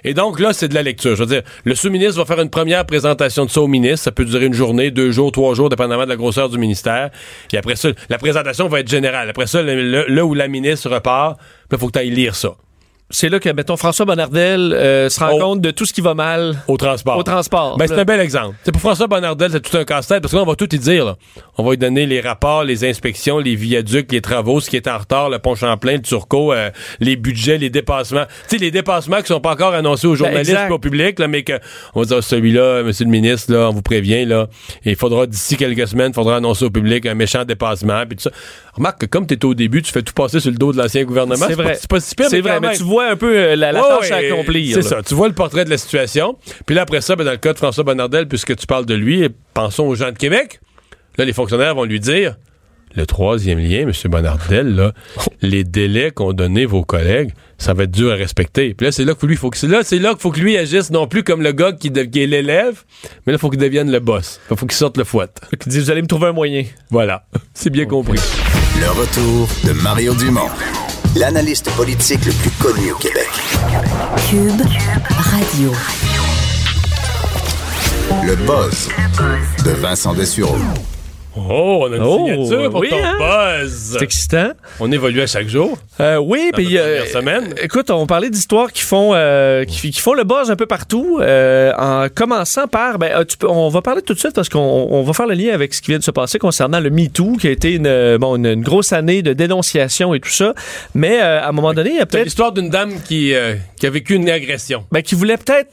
Et 0.04 0.14
donc 0.14 0.38
là, 0.38 0.52
c'est 0.52 0.68
de 0.68 0.74
la 0.74 0.82
lecture. 0.82 1.16
Je 1.16 1.22
veux 1.22 1.28
dire, 1.28 1.42
le 1.64 1.74
sous-ministre 1.74 2.18
va 2.18 2.24
faire 2.24 2.40
une 2.40 2.50
première 2.50 2.84
présentation 2.86 3.44
de 3.44 3.50
ça 3.50 3.60
au 3.60 3.66
ministre. 3.66 4.04
Ça 4.04 4.12
peut 4.12 4.24
durer 4.24 4.46
une 4.46 4.54
journée, 4.54 4.90
deux 4.90 5.10
jours, 5.10 5.32
trois 5.32 5.54
jours, 5.54 5.68
dépendamment 5.68 6.04
de 6.04 6.08
la 6.08 6.16
grosseur 6.16 6.48
du 6.48 6.58
ministère. 6.58 7.10
Et 7.52 7.58
après 7.58 7.76
ça, 7.76 7.88
la 8.08 8.18
présentation 8.18 8.68
va 8.68 8.80
être 8.80 8.88
générale. 8.88 9.28
Après 9.28 9.46
ça, 9.46 9.62
là 9.62 10.24
où 10.24 10.34
la 10.34 10.48
ministre 10.48 10.90
repart, 10.90 11.38
il 11.72 11.78
faut 11.78 11.88
que 11.88 11.92
tu 11.92 11.98
ailles 11.98 12.10
lire 12.10 12.34
ça. 12.34 12.54
C'est 13.10 13.30
là 13.30 13.40
que, 13.40 13.48
mettons, 13.48 13.78
François 13.78 14.04
Bonnardel 14.04 14.74
euh, 14.74 15.08
se 15.08 15.18
rend 15.18 15.38
compte 15.38 15.60
de 15.62 15.70
tout 15.70 15.86
ce 15.86 15.94
qui 15.94 16.02
va 16.02 16.12
mal 16.12 16.58
Au 16.68 16.76
transport. 16.76 17.16
au 17.16 17.22
transport. 17.22 17.78
Ben, 17.78 17.86
c'est 17.86 17.98
un 17.98 18.04
bel 18.04 18.20
exemple. 18.20 18.54
C'est 18.64 18.72
pour 18.72 18.82
François 18.82 19.06
Bonnardel, 19.06 19.50
c'est 19.50 19.60
tout 19.62 19.74
un 19.78 19.84
casse-tête 19.84 20.20
parce 20.20 20.32
que 20.32 20.36
là, 20.36 20.42
on 20.42 20.46
va 20.46 20.56
tout 20.56 20.72
y 20.74 20.78
dire. 20.78 21.06
là. 21.06 21.16
On 21.56 21.64
va 21.64 21.70
lui 21.70 21.78
donner 21.78 22.04
les 22.04 22.20
rapports, 22.20 22.64
les 22.64 22.84
inspections, 22.84 23.38
les 23.38 23.54
viaducs, 23.54 24.12
les 24.12 24.20
travaux, 24.20 24.60
ce 24.60 24.68
qui 24.68 24.76
est 24.76 24.86
en 24.88 24.98
retard, 24.98 25.30
le 25.30 25.38
pont 25.38 25.54
Champlain, 25.54 25.94
le 25.94 26.02
Turcot, 26.02 26.52
euh, 26.52 26.70
les 27.00 27.16
budgets, 27.16 27.56
les 27.56 27.70
dépassements. 27.70 28.26
Tu 28.48 28.56
sais, 28.56 28.62
les 28.62 28.70
dépassements 28.70 29.20
qui 29.22 29.28
sont 29.28 29.40
pas 29.40 29.52
encore 29.52 29.72
annoncés 29.72 30.06
aux 30.06 30.14
journalistes 30.14 30.50
exact. 30.50 30.68
et 30.70 30.72
au 30.74 30.78
public, 30.78 31.18
là, 31.18 31.28
mais 31.28 31.44
que 31.44 31.54
on 31.94 32.00
va 32.00 32.06
dire 32.06 32.22
celui-là, 32.22 32.82
Monsieur 32.82 33.06
le 33.06 33.10
ministre, 33.10 33.50
là, 33.52 33.70
on 33.70 33.72
vous 33.72 33.82
prévient, 33.82 34.26
là, 34.26 34.48
il 34.84 34.96
faudra 34.96 35.26
d'ici 35.26 35.56
quelques 35.56 35.88
semaines, 35.88 36.10
il 36.10 36.14
faudra 36.14 36.36
annoncer 36.36 36.66
au 36.66 36.70
public 36.70 37.06
un 37.06 37.14
méchant 37.14 37.46
dépassement, 37.46 38.04
puis 38.06 38.16
tout 38.16 38.24
ça. 38.24 38.30
Remarque 38.74 39.00
que 39.00 39.06
comme 39.06 39.26
tu 39.26 39.36
au 39.44 39.54
début, 39.54 39.82
tu 39.82 39.90
fais 39.90 40.02
tout 40.02 40.12
passer 40.12 40.38
sur 40.40 40.50
le 40.52 40.56
dos 40.56 40.72
de 40.72 40.78
l'ancien 40.78 41.02
gouvernement. 41.04 41.46
C'est 41.48 41.56
pas- 41.56 41.62
vrai. 41.62 41.78
C'est 41.80 41.90
pas 41.90 42.00
si 42.00 42.14
pire, 42.14 42.28
mais 42.30 42.40
vrai, 42.40 42.60
mais 42.60 42.76
tu 42.76 42.84
vois 42.84 42.97
un 43.06 43.16
peu 43.16 43.36
euh, 43.36 43.56
la, 43.56 43.72
la 43.72 43.82
Ouais, 43.82 43.88
tâche 44.00 44.10
à 44.12 44.18
ouais, 44.18 44.30
accomplir. 44.30 44.74
C'est 44.74 44.82
ça. 44.82 45.02
Tu 45.02 45.14
vois 45.14 45.28
le 45.28 45.34
portrait 45.34 45.64
de 45.64 45.70
la 45.70 45.78
situation. 45.78 46.36
Puis 46.66 46.74
là, 46.74 46.82
après 46.82 47.00
ça, 47.00 47.16
ben, 47.16 47.24
dans 47.24 47.30
le 47.30 47.36
cas 47.36 47.52
de 47.52 47.58
François 47.58 47.84
Bonnardel, 47.84 48.26
puisque 48.28 48.56
tu 48.56 48.66
parles 48.66 48.86
de 48.86 48.94
lui, 48.94 49.28
pensons 49.54 49.84
aux 49.84 49.94
gens 49.94 50.10
de 50.12 50.18
Québec. 50.18 50.60
Là, 51.16 51.24
les 51.24 51.32
fonctionnaires 51.32 51.74
vont 51.74 51.84
lui 51.84 52.00
dire 52.00 52.36
le 52.94 53.04
troisième 53.06 53.58
lien, 53.58 53.80
M. 53.82 53.92
Bonnardel, 54.06 54.74
là, 54.74 54.92
les 55.42 55.62
délais 55.64 56.10
qu'ont 56.10 56.32
donnés 56.32 56.64
vos 56.64 56.84
collègues, 56.84 57.32
ça 57.58 57.74
va 57.74 57.84
être 57.84 57.90
dur 57.90 58.10
à 58.12 58.14
respecter. 58.14 58.72
Puis 58.74 58.86
là, 58.86 58.92
c'est 58.92 59.04
là 59.04 59.14
que 59.14 59.26
lui, 59.26 59.36
faut 59.36 59.50
que 59.50 59.66
là, 59.66 59.80
c'est 59.82 59.98
là 59.98 60.10
qu'il 60.10 60.20
faut 60.20 60.30
que 60.30 60.40
lui 60.40 60.56
agisse 60.56 60.90
non 60.90 61.06
plus 61.06 61.22
comme 61.22 61.42
le 61.42 61.52
gars 61.52 61.72
qui, 61.72 61.90
de- 61.90 62.04
qui 62.04 62.22
est 62.22 62.26
l'élève, 62.26 62.82
mais 63.26 63.32
là, 63.32 63.36
il 63.36 63.38
faut 63.38 63.50
qu'il 63.50 63.58
devienne 63.60 63.90
le 63.92 64.00
boss. 64.00 64.40
Il 64.50 64.56
faut 64.56 64.64
qu'il 64.66 64.76
sorte 64.76 64.96
le 64.96 65.04
fouet. 65.04 65.26
Qui 65.60 65.68
dit, 65.68 65.80
vous 65.80 65.90
allez 65.90 66.02
me 66.02 66.06
trouver 66.06 66.28
un 66.28 66.32
moyen. 66.32 66.64
Voilà. 66.90 67.24
C'est 67.54 67.70
bien 67.70 67.84
compris. 67.84 68.18
Le 68.80 68.88
retour 68.90 69.48
de 69.64 69.72
Mario 69.82 70.14
Dumont, 70.14 70.48
l'analyste 71.16 71.70
politique 71.70 72.24
le 72.24 72.32
plus 72.32 72.50
connu 72.50 72.92
au 72.92 72.96
Québec. 72.96 73.28
Cube 74.28 74.62
Radio. 75.16 75.72
Le 78.24 78.36
buzz 78.36 78.88
de 79.64 79.70
Vincent 79.70 80.14
Dessureau. 80.14 80.56
Oh, 81.50 81.86
on 81.88 81.92
a 81.92 81.96
une 81.96 82.02
Oh, 82.02 82.26
signature 82.26 82.70
pour 82.70 82.80
oui, 82.80 82.88
ton 82.90 82.96
hein? 83.02 83.58
buzz. 83.62 83.96
C'est 83.98 84.02
excitant. 84.04 84.50
On 84.80 84.90
évolue 84.92 85.20
à 85.20 85.26
chaque 85.26 85.48
jour. 85.48 85.78
Euh, 86.00 86.16
oui, 86.16 86.50
puis 86.54 86.78
euh, 86.78 87.04
semaine. 87.06 87.54
écoute, 87.62 87.90
on 87.90 88.06
parlait 88.06 88.30
d'histoires 88.30 88.72
qui 88.72 88.82
font 88.82 89.10
euh, 89.14 89.64
qui, 89.64 89.90
qui 89.90 90.00
font 90.00 90.14
le 90.14 90.24
buzz 90.24 90.50
un 90.50 90.56
peu 90.56 90.66
partout, 90.66 91.18
euh, 91.20 91.72
en 91.78 92.06
commençant 92.14 92.66
par 92.68 92.98
ben 92.98 93.24
tu 93.24 93.36
peux- 93.36 93.48
on 93.48 93.68
va 93.68 93.82
parler 93.82 94.02
tout 94.02 94.14
de 94.14 94.18
suite 94.18 94.34
parce 94.34 94.48
qu'on 94.48 94.58
on 94.90 95.02
va 95.02 95.12
faire 95.12 95.26
le 95.26 95.34
lien 95.34 95.52
avec 95.54 95.74
ce 95.74 95.82
qui 95.82 95.90
vient 95.90 95.98
de 95.98 96.04
se 96.04 96.10
passer 96.10 96.38
concernant 96.38 96.80
le 96.80 96.90
MeToo 96.90 97.36
qui 97.40 97.46
a 97.48 97.50
été 97.50 97.72
une 97.72 98.16
bon 98.18 98.36
une, 98.36 98.46
une 98.46 98.62
grosse 98.62 98.92
année 98.92 99.22
de 99.22 99.32
dénonciation 99.32 100.14
et 100.14 100.20
tout 100.20 100.28
ça, 100.30 100.54
mais 100.94 101.18
à 101.20 101.48
un 101.48 101.52
moment 101.52 101.72
donné, 101.74 101.90
il 101.90 101.96
y 101.96 101.98
a 101.98 102.00
C'est 102.00 102.06
peut-être 102.06 102.24
l'histoire 102.24 102.52
d'une 102.52 102.70
dame 102.70 102.92
qui, 103.06 103.32
qui 103.78 103.86
a 103.86 103.90
vécu 103.90 104.14
une 104.14 104.28
agression. 104.28 104.84
ben, 104.92 105.02
qui 105.02 105.14
voulait 105.14 105.36
peut-être 105.36 105.70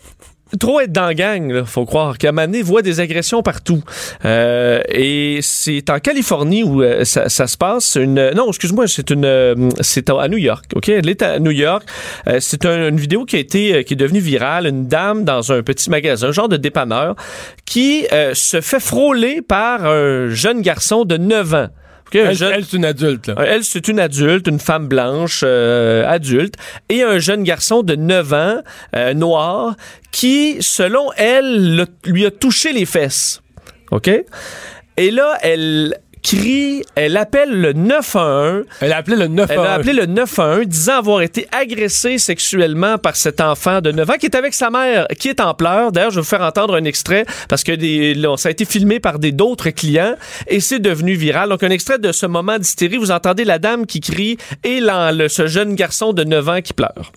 trop 0.60 0.80
être 0.80 0.92
dans 0.92 1.06
la 1.06 1.14
gang, 1.14 1.52
là, 1.52 1.66
faut 1.66 1.86
croire, 1.86 2.18
donné, 2.18 2.62
voit 2.62 2.82
des 2.82 3.00
agressions 3.00 3.42
partout. 3.42 3.82
Euh, 4.26 4.82
et 4.90 5.40
c'est 5.42 5.90
en 5.90 6.00
Californie 6.00 6.64
où 6.64 6.82
euh, 6.82 7.04
ça, 7.04 7.30
ça 7.30 7.48
se 7.48 7.58
passe. 7.58 7.98
Non, 7.98 8.48
excuse-moi, 8.48 8.88
c'est 8.88 9.10
une, 9.10 9.26
euh, 9.26 9.70
c'est 9.82 10.10
à 10.10 10.28
New 10.28 10.38
York. 10.38 10.66
Ok, 10.76 10.90
elle 10.90 11.10
est 11.10 11.22
à 11.22 11.40
New 11.40 11.52
York. 11.52 11.84
C'est 12.40 12.66
un- 12.66 12.90
une 12.90 12.98
vidéo 13.00 13.26
qui 13.26 13.36
a 13.36 13.40
été, 13.40 13.84
qui 13.84 13.94
est 13.94 13.98
devenue 13.98 14.20
virale. 14.20 14.68
Une 14.68 14.88
dame 14.88 15.24
dans 15.26 15.52
un 15.52 15.62
petit 15.64 15.90
magasin, 15.90 16.32
genre 16.32 16.50
de 16.50 16.58
dépanneur, 16.58 17.16
qui 17.66 18.06
se 18.34 18.62
fait 18.62 18.80
frôler 18.80 19.42
par 19.42 19.86
un 19.86 20.30
jeune 20.30 20.62
garçon 20.62 21.06
de 21.06 21.18
9 21.18 21.54
ans. 21.54 21.68
Elle, 22.20 22.36
jeune- 22.36 22.54
elle, 22.54 22.66
c'est 22.66 22.78
une 22.78 22.86
adulte. 22.86 23.28
Là. 23.28 23.36
elle, 23.46 23.64
c'est 23.64 23.88
une 23.88 24.00
adulte, 24.00 24.48
une 24.48 24.60
femme 24.60 24.88
blanche, 24.88 25.42
euh, 25.46 26.06
adulte, 26.08 26.56
et 26.90 27.04
un 27.04 27.20
jeune 27.20 27.44
garçon 27.44 27.84
de 27.84 27.96
9 27.96 28.34
ans, 28.34 28.62
euh, 28.96 29.14
noir, 29.14 29.76
qui, 30.12 30.58
selon 30.62 31.12
elle, 31.18 31.86
lui 32.06 32.26
a 32.26 32.32
touché 32.32 32.74
les 32.74 32.86
fesses. 32.86 33.42
OK? 33.92 34.10
Et 34.98 35.12
là, 35.12 35.38
elle 35.42 35.96
crie, 36.26 36.84
elle 36.96 37.18
appelle 37.18 37.52
le 37.62 37.74
911. 37.74 38.66
Elle 38.82 38.92
a 38.94 38.98
appelé 38.98 39.16
le 39.16 39.28
9 39.28 39.50
Elle 39.52 39.60
a 39.60 39.74
appelé 39.74 39.94
le 39.94 40.06
911 40.08 40.66
disant 40.66 40.98
avoir 40.98 41.22
été 41.22 41.48
agressée 41.52 42.18
sexuellement 42.18 42.98
par 42.98 43.16
cet 43.16 43.42
enfant 43.42 43.80
de 43.82 43.92
9 43.92 44.10
ans 44.10 44.14
qui 44.20 44.26
est 44.26 44.36
avec 44.36 44.54
sa 44.56 44.70
mère, 44.72 45.08
qui 45.20 45.30
est 45.30 45.40
en 45.40 45.54
pleurs. 45.54 45.92
D'ailleurs, 45.92 46.10
je 46.10 46.16
vais 46.16 46.22
vous 46.22 46.28
faire 46.28 46.42
entendre 46.42 46.76
un 46.76 46.84
extrait 46.84 47.26
parce 47.48 47.64
que 47.64 47.72
des, 47.72 48.14
là, 48.16 48.36
ça 48.38 48.50
a 48.50 48.52
été 48.52 48.66
filmé 48.66 49.00
par 49.00 49.20
des 49.20 49.32
d'autres 49.32 49.70
clients 49.70 50.16
et 50.48 50.60
c'est 50.60 50.80
devenu 50.80 51.14
viral. 51.14 51.50
Donc, 51.50 51.62
un 51.64 51.70
extrait 51.70 52.00
de 52.00 52.12
ce 52.12 52.26
moment 52.26 52.58
d'hystérie. 52.58 52.98
Vous 52.98 53.12
entendez 53.12 53.44
la 53.46 53.60
dame 53.60 53.86
qui 53.86 54.00
crie 54.00 54.38
et 54.64 54.80
le- 54.82 55.28
ce 55.28 55.46
jeune 55.48 55.76
garçon 55.76 56.12
de 56.14 56.24
9 56.24 56.50
ans 56.50 56.62
qui 56.62 56.74
pleure. 56.74 57.12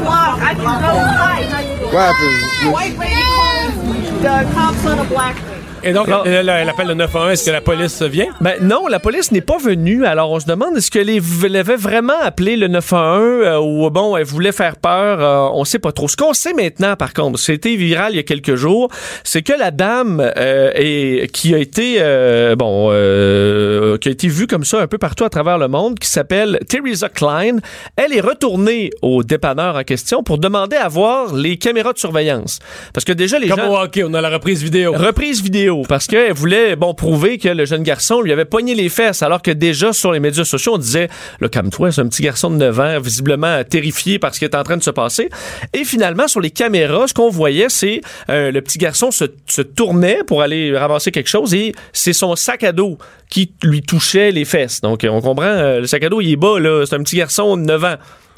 Block. 0.00 0.40
I 0.40 0.54
can 0.54 0.80
go 0.82 0.92
fight. 1.20 1.48
What? 1.92 2.72
White 2.72 2.96
lady 2.98 3.22
calls 3.22 3.74
the 4.22 4.50
cops 4.54 4.86
on 4.86 4.98
a 4.98 5.04
black. 5.08 5.49
Et 5.82 5.92
donc, 5.92 6.08
Alors- 6.08 6.26
elle, 6.26 6.48
elle 6.48 6.68
appelle 6.68 6.88
le 6.88 6.94
911. 6.94 7.32
Est-ce 7.32 7.44
que 7.46 7.50
la 7.50 7.60
police 7.60 8.02
vient? 8.02 8.26
Ben 8.40 8.54
non, 8.60 8.86
la 8.86 8.98
police 9.00 9.32
n'est 9.32 9.40
pas 9.40 9.56
venue. 9.58 10.04
Alors 10.04 10.30
on 10.30 10.38
se 10.40 10.46
demande 10.46 10.76
est-ce 10.76 10.90
qu'elle 10.90 11.56
avait 11.56 11.76
vraiment 11.76 12.18
appelé 12.20 12.56
le 12.56 12.68
911 12.68 13.42
euh, 13.46 13.58
ou 13.58 13.88
bon, 13.90 14.16
elle 14.16 14.24
voulait 14.24 14.52
faire 14.52 14.76
peur. 14.76 15.20
euh, 15.20 15.48
on 15.54 15.64
sait 15.64 15.78
pas 15.78 15.92
trop. 15.92 16.08
Ce 16.08 16.16
qu'on 16.16 16.34
sait 16.34 16.52
maintenant, 16.52 16.96
par 16.96 17.12
contre, 17.14 17.38
c'était 17.38 17.76
viral 17.76 18.12
il 18.12 18.16
y 18.16 18.18
a 18.18 18.22
quelques 18.24 18.56
jours, 18.56 18.88
c'est 19.24 19.42
que 19.42 19.52
la 19.52 19.70
dame 19.70 20.20
euh, 20.36 20.70
est- 20.74 21.32
qui 21.32 21.54
a 21.54 21.58
été 21.58 21.96
euh, 21.98 22.56
bon, 22.56 22.88
euh, 22.92 23.96
qui 23.98 24.08
a 24.08 24.12
été 24.12 24.28
vue 24.28 24.46
comme 24.46 24.64
ça 24.64 24.80
un 24.80 24.86
peu 24.86 24.98
partout 24.98 25.24
à 25.24 25.30
travers 25.30 25.56
le 25.58 25.68
monde, 25.68 25.98
qui 25.98 26.08
s'appelle 26.08 26.58
Teresa 26.68 27.08
Klein. 27.08 27.56
Elle 27.96 28.12
est 28.12 28.20
retournée 28.20 28.90
au 29.02 29.22
dépanneur 29.22 29.76
en 29.76 29.82
question 29.84 30.22
pour 30.22 30.38
demander 30.38 30.76
à 30.76 30.88
voir 30.88 31.34
les 31.34 31.56
caméras 31.56 31.92
de 31.92 31.98
surveillance, 31.98 32.58
parce 32.92 33.04
que 33.04 33.12
déjà 33.12 33.38
les 33.38 33.48
Comme 33.48 33.60
gens 33.60 33.72
au 33.72 33.78
hockey, 33.78 34.04
on 34.04 34.12
a 34.14 34.20
la 34.20 34.28
reprise 34.30 34.62
vidéo. 34.62 34.92
reprise 34.92 35.42
vidéo 35.42 35.69
parce 35.88 36.06
qu'elle 36.06 36.32
voulait 36.32 36.76
bon 36.76 36.94
prouver 36.94 37.38
que 37.38 37.48
le 37.48 37.64
jeune 37.64 37.82
garçon 37.82 38.20
lui 38.20 38.32
avait 38.32 38.44
pogné 38.44 38.74
les 38.74 38.88
fesses 38.88 39.22
alors 39.22 39.42
que 39.42 39.50
déjà 39.50 39.92
sur 39.92 40.12
les 40.12 40.20
médias 40.20 40.44
sociaux 40.44 40.74
on 40.74 40.78
disait 40.78 41.08
le 41.40 41.48
calme-toi 41.48 41.92
c'est 41.92 42.00
un 42.00 42.08
petit 42.08 42.22
garçon 42.22 42.50
de 42.50 42.56
9 42.56 42.80
ans 42.80 43.00
visiblement 43.00 43.62
terrifié 43.64 44.18
par 44.18 44.34
ce 44.34 44.38
qui 44.38 44.44
est 44.44 44.54
en 44.54 44.62
train 44.62 44.76
de 44.76 44.82
se 44.82 44.90
passer. 44.90 45.28
Et 45.72 45.84
finalement 45.84 46.28
sur 46.28 46.40
les 46.40 46.50
caméras 46.50 47.08
ce 47.08 47.14
qu'on 47.14 47.30
voyait 47.30 47.68
c'est 47.68 48.00
euh, 48.28 48.50
le 48.50 48.60
petit 48.62 48.78
garçon 48.78 49.10
se, 49.10 49.24
tournait 49.62 50.22
pour 50.26 50.42
aller 50.42 50.76
ramasser 50.76 51.10
quelque 51.10 51.28
chose 51.28 51.54
et 51.54 51.72
c'est 51.92 52.12
son 52.12 52.36
sac 52.36 52.64
à 52.64 52.72
dos 52.72 52.98
qui 53.28 53.52
lui 53.62 53.82
touchait 53.82 54.32
les 54.32 54.44
fesses. 54.44 54.80
Donc 54.80 55.06
on 55.08 55.20
comprend 55.20 55.46
euh, 55.46 55.80
le 55.80 55.86
sac 55.86 56.02
à 56.04 56.08
dos 56.08 56.20
il 56.20 56.32
est 56.32 56.36
bas 56.36 56.58
là 56.58 56.84
c'est 56.86 56.96
un 56.96 57.02
petit 57.02 57.16
garçon 57.16 57.56
de 57.56 57.62
9 57.62 57.84
ans 57.84 57.96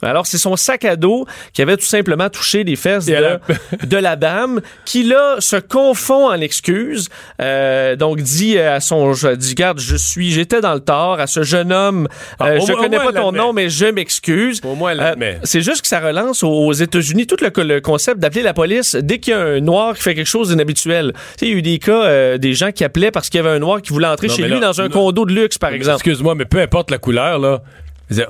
alors, 0.08 0.26
c'est 0.26 0.38
son 0.38 0.56
sac 0.56 0.84
à 0.84 0.96
dos 0.96 1.26
qui 1.52 1.62
avait 1.62 1.76
tout 1.76 1.84
simplement 1.84 2.28
touché 2.28 2.64
les 2.64 2.76
fesses 2.76 3.06
de, 3.86 3.96
la 3.96 4.16
dame, 4.16 4.60
qui 4.84 5.02
là 5.04 5.36
se 5.38 5.56
confond 5.56 6.28
en 6.28 6.40
excuses. 6.40 7.08
Euh, 7.40 7.96
donc 7.96 8.20
dit 8.20 8.58
à 8.58 8.80
son, 8.80 9.12
dit 9.36 9.54
garde, 9.54 9.78
je 9.80 9.96
suis, 9.96 10.30
j'étais 10.30 10.60
dans 10.60 10.74
le 10.74 10.80
tort. 10.80 11.20
À 11.20 11.26
ce 11.26 11.42
jeune 11.42 11.72
homme, 11.72 12.08
Ah, 12.38 12.48
euh, 12.48 12.60
je 12.60 12.72
moins- 12.72 12.82
connais 12.82 12.96
pas 12.98 13.12
ton 13.12 13.32
nom, 13.32 13.52
mais 13.52 13.68
je 13.68 13.86
m'excuse. 13.86 14.60
Au 14.64 14.74
moins, 14.74 14.92
elle 14.92 15.00
Euh, 15.00 15.34
c'est 15.44 15.60
juste 15.60 15.82
que 15.82 15.88
ça 15.88 16.00
relance 16.00 16.42
aux, 16.42 16.72
États-Unis 16.72 17.26
tout 17.26 17.36
le, 17.40 17.62
le 17.64 17.80
concept 17.80 18.18
d'appeler 18.18 18.42
la 18.42 18.54
police 18.54 18.94
dès 18.96 19.18
qu'il 19.18 19.32
y 19.32 19.36
a 19.36 19.40
un 19.40 19.60
noir 19.60 19.94
qui 19.96 20.02
fait 20.02 20.14
quelque 20.14 20.26
chose 20.26 20.48
d'inhabituel. 20.48 21.12
Tu 21.14 21.20
sais, 21.20 21.46
il 21.46 21.48
y 21.52 21.54
a 21.54 21.58
eu 21.58 21.62
des 21.62 21.78
cas, 21.78 22.38
des 22.38 22.54
gens 22.54 22.72
qui 22.72 22.84
appelaient 22.84 23.10
parce 23.10 23.28
qu'il 23.28 23.38
y 23.38 23.44
avait 23.46 23.54
un 23.54 23.58
noir 23.58 23.82
qui 23.82 23.92
voulait 23.92 24.06
entrer 24.06 24.28
Non, 24.28 24.34
chez 24.34 24.48
lui 24.48 24.60
dans 24.60 24.80
un 24.80 24.84
non. 24.84 24.90
condo 24.90 25.24
de 25.26 25.32
luxe, 25.34 25.58
par 25.58 25.72
exemple. 25.72 25.96
Excuse-moi, 25.96 26.34
mais 26.34 26.44
peu 26.44 26.60
importe 26.60 26.90
la 26.90 26.98
couleur, 26.98 27.38
là. 27.38 27.62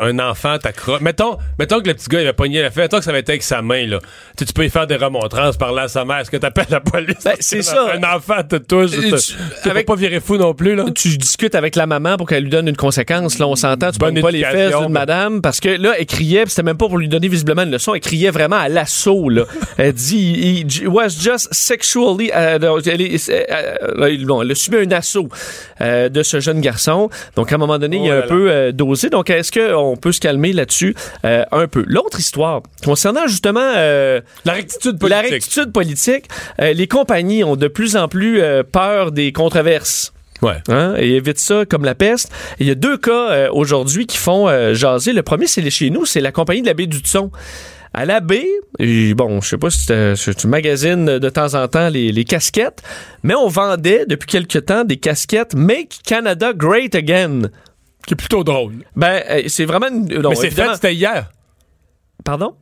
Un 0.01 0.19
enfant 0.19 0.59
t'accroche. 0.59 1.01
Mettons, 1.01 1.39
mettons 1.59 1.81
que 1.81 1.89
le 1.89 1.95
petit 1.95 2.09
gars, 2.09 2.21
il 2.23 2.29
a 2.29 2.33
pogné 2.33 2.63
la 2.63 2.71
fête. 2.71 2.85
Mettons 2.85 2.99
que 2.99 3.05
ça 3.05 3.13
va 3.13 3.19
être 3.19 3.29
avec 3.29 3.43
sa 3.43 3.63
main, 3.63 3.87
là. 3.87 3.99
Tu, 4.37 4.45
peux 4.53 4.65
y 4.65 4.71
faire 4.71 4.87
des 4.87 4.97
remontrances, 4.97 5.57
parler 5.57 5.83
à 5.83 5.89
sa 5.89 6.05
mère. 6.05 6.19
Est-ce 6.19 6.31
que 6.31 6.37
t'appelles 6.37 6.67
la 6.71 6.81
police? 6.81 7.17
Ben, 7.25 7.35
c'est 7.41 7.63
ça. 7.63 7.93
Un 7.95 8.03
enfant 8.17 8.43
te 8.49 8.57
touche. 8.57 8.91
Euh, 8.95 9.17
Tu 9.17 9.35
tu- 9.63 9.71
peux 9.75 9.83
pas 9.85 9.95
virer 9.97 10.21
fou 10.21 10.37
non 10.37 10.55
plus, 10.55 10.75
là. 10.75 10.85
tu 10.95 11.17
discutes 11.17 11.55
avec 11.55 11.77
la 11.77 11.87
maman 11.87 12.17
pour 12.17 12.29
qu'elle 12.29 12.43
lui 12.45 12.51
donne 12.51 12.69
une 12.69 12.77
conséquence. 12.77 13.39
Là, 13.39 13.47
on 13.49 13.57
s'entend, 13.57 13.91
tu 13.91 13.99
Bonne 13.99 14.21
pas 14.21 14.31
les 14.31 14.45
fesses 14.45 14.77
d'une 14.77 14.89
madame 14.89 15.41
parce 15.43 15.61
que 15.61 15.69
là, 15.69 15.95
elle 15.99 16.07
criait, 16.07 16.45
c'était 16.47 16.63
même 16.63 16.77
pas 16.77 16.89
pour 16.89 16.99
lui 16.99 17.09
donner 17.09 17.29
visiblement 17.29 17.63
une 17.63 17.71
leçon, 17.71 17.95
elle 17.95 18.01
criait 18.01 18.31
vraiment 18.31 18.57
à 18.57 18.69
l'assaut. 18.69 19.29
Là. 19.29 19.45
elle 19.79 19.93
dit, 19.93 20.65
was 20.87 21.09
just 21.21 21.49
sexually, 21.53 22.31
euh, 22.35 22.59
elle, 22.87 23.01
euh, 23.01 24.11
il- 24.11 24.27
bon, 24.27 24.43
elle 24.43 24.51
a 24.51 24.55
subi 24.55 24.77
un 24.79 24.91
assaut 24.93 25.29
euh, 25.81 26.09
de 26.09 26.23
ce 26.23 26.41
jeune 26.41 26.61
garçon. 26.61 27.09
Donc 27.37 27.53
à 27.53 27.55
un 27.55 27.59
moment 27.59 27.79
donné, 27.79 27.97
il 27.99 28.09
Oh 28.09 28.13
a 28.13 28.17
là 28.17 28.25
un 28.25 28.29
peu 28.29 28.51
euh, 28.51 28.73
dosé. 28.73 29.09
Donc 29.11 29.31
est-ce 29.31 29.53
qu'on 29.73 29.97
peut 29.97 30.13
se 30.13 30.21
calmer 30.21 30.53
là-dessus 30.53 30.95
euh, 31.25 31.45
un 31.53 31.67
peu 31.67 31.85
L'autre 31.87 32.21
histoire 32.21 32.63
concernant 32.85 33.27
justement 33.27 33.61
euh, 33.77 34.21
La 34.45 34.53
rectitude 34.53 35.03
la 35.03 35.21
politique. 35.21 35.33
rectitude 35.33 35.73
politique, 35.73 36.25
euh, 36.61 36.73
les 36.73 36.87
compagnies 36.87 37.45
ont 37.45 37.57
de 37.57 37.69
plus 37.69 37.97
en 37.97 38.09
plus 38.09 38.41
euh, 38.41 38.63
peur 38.63 39.13
des 39.13 39.33
controverses. 39.33 40.13
Ouais. 40.43 40.57
Hein, 40.69 40.95
et 40.99 41.15
évite 41.15 41.39
ça 41.39 41.65
comme 41.65 41.85
la 41.85 41.95
peste. 41.95 42.33
Il 42.59 42.67
y 42.67 42.71
a 42.71 42.75
deux 42.75 42.97
cas 42.97 43.31
euh, 43.31 43.49
aujourd'hui 43.53 44.07
qui 44.07 44.17
font 44.17 44.49
euh, 44.49 44.75
jaser. 44.75 45.13
Le 45.13 45.23
premier, 45.23 45.47
c'est 45.47 45.69
chez 45.71 45.91
nous, 45.91 46.05
c'est 46.05 46.21
la 46.21 46.33
compagnie 46.33 46.63
de 46.63 46.67
la 46.67 46.75
baie 46.75 46.87
du 46.87 47.01
Thon. 47.01 47.31
À 47.95 48.07
la 48.07 48.21
baie, 48.21 48.49
et 48.79 49.13
bon, 49.13 49.43
je 49.43 49.51
sais 49.51 49.59
pas 49.59 49.69
si 49.69 49.87
tu 50.35 50.47
magasines 50.47 51.19
de 51.19 51.29
temps 51.29 51.55
en 51.55 51.69
temps 51.69 51.91
les, 51.91 52.11
les 52.11 52.25
casquettes, 52.25 52.83
mais 53.23 53.35
on 53.35 53.49
vendait 53.49 54.07
depuis 54.07 54.27
quelque 54.27 54.59
temps 54.59 54.85
des 54.85 54.97
casquettes 54.97 55.55
Make 55.55 55.99
Canada 56.07 56.55
Great 56.55 56.95
Again. 56.95 57.51
Qui 58.07 58.15
est 58.15 58.17
plutôt 58.17 58.43
drôle. 58.45 58.85
Ben, 58.97 59.23
euh, 59.31 59.43
c'est 59.49 59.65
vraiment... 59.65 59.89
une- 59.89 60.19
non, 60.21 60.31
Mais 60.31 60.37
c'est 60.37 60.51
fait, 60.51 60.75
c'était 60.75 60.95
hier. 60.95 61.31
Pardon? 62.25 62.57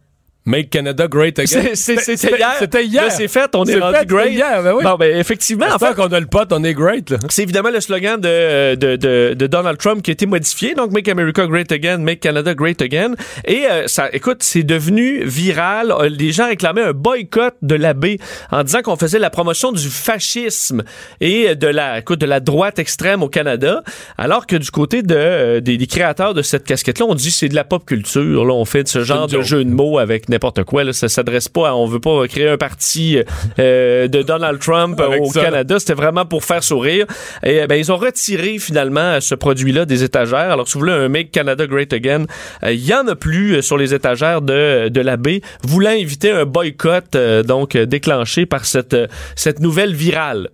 Make 0.46 0.70
Canada 0.70 1.06
Great 1.06 1.38
Again. 1.38 1.46
C'est- 1.74 1.74
c'est- 1.74 2.16
C'était 2.16 2.36
hier. 2.38 2.54
C'était 2.58 2.84
hier. 2.84 3.02
Là, 3.04 3.10
c'est 3.10 3.28
fait, 3.28 3.50
on 3.54 3.64
est, 3.64 3.72
C'est 3.72 3.78
rendu 3.78 3.98
fait, 3.98 4.06
great. 4.06 4.32
hier, 4.32 4.62
ben 4.62 4.72
oui. 4.74 4.82
Bon, 4.84 4.94
ben, 4.96 5.16
effectivement, 5.18 5.66
en 5.72 5.78
fait, 5.78 5.94
qu'on 5.94 6.06
a 6.12 6.18
le 6.18 6.26
pote, 6.26 6.52
on 6.52 6.64
est 6.64 6.72
great, 6.74 7.10
là. 7.10 7.18
C'est 7.28 7.42
évidemment 7.42 7.70
le 7.70 7.80
slogan 7.80 8.18
de, 8.20 8.74
de, 8.74 8.96
de, 8.96 9.34
de 9.34 9.46
Donald 9.46 9.76
Trump 9.78 10.02
qui 10.02 10.10
a 10.10 10.12
été 10.12 10.24
modifié. 10.26 10.74
Donc, 10.74 10.92
Make 10.92 11.08
America 11.08 11.46
Great 11.46 11.70
Again, 11.72 11.98
Make 11.98 12.20
Canada 12.20 12.54
Great 12.54 12.80
Again. 12.80 13.14
Et 13.44 13.66
euh, 13.70 13.86
ça, 13.86 14.08
écoute, 14.12 14.42
c'est 14.42 14.62
devenu 14.62 15.22
viral. 15.24 15.92
Euh, 15.92 16.08
Les 16.08 16.32
gens 16.32 16.48
réclamaient 16.48 16.82
un 16.84 16.92
boycott 16.92 17.54
de 17.60 17.74
l'abbé 17.74 18.18
en 18.50 18.62
disant 18.64 18.80
qu'on 18.82 18.96
faisait 18.96 19.18
la 19.18 19.30
promotion 19.30 19.72
du 19.72 19.88
fascisme 19.88 20.82
et 21.20 21.54
de 21.54 21.66
la, 21.66 21.98
écoute, 21.98 22.18
de 22.20 22.26
la 22.26 22.40
droite 22.40 22.78
extrême 22.78 23.22
au 23.22 23.28
Canada. 23.28 23.82
Alors 24.16 24.46
que 24.46 24.56
du 24.56 24.70
côté 24.70 25.02
de, 25.02 25.14
euh, 25.14 25.60
des, 25.60 25.76
des 25.76 25.86
créateurs 25.86 26.32
de 26.32 26.40
cette 26.42 26.64
casquette-là, 26.64 27.04
on 27.08 27.14
dit 27.14 27.30
c'est 27.30 27.48
de 27.48 27.54
la 27.54 27.64
pop 27.64 27.84
culture. 27.84 28.44
Là, 28.46 28.54
on 28.54 28.64
fait 28.64 28.84
de 28.84 28.88
ce 28.88 29.04
genre 29.04 29.26
de 29.26 29.42
jeu 29.42 29.64
de 29.64 29.70
mots 29.70 29.98
avec 29.98 30.29
n'importe 30.30 30.64
quoi. 30.64 30.84
Là, 30.84 30.92
ça 30.92 31.08
s'adresse 31.08 31.48
pas 31.48 31.70
à, 31.70 31.74
on 31.74 31.86
veut 31.86 32.00
pas 32.00 32.26
créer 32.28 32.48
un 32.48 32.56
parti 32.56 33.18
euh, 33.58 34.08
de 34.08 34.22
Donald 34.22 34.58
Trump 34.60 35.00
Avec 35.10 35.22
au 35.22 35.32
ça. 35.32 35.42
Canada. 35.42 35.78
C'était 35.78 35.94
vraiment 35.94 36.24
pour 36.24 36.44
faire 36.44 36.62
sourire. 36.62 37.06
Et 37.44 37.60
euh, 37.62 37.66
ben, 37.66 37.76
ils 37.76 37.90
ont 37.92 37.96
retiré 37.96 38.58
finalement 38.58 39.00
euh, 39.00 39.20
ce 39.20 39.34
produit-là 39.34 39.84
des 39.84 40.02
étagères. 40.04 40.50
Alors, 40.50 40.66
si 40.68 40.74
vous 40.74 40.80
voulez 40.80 40.92
un 40.92 41.08
Make 41.08 41.30
Canada 41.32 41.66
Great 41.66 41.92
Again, 41.92 42.24
euh, 42.62 42.72
il 42.72 42.84
y 42.84 42.94
en 42.94 43.06
a 43.08 43.14
plus 43.14 43.56
euh, 43.56 43.62
sur 43.62 43.76
les 43.76 43.94
étagères 43.94 44.42
de, 44.42 44.88
de 44.88 45.00
la 45.00 45.16
baie, 45.16 45.40
voulant 45.64 45.90
éviter 45.90 46.30
un 46.30 46.44
boycott 46.44 47.14
euh, 47.14 47.42
donc 47.42 47.76
euh, 47.76 47.86
déclenché 47.86 48.46
par 48.46 48.64
cette, 48.64 48.94
euh, 48.94 49.06
cette 49.36 49.60
nouvelle 49.60 49.94
virale. 49.94 50.50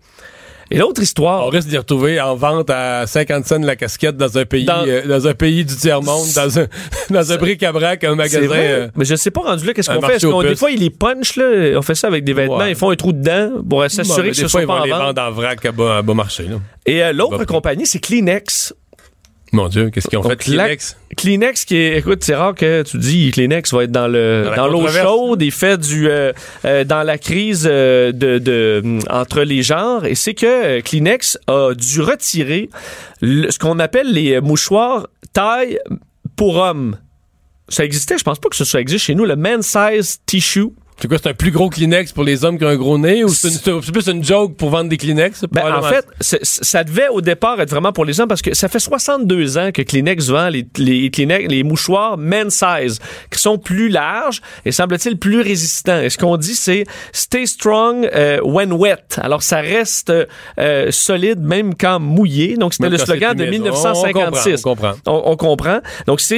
Et 0.71 0.79
l'autre 0.79 1.01
histoire... 1.01 1.47
On 1.47 1.49
risque 1.49 1.69
d'y 1.69 1.79
retrouver 1.79 2.21
en 2.21 2.35
vente 2.35 2.71
à 2.71 3.07
50 3.07 3.47
cents 3.47 3.59
la 3.61 3.77
casquette 3.77 4.17
dans 4.17 4.37
un 4.37 4.45
pays, 4.45 4.65
Dans- 4.65 4.85
euh, 4.87 5.07
dans 5.07 5.29
un 5.29 5.35
pays 5.35 5.65
du 5.65 5.77
tiers-monde, 5.77 6.27
dans 6.35 6.59
un, 6.59 6.67
dans 7.11 7.33
un 7.33 7.37
bric-à-brac, 7.37 8.03
un 8.03 8.11
C'est 8.11 8.15
magasin. 8.17 8.47
vrai, 8.47 8.67
euh, 8.73 8.89
mais 8.97 9.05
je 9.05 9.15
sais 9.15 9.31
pas 9.31 9.43
rendu 9.43 9.65
là 9.65 9.73
qu'est-ce 9.75 9.91
un 9.93 9.97
qu'on 10.01 10.07
fait. 10.09 10.17
Est-ce 10.17 10.27
qu'on- 10.27 10.43
des 10.43 10.57
fois 10.57 10.71
ils 10.73 10.81
les 10.81 10.91
punch 10.91 11.37
là, 11.37 11.79
on 11.79 11.83
fait 11.83 11.95
ça 11.95 12.09
avec 12.09 12.25
des 12.25 12.33
vêtements, 12.33 12.57
Ouais. 12.59 12.71
ils 12.73 12.77
font 12.77 12.91
un 12.91 12.97
trou 12.97 13.13
dedans 13.13 13.51
pour 13.55 13.63
bon, 13.81 13.89
s'assurer 13.89 14.23
mais 14.23 14.29
que 14.31 14.37
ce 14.37 14.49
soit 14.49 14.63
ils 14.63 14.67
pas 14.67 14.75
vont 14.75 14.81
en 14.81 14.85
les 14.85 14.91
vendre 14.91 15.23
en 15.23 15.31
vrac 15.31 15.65
à 15.65 15.71
bas, 15.73 15.99
à 15.99 16.03
bas 16.03 16.15
marché. 16.15 16.43
Là. 16.45 16.57
Et 16.85 17.03
euh, 17.03 17.13
l'autre 17.13 17.39
Bon. 17.39 17.45
compagnie, 17.45 17.87
c'est 17.87 18.01
Kleenex. 18.01 18.75
Mon 19.53 19.69
Dieu, 19.69 19.91
qu'est-ce 19.91 20.09
qu'ils 20.09 20.19
ont 20.19 20.23
fait, 20.25 20.37
Kleenex? 20.37 20.97
Kleenex? 21.17 21.65
Qui 21.65 21.77
est, 21.77 21.99
écoute, 21.99 22.23
c'est 22.25 22.35
rare 22.35 22.55
que 22.55 22.83
tu 22.83 22.99
dis 22.99 23.31
Kleenex 23.31 23.73
va 23.73 23.85
être 23.85 23.93
dans 23.93 24.09
le 24.09 24.51
Dans 24.57 24.67
l'eau 24.67 24.83
chaude 25.05 25.41
et 25.43 25.51
fait 25.53 25.79
du 25.79 26.09
euh, 26.09 26.33
euh, 26.65 26.85
dans 26.85 27.03
la 27.05 27.17
crise 27.17 27.67
euh, 27.71 28.11
de, 28.13 28.39
de 28.39 28.99
entre 29.09 29.43
les 29.43 29.63
genres 29.63 30.05
et 30.05 30.15
c'est 30.17 30.35
que 30.35 30.81
Kleenex 30.81 31.39
a 31.47 31.71
dû 31.75 32.01
retirer 32.01 32.69
le- 33.21 33.51
ce 33.51 33.59
qu'on 33.59 33.79
appelle 33.79 34.13
les 34.13 34.41
mouchoirs 34.41 35.07
taille 35.33 35.79
pour 36.35 36.57
hommes. 36.57 36.97
Ça 37.69 37.85
existait, 37.85 38.19
je 38.19 38.25
pense 38.25 38.39
pas 38.39 38.49
que 38.49 38.57
ce 38.57 38.65
soit 38.65 38.81
existe 38.81 39.07
chez 39.07 39.15
nous 39.15 39.25
le 39.25 39.37
man 39.37 39.63
size 39.63 40.19
tissue. 40.27 40.71
C'est 40.99 41.09
quoi, 41.09 41.19
c'est 41.23 41.29
un 41.29 41.35
plus 41.35 41.51
gros 41.51 41.69
Kleenex 41.69 42.13
pour 42.13 42.25
les 42.25 42.45
hommes 42.45 42.59
qui 42.59 42.65
ont 42.65 42.69
un 42.69 42.77
gros 42.77 42.97
nez 42.97 43.23
ou 43.23 43.29
c'est 43.29 43.63
plus 43.93 44.09
une 44.09 44.25
joke 44.25 44.57
pour 44.57 44.71
vendre 44.71 44.89
des 44.89 44.97
Kleenex? 44.97 45.45
Ben, 45.53 45.75
en 45.77 45.83
fait, 45.83 46.07
ça 46.21 46.85
devait 46.85 47.09
au 47.09 47.21
départ 47.21 47.61
être 47.61 47.69
vraiment 47.71 47.93
pour 47.93 48.07
les 48.07 48.19
hommes 48.19 48.29
parce 48.29 48.41
que 48.41 48.55
ça 48.55 48.69
fait 48.69 48.79
62 48.79 49.59
ans 49.59 49.71
que 49.73 49.83
Kleenex 49.83 50.29
vend 50.29 50.49
les, 50.49 50.67
les, 50.79 51.11
Kleenex- 51.11 51.49
les 51.49 51.63
mouchoirs 51.65 52.17
men 52.17 52.49
size 52.49 52.99
qui 53.31 53.39
sont 53.39 53.59
plus 53.59 53.91
larges 53.91 54.41
et 54.65 54.73
semble-t-il 54.73 55.19
plus 55.19 55.41
résistants. 55.43 56.01
Et 56.01 56.09
ce 56.09 56.17
qu'on 56.17 56.39
dit, 56.39 56.55
c'est 56.55 56.85
stay 57.13 57.45
strong 57.45 58.09
euh, 58.15 58.41
when 58.43 58.73
wet. 58.73 58.97
Alors 59.19 59.43
ça 59.43 59.61
reste 59.61 60.11
euh, 60.59 60.91
solide 60.91 61.41
même 61.41 61.75
quand 61.75 62.01
mouillé. 62.01 62.57
Donc 62.57 62.73
c'était 62.73 62.89
le 62.89 62.97
slogan 62.99 63.37
de 63.37 63.45
humide. 63.45 63.63
1956. 63.65 64.61
On 64.65 64.71
comprend, 64.71 64.93
On, 65.07 65.23
on 65.27 65.37
comprend. 65.37 65.81
Donc 66.07 66.21
c'est 66.23 66.37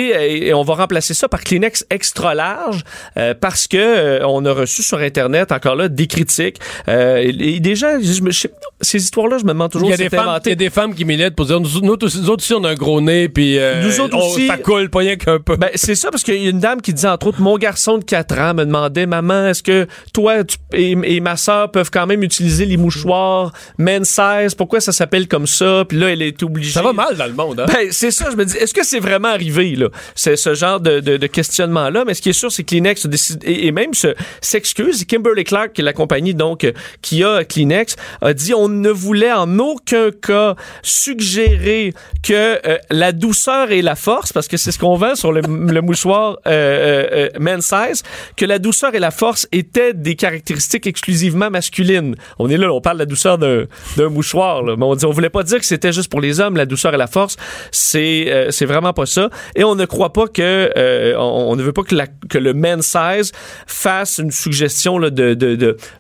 et 0.48 0.52
on 0.52 0.62
va 0.64 0.74
remplacer 0.74 1.14
ça 1.14 1.28
par 1.28 1.42
Kleenex 1.42 1.86
extra 1.90 2.34
large 2.34 2.82
euh, 3.16 3.34
parce 3.40 3.68
que 3.68 3.76
euh, 3.78 4.26
on 4.26 4.44
a 4.44 4.47
reçu 4.53 4.82
sur 4.82 4.99
internet 4.99 5.53
encore 5.53 5.76
là 5.76 5.88
des 5.88 6.07
critiques 6.07 6.59
Euh, 6.88 7.16
et, 7.18 7.57
et 7.57 7.61
des 7.61 7.74
gens 7.76 7.99
je 8.01 8.12
je 8.30 8.49
ces 8.80 9.03
histoires 9.03 9.26
là 9.28 9.38
je 9.38 9.44
me 9.44 9.49
demande 9.51 9.70
toujours 9.72 9.90
si 9.90 9.96
c'est 9.96 10.09
femmes, 10.11 10.20
il 10.20 10.26
y 10.26 10.30
inventé. 10.30 10.53
a 10.53 10.55
des 10.55 10.70
femmes 10.70 10.94
qui 10.94 11.05
militent 11.05 11.34
pour 11.34 11.46
dire 11.46 11.61
nous, 11.61 11.68
nous, 11.82 11.90
autres 11.92 12.07
aussi- 12.07 12.20
nous 12.20 12.30
autres 12.30 12.42
aussi, 12.44 12.55
on 12.55 12.62
a 12.64 12.70
un 12.70 12.74
gros 12.74 13.01
nez, 13.01 13.28
puis 13.28 13.59
euh, 13.59 13.82
Nous 13.84 14.01
autres 14.01 14.16
on- 14.16 14.32
aussi- 14.34 14.46
ça 14.46 14.57
coule, 14.57 14.88
pas 14.90 15.01
rien 15.01 15.16
qu'un 15.16 15.38
peu. 15.40 15.57
Ben, 15.57 15.70
c'est 15.74 15.94
ça, 15.94 16.11
parce 16.11 16.22
qu'il 16.22 16.40
y 16.42 16.46
a 16.46 16.51
une 16.51 16.61
dame 16.61 16.80
qui 16.80 16.92
disait, 16.94 17.09
entre 17.09 17.26
autres, 17.28 17.40
mon 17.40 17.57
garçon 17.59 17.99
de 17.99 18.05
4 18.05 18.38
ans 18.38 18.55
me 18.55 18.64
demandait, 18.64 19.07
maman, 19.07 19.49
est-ce 19.49 19.62
que 19.62 19.86
toi 20.12 20.44
tu- 20.44 20.57
et, 20.72 20.96
et 21.05 21.20
ma 21.20 21.36
soeur 21.36 21.70
peuvent 21.70 21.90
quand 21.90 22.07
même 22.07 22.22
utiliser 22.22 22.66
les 22.66 22.76
mouchoirs 22.76 23.53
men 23.78 24.05
size? 24.05 24.55
Pourquoi 24.57 24.80
ça 24.80 24.92
s'appelle 24.92 25.26
comme 25.28 25.46
ça? 25.46 25.84
Puis 25.88 25.99
là, 25.99 26.11
elle 26.11 26.22
est 26.22 26.40
obligée. 26.42 26.72
ça 26.72 26.82
va 26.82 26.92
mal 26.92 27.16
dans 27.16 27.26
le 27.26 27.32
monde, 27.34 27.61
hein? 27.61 27.66
Ben, 27.66 27.88
c'est 27.90 28.11
ça, 28.11 28.28
je 28.30 28.36
me 28.36 28.44
dis, 28.44 28.57
est-ce 28.57 28.74
que 28.74 28.84
c'est 28.84 29.01
vraiment 29.01 29.28
arrivé, 29.28 29.74
là? 29.76 29.88
C'est 30.14 30.36
ce 30.36 30.55
genre 30.55 30.80
de, 30.80 31.01
de, 31.01 31.16
de 31.16 31.26
questionnement-là? 31.26 32.05
Mais 32.07 32.14
ce 32.14 32.22
qui 32.22 32.30
est 32.30 32.32
sûr, 32.32 32.53
c'est 32.53 32.62
que 32.62 32.68
Kleenex 32.68 33.05
a 33.05 33.09
décidé- 33.09 33.46
et, 33.46 33.66
et 33.66 33.72
même 33.72 33.94
se- 33.94 34.14
s'excuse. 34.41 35.05
Kimberly 35.05 35.45
Clark, 35.45 35.72
qui 35.72 35.80
est 35.80 35.84
la 35.84 35.93
compagnie, 35.93 36.34
donc, 36.34 36.64
euh, 36.64 36.72
qui 37.03 37.24
a 37.24 37.45
Kleenex, 37.45 37.97
a 38.20 38.34
dit, 38.34 38.55
on 38.55 38.68
ne 38.68 38.91
voulait 38.91 39.32
en 39.32 39.59
aucun 39.59 40.11
cas 40.11 40.55
suggérer 40.82 41.93
que 42.22 42.61
euh, 42.66 42.78
la 42.91 43.12
douceur 43.12 43.70
et 43.70 43.82
la 43.82 43.95
force, 43.97 44.32
parce 44.32 44.49
que 44.49 44.57
c'est 44.57 44.72
ce 44.72 44.78
qu'on 44.78 44.97
vend 44.97 45.14
sur 45.14 45.32
le, 45.32 45.43
mouchoir 45.82 46.39
euh, 46.47 47.28
euh, 47.36 47.41
euh, 47.41 47.61
size, 47.61 48.03
que 48.36 48.45
la 48.45 48.59
douceur 48.59 48.95
et 48.95 48.99
la 48.99 49.11
force 49.11 49.49
étaient 49.53 49.95
des 49.95 50.14
caractéristiques 50.14 50.86
exclusivement 50.86 51.51
masculines. 51.51 52.14
On 52.39 52.49
est 52.49 52.57
là, 52.57 52.72
on 52.72 52.80
parle 52.80 52.97
de 52.97 53.03
la 53.03 53.07
douceur 53.07 53.39
d'un 53.39 53.66
mouchoir, 54.09 54.62
là. 54.62 54.76
mais 54.76 54.84
on 54.84 54.95
dit, 54.95 55.05
on 55.05 55.11
voulait 55.11 55.30
pas 55.30 55.43
dire 55.43 55.59
que 55.59 55.66
c'était 55.66 55.93
juste 55.93 56.11
pour 56.11 56.20
les 56.20 56.41
hommes, 56.41 56.57
la 56.57 56.66
douceur 56.66 56.95
et 56.95 56.97
la 56.97 57.07
force. 57.07 57.36
C'est 57.70 58.26
euh, 58.28 58.51
c'est 58.51 58.66
vraiment 58.66 58.93
pas 58.93 59.07
ça. 59.07 59.30
Et 59.55 59.64
on 59.64 59.74
ne 59.74 59.84
croit 59.84 60.12
pas 60.12 60.28
que 60.28 60.72
euh, 60.76 61.14
on, 61.18 61.53
on 61.53 61.57
ne 61.57 61.62
veut 61.62 61.72
pas 61.72 61.82
que 61.82 62.39
le 62.39 62.55
men's 62.55 62.86
size 62.86 63.32
fasse 63.66 64.18
une 64.18 64.28
suggestion 64.31 64.99
là, 64.99 65.11
de 65.11 65.35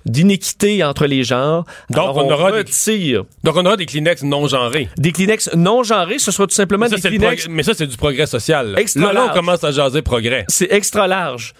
d'inéquité 0.06 0.82
entre 0.84 1.06
les 1.06 1.24
genres. 1.24 1.64
Donc, 1.90 2.04
Alors, 2.04 2.16
on 2.18 2.30
aura 2.30 2.50
des- 2.52 2.58
retire 2.58 3.24
Donc, 3.44 3.56
on 3.56 3.64
aura 3.66 3.76
des 3.76 3.86
Kleenex 3.86 4.22
non 4.22 4.46
genrés. 4.48 4.88
des 4.96 5.12
Kleenex 5.12 5.50
non 5.54 5.82
genrés, 5.82 6.18
ce 6.18 6.30
soit 6.30 6.46
tout 6.46 6.54
simplement 6.54 6.88
ça, 6.88 6.96
des 6.96 7.02
Kleenex 7.02 7.48
mais 7.48 7.62
ça, 7.62 7.74
c'est 7.74 7.86
du 7.86 7.96
progrès 7.96 8.26
social. 8.26 8.76
là. 9.12 9.28
On 9.30 9.34
commence 9.34 9.62
à 9.64 9.70
jaser 9.72 10.02
progrès. 10.02 10.44
c'est 10.48 10.70
extra 10.72 11.06
large. 11.06 11.54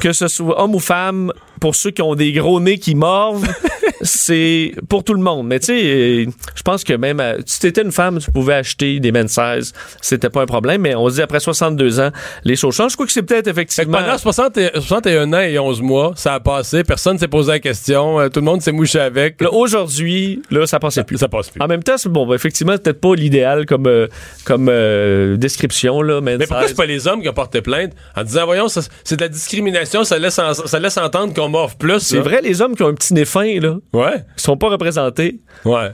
Que 0.00 0.12
ce 0.12 0.28
soit 0.28 0.60
homme 0.62 0.74
ou 0.74 0.78
femme, 0.80 1.32
pour 1.60 1.74
ceux 1.76 1.90
qui 1.90 2.02
ont 2.02 2.14
des 2.14 2.32
gros 2.32 2.60
nez 2.60 2.78
qui 2.78 2.94
mordent, 2.94 3.46
c'est 4.02 4.72
pour 4.88 5.04
tout 5.04 5.14
le 5.14 5.22
monde. 5.22 5.46
Mais 5.46 5.60
tu 5.60 5.66
sais, 5.66 5.80
euh, 5.84 6.26
je 6.54 6.62
pense 6.62 6.82
que 6.84 6.92
même 6.92 7.20
euh, 7.20 7.38
si 7.46 7.60
t'étais 7.60 7.82
une 7.82 7.92
femme, 7.92 8.18
tu 8.18 8.30
pouvais 8.32 8.54
acheter 8.54 8.98
des 9.00 9.12
men 9.12 9.28
size, 9.28 9.72
c'était 10.00 10.30
pas 10.30 10.42
un 10.42 10.46
problème. 10.46 10.80
Mais 10.82 10.94
on 10.94 11.08
se 11.08 11.14
dit 11.16 11.22
après 11.22 11.40
62 11.40 12.00
ans, 12.00 12.10
les 12.44 12.56
choses 12.56 12.74
changent. 12.74 12.92
Je 12.92 12.96
crois 12.96 13.06
que 13.06 13.12
c'est 13.12 13.22
peut-être 13.22 13.46
Fait 13.46 13.52
que 13.52 13.60
effectivement. 13.60 13.98
pendant 13.98 14.18
60 14.18 14.56
et- 14.58 14.70
61 14.74 15.32
ans 15.32 15.38
et 15.40 15.58
11 15.58 15.82
mois, 15.82 16.12
ça 16.16 16.34
a 16.34 16.40
passé, 16.40 16.82
personne 16.84 17.18
s'est 17.18 17.28
posé 17.28 17.52
la 17.52 17.60
question, 17.60 18.18
euh, 18.20 18.28
tout 18.28 18.40
le 18.40 18.46
monde 18.46 18.60
s'est 18.62 18.72
mouché 18.72 18.98
avec. 18.98 19.36
Aujourd'hui, 19.50 20.42
là, 20.50 20.66
ça 20.66 20.78
passait 20.80 21.04
plus. 21.04 21.18
Ça 21.18 21.28
passe 21.28 21.50
plus. 21.50 21.60
En 21.62 21.66
même 21.68 21.82
temps, 21.82 21.94
bon, 22.06 22.26
ben, 22.26 22.34
effectivement, 22.34 22.72
c'est 22.72 22.82
peut-être 22.82 23.00
pas 23.00 23.14
l'idéal 23.14 23.66
comme, 23.66 23.86
euh, 23.86 24.08
comme 24.44 24.66
euh, 24.68 25.36
description, 25.36 26.02
là, 26.02 26.20
men 26.20 26.38
Mais 26.38 26.46
pourquoi 26.46 26.66
c'est 26.68 26.74
pas 26.76 26.86
les 26.86 27.06
hommes 27.06 27.22
qui 27.22 27.28
ont 27.28 27.32
porté 27.32 27.62
plainte 27.62 27.92
en 28.16 28.24
disant, 28.24 28.44
voyons, 28.46 28.68
c'est 28.68 29.16
de 29.16 29.20
la 29.20 29.28
discrimination, 29.28 29.61
ça 30.04 30.18
laisse, 30.18 30.38
en- 30.38 30.54
ça 30.54 30.78
laisse 30.78 30.96
entendre 30.98 31.34
qu'on 31.34 31.48
m'offre 31.48 31.76
plus. 31.76 32.00
C'est 32.00 32.18
vrai, 32.18 32.40
les 32.42 32.60
hommes 32.62 32.74
qui 32.76 32.82
ont 32.82 32.88
un 32.88 32.94
petit 32.94 33.14
nez 33.14 33.24
fin, 33.24 33.60
là, 33.60 33.76
Ouais. 33.92 34.24
qui 34.36 34.42
sont 34.42 34.56
pas 34.56 34.68
représentés. 34.68 35.40
Ouais. 35.64 35.90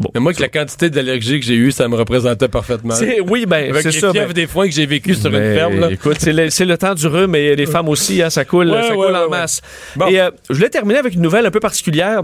Bon. 0.00 0.08
Mais 0.14 0.20
moi, 0.20 0.32
que 0.32 0.40
la 0.40 0.48
quantité 0.48 0.90
d'allergies 0.90 1.40
que 1.40 1.46
j'ai 1.46 1.56
eue, 1.56 1.72
ça 1.72 1.88
me 1.88 1.96
représentait 1.96 2.46
parfaitement. 2.46 2.94
Oui, 3.28 3.46
ben, 3.46 3.68
Avec 3.70 3.82
c'est 3.82 3.90
les 3.90 3.98
ça. 3.98 4.12
ben- 4.12 4.32
des 4.32 4.46
foins 4.46 4.68
que 4.68 4.72
j'ai 4.72 4.86
vécu 4.86 5.14
sur 5.16 5.28
Ben, 5.28 5.42
une 5.42 5.54
ferme, 5.56 5.80
là. 5.80 5.90
Écoute, 5.90 6.18
c'est 6.20 6.32
le, 6.32 6.44
le 6.66 6.78
temps 6.78 6.94
du 6.94 7.06
rhume 7.08 7.34
et 7.34 7.56
les 7.56 7.66
femmes 7.66 7.88
aussi, 7.88 8.22
hein, 8.22 8.30
ça 8.30 8.44
coule, 8.44 8.70
Ouais, 8.70 8.82
ça 8.82 8.90
ouais, 8.96 9.06
coule 9.06 9.16
en 9.16 9.22
ouais, 9.24 9.28
masse. 9.28 9.60
Bon. 9.96 10.06
Et 10.06 10.20
euh, 10.20 10.30
je 10.50 10.54
voulais 10.54 10.68
terminer 10.70 11.00
avec 11.00 11.14
une 11.14 11.20
nouvelle 11.22 11.46
un 11.46 11.50
peu 11.50 11.58
particulière. 11.58 12.22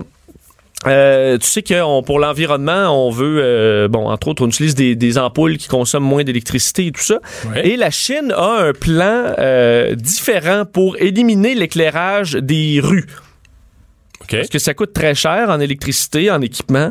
Euh, 0.86 1.38
tu 1.38 1.46
sais 1.46 1.62
que 1.62 2.02
pour 2.02 2.18
l'environnement, 2.18 3.06
on 3.06 3.10
veut, 3.10 3.40
euh, 3.42 3.88
bon, 3.88 4.08
entre 4.08 4.28
autres, 4.28 4.44
on 4.44 4.48
utilise 4.48 4.74
des, 4.74 4.96
des 4.96 5.18
ampoules 5.18 5.56
qui 5.56 5.68
consomment 5.68 6.04
moins 6.04 6.24
d'électricité 6.24 6.86
et 6.86 6.92
tout 6.92 7.02
ça. 7.02 7.20
Ouais. 7.50 7.68
Et 7.68 7.76
la 7.76 7.90
Chine 7.90 8.32
a 8.36 8.66
un 8.66 8.72
plan 8.72 9.34
euh, 9.38 9.94
différent 9.94 10.64
pour 10.70 10.96
éliminer 10.98 11.54
l'éclairage 11.54 12.32
des 12.32 12.80
rues. 12.82 13.06
Parce 14.30 14.48
que 14.48 14.58
ça 14.58 14.72
coûte 14.72 14.94
très 14.94 15.14
cher 15.14 15.50
en 15.50 15.60
électricité, 15.60 16.30
en 16.30 16.40
équipement. 16.40 16.90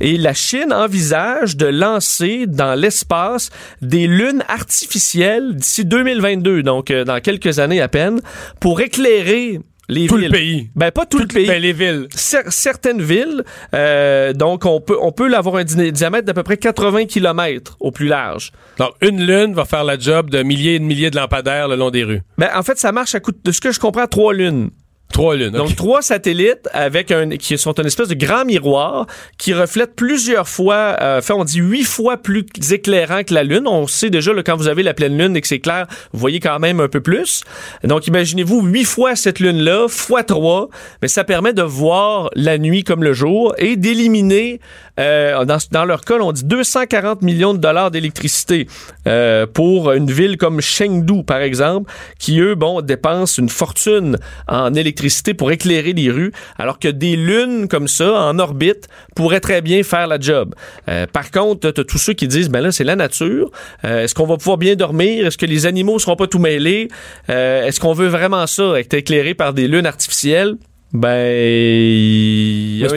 Et 0.00 0.18
la 0.18 0.34
Chine 0.34 0.70
envisage 0.70 1.56
de 1.56 1.64
lancer 1.64 2.44
dans 2.46 2.78
l'espace 2.78 3.48
des 3.80 4.06
lunes 4.06 4.44
artificielles 4.48 5.56
d'ici 5.56 5.86
2022, 5.86 6.62
donc 6.62 6.92
dans 6.92 7.20
quelques 7.20 7.58
années 7.58 7.80
à 7.80 7.88
peine, 7.88 8.20
pour 8.60 8.82
éclairer 8.82 9.60
les 9.88 10.06
Tout 10.06 10.16
villes. 10.16 10.26
le 10.26 10.32
pays. 10.32 10.70
Ben, 10.74 10.90
pas 10.90 11.06
tout, 11.06 11.18
le 11.18 11.26
pays. 11.26 11.46
Ben, 11.46 11.60
les 11.60 11.72
villes. 11.72 12.08
Cer- 12.14 12.50
certaines 12.50 13.02
villes, 13.02 13.42
euh, 13.74 14.32
donc 14.32 14.64
on 14.64 14.80
peut, 14.80 14.96
on 15.00 15.12
peut 15.12 15.28
l'avoir 15.28 15.56
un 15.56 15.64
di- 15.64 15.92
diamètre 15.92 16.24
d'à 16.26 16.34
peu 16.34 16.42
près 16.42 16.56
80 16.56 17.06
km 17.06 17.76
au 17.80 17.90
plus 17.90 18.06
large. 18.06 18.52
Donc, 18.78 18.92
une 19.02 19.24
lune 19.24 19.54
va 19.54 19.64
faire 19.64 19.84
la 19.84 19.98
job 19.98 20.30
de 20.30 20.42
milliers 20.42 20.74
et 20.76 20.78
de 20.78 20.84
milliers 20.84 21.10
de 21.10 21.16
lampadaires 21.16 21.68
le 21.68 21.76
long 21.76 21.90
des 21.90 22.04
rues. 22.04 22.22
Ben, 22.38 22.48
en 22.54 22.62
fait, 22.62 22.78
ça 22.78 22.92
marche 22.92 23.14
à 23.14 23.20
coup 23.20 23.32
de, 23.32 23.38
de 23.44 23.52
ce 23.52 23.60
que 23.60 23.72
je 23.72 23.80
comprends, 23.80 24.06
trois 24.06 24.32
lunes. 24.32 24.70
Trois 25.14 25.36
lunes. 25.36 25.50
Donc, 25.50 25.76
trois 25.76 26.02
satellites 26.02 26.68
avec 26.72 27.12
un, 27.12 27.30
qui 27.36 27.56
sont 27.56 27.72
une 27.74 27.86
espèce 27.86 28.08
de 28.08 28.16
grand 28.16 28.44
miroir 28.44 29.06
qui 29.38 29.54
reflète 29.54 29.94
plusieurs 29.94 30.48
fois, 30.48 30.96
euh, 31.00 31.22
fait, 31.22 31.32
on 31.32 31.44
dit 31.44 31.60
huit 31.60 31.84
fois 31.84 32.16
plus 32.16 32.44
éclairant 32.72 33.22
que 33.22 33.32
la 33.32 33.44
Lune. 33.44 33.68
On 33.68 33.86
sait 33.86 34.10
déjà, 34.10 34.32
là, 34.32 34.42
quand 34.42 34.56
vous 34.56 34.66
avez 34.66 34.82
la 34.82 34.92
pleine 34.92 35.16
Lune 35.16 35.36
et 35.36 35.40
que 35.40 35.46
c'est 35.46 35.60
clair, 35.60 35.86
vous 36.12 36.18
voyez 36.18 36.40
quand 36.40 36.58
même 36.58 36.80
un 36.80 36.88
peu 36.88 37.00
plus. 37.00 37.44
Donc, 37.84 38.08
imaginez-vous 38.08 38.62
huit 38.62 38.82
fois 38.82 39.14
cette 39.14 39.38
Lune-là, 39.38 39.86
fois 39.88 40.24
trois, 40.24 40.68
mais 41.00 41.06
ça 41.06 41.22
permet 41.22 41.52
de 41.52 41.62
voir 41.62 42.28
la 42.34 42.58
nuit 42.58 42.82
comme 42.82 43.04
le 43.04 43.12
jour 43.12 43.54
et 43.58 43.76
d'éliminer, 43.76 44.58
euh, 44.98 45.44
dans, 45.44 45.58
dans 45.70 45.84
leur 45.84 46.02
cas, 46.02 46.14
on 46.20 46.32
dit 46.32 46.44
240 46.44 47.22
millions 47.22 47.54
de 47.54 47.58
dollars 47.58 47.90
d'électricité 47.90 48.68
euh, 49.06 49.46
pour 49.46 49.92
une 49.92 50.10
ville 50.10 50.36
comme 50.36 50.60
Chengdu, 50.60 51.24
par 51.24 51.40
exemple, 51.40 51.90
qui, 52.18 52.40
eux, 52.40 52.54
bon, 52.54 52.80
dépensent 52.80 53.40
une 53.40 53.48
fortune 53.48 54.18
en 54.48 54.74
électricité 54.74 55.34
pour 55.34 55.50
éclairer 55.50 55.92
les 55.92 56.10
rues, 56.10 56.32
alors 56.58 56.78
que 56.78 56.88
des 56.88 57.16
lunes 57.16 57.68
comme 57.68 57.88
ça, 57.88 58.12
en 58.12 58.38
orbite, 58.38 58.88
pourraient 59.16 59.40
très 59.40 59.62
bien 59.62 59.82
faire 59.82 60.06
la 60.06 60.18
job. 60.20 60.54
Euh, 60.88 61.06
par 61.06 61.30
contre, 61.30 61.70
t'as 61.70 61.84
tous 61.84 61.98
ceux 61.98 62.12
qui 62.12 62.28
disent, 62.28 62.48
ben 62.48 62.60
là, 62.60 62.72
c'est 62.72 62.84
la 62.84 62.96
nature. 62.96 63.50
Euh, 63.84 64.04
Est-ce 64.04 64.14
qu'on 64.14 64.26
va 64.26 64.36
pouvoir 64.36 64.58
bien 64.58 64.76
dormir? 64.76 65.26
Est-ce 65.26 65.38
que 65.38 65.46
les 65.46 65.66
animaux 65.66 65.98
seront 65.98 66.16
pas 66.16 66.26
tout 66.26 66.38
mêlés? 66.38 66.88
Est-ce 67.28 67.80
qu'on 67.80 67.92
veut 67.92 68.08
vraiment 68.08 68.46
ça, 68.46 68.78
être 68.78 68.94
éclairé 68.94 69.34
par 69.34 69.52
des 69.54 69.66
lunes 69.68 69.86
artificielles? 69.86 70.56
Ben, 70.92 72.84
un 72.84 72.88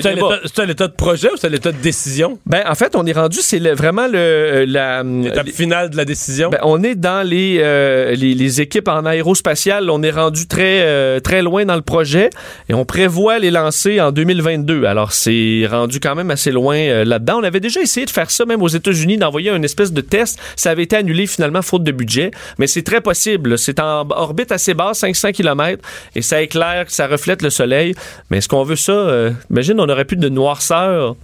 C'est 0.46 0.60
à 0.62 0.66
l'état 0.66 0.88
de 0.88 0.94
projet 0.94 1.30
ou 1.34 1.38
c'est 1.38 1.48
à 1.48 1.50
l'état 1.50 1.72
de 1.72 1.78
décision? 1.78 2.38
Ben, 2.46 2.64
en 2.68 2.76
fait, 2.76 2.96
on 2.96 3.06
est 3.06 3.12
rendu, 3.14 3.40
c'est 3.42 3.60
vraiment 3.74 4.08
le, 4.08 4.66
la, 4.68 5.02
L'étape 5.04 5.50
finale 5.50 5.90
de 5.90 5.98
la 5.98 6.06
décision? 6.06 6.50
ben, 6.50 6.60
on 6.62 6.84
est 6.84 6.94
dans 6.94 7.28
les, 7.28 7.58
euh, 7.60 8.14
les, 8.14 8.36
les 8.36 8.62
équipes 8.62 8.88
en 8.88 9.06
aérospatiale. 9.06 9.90
On 9.90 10.04
est 10.04 10.12
rendu 10.12 10.48
très, 10.48 10.82
euh, 10.82 11.20
très 11.20 11.42
loin 11.42 11.66
dans 11.66 11.76
le 11.76 11.82
projet 11.82 12.30
et 12.70 12.76
on 12.76 12.86
prévoit 12.86 13.40
les 13.40 13.50
lancer 13.50 14.00
en 14.00 14.12
2022. 14.12 14.86
Alors, 14.86 15.12
c'est 15.12 15.66
rendu 15.70 16.00
quand 16.00 16.14
même 16.14 16.30
assez 16.30 16.52
loin 16.52 16.78
euh, 16.78 17.04
là-dedans. 17.04 17.40
On 17.40 17.44
avait 17.44 17.60
déjà 17.60 17.82
essayé 17.82 18.06
de 18.06 18.12
faire 18.12 18.30
ça 18.30 18.46
même 18.46 18.62
aux 18.62 18.68
États-Unis, 18.68 19.18
d'envoyer 19.18 19.50
une 19.50 19.66
espèce 19.66 19.92
de 19.92 20.02
test. 20.02 20.40
Ça 20.56 20.70
avait 20.70 20.84
été 20.84 20.96
annulé 20.96 21.26
finalement 21.26 21.64
faute 21.64 21.84
de 21.84 21.92
budget, 21.92 22.30
mais 22.60 22.68
c'est 22.68 22.84
très 22.84 23.02
possible. 23.02 23.58
C'est 23.58 23.80
en 23.80 24.08
orbite 24.10 24.52
assez 24.52 24.74
basse, 24.76 25.00
500 25.00 25.32
km, 25.32 25.82
et 26.16 26.22
ça 26.22 26.42
éclaire, 26.42 26.86
ça 26.90 27.08
reflète 27.08 27.42
le 27.42 27.50
soleil. 27.50 27.87
Mais 28.30 28.38
est-ce 28.38 28.48
qu'on 28.48 28.64
veut 28.64 28.76
ça? 28.76 28.92
Euh, 28.92 29.32
imagine, 29.50 29.80
on 29.80 29.90
aurait 29.90 30.06
plus 30.06 30.18
de 30.18 30.30
noirceur. 30.30 31.16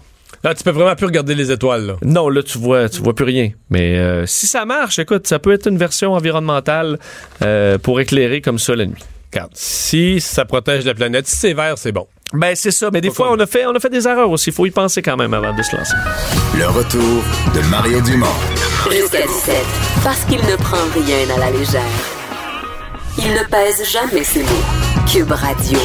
Là, 0.43 0.53
tu 0.53 0.63
peux 0.63 0.71
vraiment 0.71 0.95
plus 0.95 1.05
regarder 1.05 1.35
les 1.35 1.51
étoiles, 1.51 1.85
là. 1.85 1.95
Non, 2.03 2.27
là, 2.27 2.43
tu 2.43 2.57
vois, 2.57 2.89
tu 2.89 3.01
vois 3.01 3.15
plus 3.15 3.25
rien. 3.25 3.51
Mais 3.69 3.97
euh, 3.97 4.25
si 4.25 4.45
ça 4.45 4.65
marche, 4.65 4.99
écoute, 4.99 5.25
ça 5.25 5.39
peut 5.39 5.53
être 5.53 5.67
une 5.67 5.77
version 5.77 6.13
environnementale 6.13 6.99
euh, 7.41 7.77
pour 7.77 8.01
éclairer 8.01 8.41
comme 8.41 8.59
ça 8.59 8.75
la 8.75 8.85
nuit. 8.85 9.03
Regarde, 9.31 9.51
si 9.53 10.19
ça 10.19 10.43
protège 10.45 10.85
la 10.85 10.93
planète, 10.93 11.27
si 11.27 11.37
c'est 11.37 11.53
vert, 11.53 11.77
c'est 11.77 11.93
bon. 11.93 12.07
Ben, 12.33 12.55
c'est 12.55 12.71
ça. 12.71 12.89
Mais 12.91 12.99
des 12.99 13.11
fois, 13.11 13.31
on 13.31 13.39
a, 13.39 13.45
fait, 13.45 13.65
on 13.65 13.75
a 13.75 13.79
fait 13.79 13.89
des 13.89 14.07
erreurs 14.07 14.29
aussi. 14.31 14.49
Il 14.49 14.53
faut 14.53 14.65
y 14.65 14.71
penser 14.71 15.01
quand 15.01 15.15
même 15.15 15.33
avant 15.33 15.55
de 15.55 15.61
se 15.61 15.75
lancer. 15.75 15.95
Le 16.57 16.67
retour 16.67 17.23
de 17.53 17.61
Mario 17.69 18.01
Dumont. 18.01 18.25
Jusqu'à 18.91 19.21
17. 19.21 19.55
Parce 20.03 20.25
qu'il 20.25 20.39
ne 20.39 20.55
prend 20.55 20.77
rien 20.93 21.35
à 21.35 21.39
la 21.39 21.51
légère. 21.51 21.81
Il 23.19 23.31
ne 23.31 23.43
pèse 23.49 23.87
jamais 23.91 24.23
ses 24.23 24.41
mots. 24.41 25.05
Cube 25.11 25.31
Radio. 25.31 25.79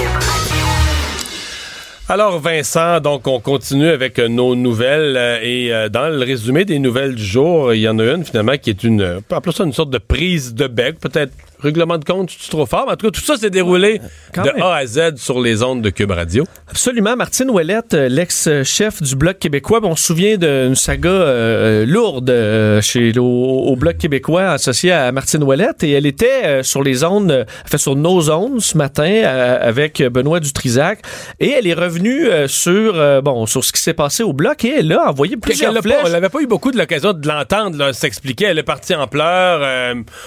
Alors 2.11 2.39
Vincent, 2.39 3.01
donc 3.01 3.27
on 3.27 3.39
continue 3.39 3.89
avec 3.89 4.19
euh, 4.19 4.29
nos 4.29 4.57
nouvelles 4.57 5.15
euh, 5.19 5.41
et 5.43 5.75
euh, 5.75 5.91
dans 5.91 6.09
le 6.09 6.25
résumé 6.25 6.65
des 6.65 6.79
nouvelles 6.79 7.15
du 7.15 7.23
jour, 7.23 7.75
il 7.75 7.81
y 7.81 7.89
en 7.89 7.99
a 7.99 8.05
une 8.15 8.25
finalement 8.25 8.57
qui 8.57 8.71
est 8.71 8.83
une, 8.83 9.21
appeler 9.31 9.55
ça 9.55 9.65
une 9.65 9.75
sorte 9.75 9.91
de 9.91 9.99
prise 9.99 10.55
de 10.55 10.69
bec, 10.69 10.99
peut-être 11.01 11.35
règlement 11.61 11.99
de 11.99 12.05
compte, 12.05 12.31
c'est 12.39 12.51
trop 12.51 12.67
fort, 12.67 12.87
en 12.89 12.97
tout 12.97 13.07
cas 13.07 13.11
tout 13.11 13.21
ça 13.25 13.37
s'est 13.37 13.51
déroulé 13.51 14.01
Quand 14.35 14.43
de 14.43 14.51
même. 14.53 14.63
A 14.63 14.77
à 14.77 14.87
Z 14.87 15.17
sur 15.17 15.41
les 15.41 15.63
ondes 15.63 15.83
de 15.83 15.91
Cube 15.91 16.11
Radio. 16.11 16.45
Absolument. 16.71 17.17
Martine 17.17 17.51
Ouellette, 17.51 17.95
euh, 17.95 18.09
l'ex-chef 18.09 19.03
du 19.03 19.17
Bloc 19.17 19.39
québécois, 19.39 19.81
on 19.83 19.97
se 19.97 20.05
souvient 20.05 20.37
d'une 20.37 20.75
saga 20.75 21.09
euh, 21.09 21.87
lourde 21.87 22.31
euh, 22.31 22.81
chez, 22.81 23.13
au, 23.19 23.25
au 23.25 23.77
Bloc 23.77 23.97
québécois 23.99 24.51
associée 24.51 24.93
à 24.93 25.11
Martine 25.13 25.43
Ouellette 25.43 25.83
et 25.83 25.91
elle 25.93 26.07
était 26.07 26.45
euh, 26.45 26.63
sur 26.63 26.83
les 26.83 27.03
ondes, 27.05 27.47
fait 27.67 27.79
sur 27.79 27.97
nos 27.97 28.31
ondes 28.31 28.61
ce 28.61 28.77
matin 28.77 29.23
avec 29.61 30.03
Benoît 30.03 30.41
Dutrisac 30.41 31.01
et 31.41 31.51
elle 31.51 31.67
est 31.67 31.75
revenue 31.75 32.27
sur, 32.47 33.23
bon, 33.23 33.47
sur 33.47 33.65
ce 33.65 33.73
qui 33.73 33.81
s'est 33.81 33.95
passé 33.95 34.23
au 34.23 34.33
Bloc 34.33 34.65
et 34.65 34.75
elle 34.79 34.93
a 34.93 35.11
envoyé 35.11 35.37
plusieurs 35.37 35.71
Elle 35.77 35.83
pas- 35.83 35.89
elle 36.07 36.13
n'avait 36.13 36.29
pas 36.29 36.41
eu 36.41 36.47
beaucoup 36.47 36.71
de 36.71 36.79
l'occasion 36.79 37.13
de 37.13 37.27
l'entendre 37.27 37.93
s'expliquer. 37.93 38.47
Elle 38.47 38.59
est 38.59 38.63
partie 38.63 38.95
en 38.95 39.07
pleurs, 39.07 39.63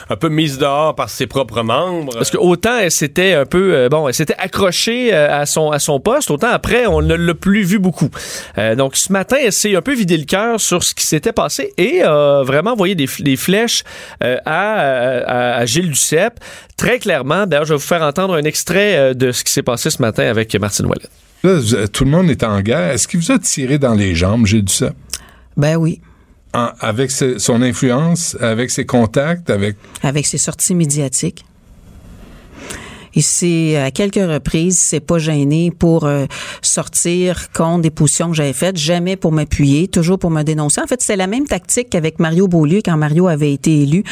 un 0.10 0.16
peu 0.16 0.30
mise 0.30 0.58
dehors 0.58 0.96
par 0.96 1.10
ses 1.10 1.21
propres 1.28 1.62
membres. 1.64 2.14
Parce 2.14 2.30
que 2.32 2.38
autant 2.38 2.78
elle 2.78 2.92
s'était 2.92 3.34
un 3.34 3.46
peu 3.46 3.74
euh, 3.76 3.90
bon, 3.90 4.08
elle 4.08 4.14
s'était 4.14 4.36
accrochée 4.38 5.14
euh, 5.14 5.42
à 5.42 5.46
son 5.46 5.72
à 5.72 5.80
son 5.80 6.00
poste, 6.00 6.32
autant 6.32 6.50
après 6.50 6.86
on 6.88 7.02
ne 7.02 7.16
l'a 7.16 7.34
plus 7.34 7.64
vu 7.64 7.80
beaucoup. 7.80 8.10
Euh, 8.58 8.76
donc 8.76 8.96
ce 8.96 9.12
matin, 9.12 9.38
elle 9.44 9.52
s'est 9.54 9.76
un 9.76 9.82
peu 9.82 9.94
vidé 9.94 10.18
le 10.18 10.26
cœur 10.26 10.60
sur 10.60 10.84
ce 10.84 10.94
qui 10.94 11.06
s'était 11.06 11.32
passé 11.34 11.74
et 11.78 12.02
a 12.04 12.44
vraiment 12.44 12.72
envoyé 12.72 12.96
des, 12.96 13.08
des 13.20 13.36
flèches 13.36 13.84
euh, 14.24 14.38
à, 14.46 14.74
à, 14.74 15.58
à 15.58 15.66
Gilles 15.66 15.90
Duceppe. 15.92 16.40
Très 16.78 16.98
clairement, 17.00 17.46
d'ailleurs, 17.46 17.66
je 17.66 17.74
vais 17.74 17.78
vous 17.80 17.86
faire 17.86 18.02
entendre 18.02 18.34
un 18.36 18.44
extrait 18.44 18.96
euh, 18.96 19.14
de 19.14 19.32
ce 19.32 19.44
qui 19.44 19.52
s'est 19.52 19.62
passé 19.62 19.90
ce 19.92 20.02
matin 20.02 20.24
avec 20.28 20.56
Martine 20.56 20.86
Ouellet. 20.88 21.08
Là, 21.44 21.54
vous- 21.60 21.88
tout 21.88 22.06
le 22.06 22.10
monde 22.12 22.30
est 22.30 22.44
en 22.44 22.60
guerre. 22.62 22.92
Est-ce 22.92 23.08
qu'il 23.08 23.20
vous 23.20 23.32
a 23.32 23.38
tiré 23.40 23.78
dans 23.78 23.94
les 23.94 24.16
jambes, 24.16 24.46
Gilles 24.48 24.64
Duceppe? 24.66 24.96
Ben 25.58 25.76
oui. 25.76 26.02
Avec 26.54 27.12
son 27.12 27.62
influence, 27.62 28.36
avec 28.42 28.72
ses 28.72 28.86
contacts, 28.86 29.50
avec... 29.50 29.78
Avec 30.04 30.26
ses 30.26 30.38
sorties 30.38 30.76
médiatiques. 30.76 31.46
Il 33.16 33.24
s'est, 33.24 33.78
à 33.78 33.92
quelques 33.92 34.16
reprises, 34.16 34.76
il 34.76 34.86
s'est 34.86 35.00
pas 35.00 35.18
gêné 35.20 35.72
pour 35.72 36.06
euh, 36.06 36.26
sortir 36.62 37.52
contre 37.52 37.82
des 37.82 37.90
positions 37.90 38.30
que 38.30 38.36
j'avais 38.36 38.54
faites, 38.54 38.78
jamais 38.78 39.16
pour 39.16 39.32
m'appuyer, 39.32 39.88
toujours 39.88 40.20
pour 40.20 40.30
me 40.32 40.44
dénoncer. 40.44 40.82
En 40.82 40.88
fait, 40.88 41.02
c'est 41.02 41.16
la 41.16 41.28
même 41.28 41.46
tactique 41.46 41.90
qu'avec 41.90 42.20
Mario 42.20 42.48
Beaulieu 42.48 42.82
quand 42.84 42.98
Mario 42.98 43.28
avait 43.28 43.54
été 43.54 43.82
élu 43.84 44.04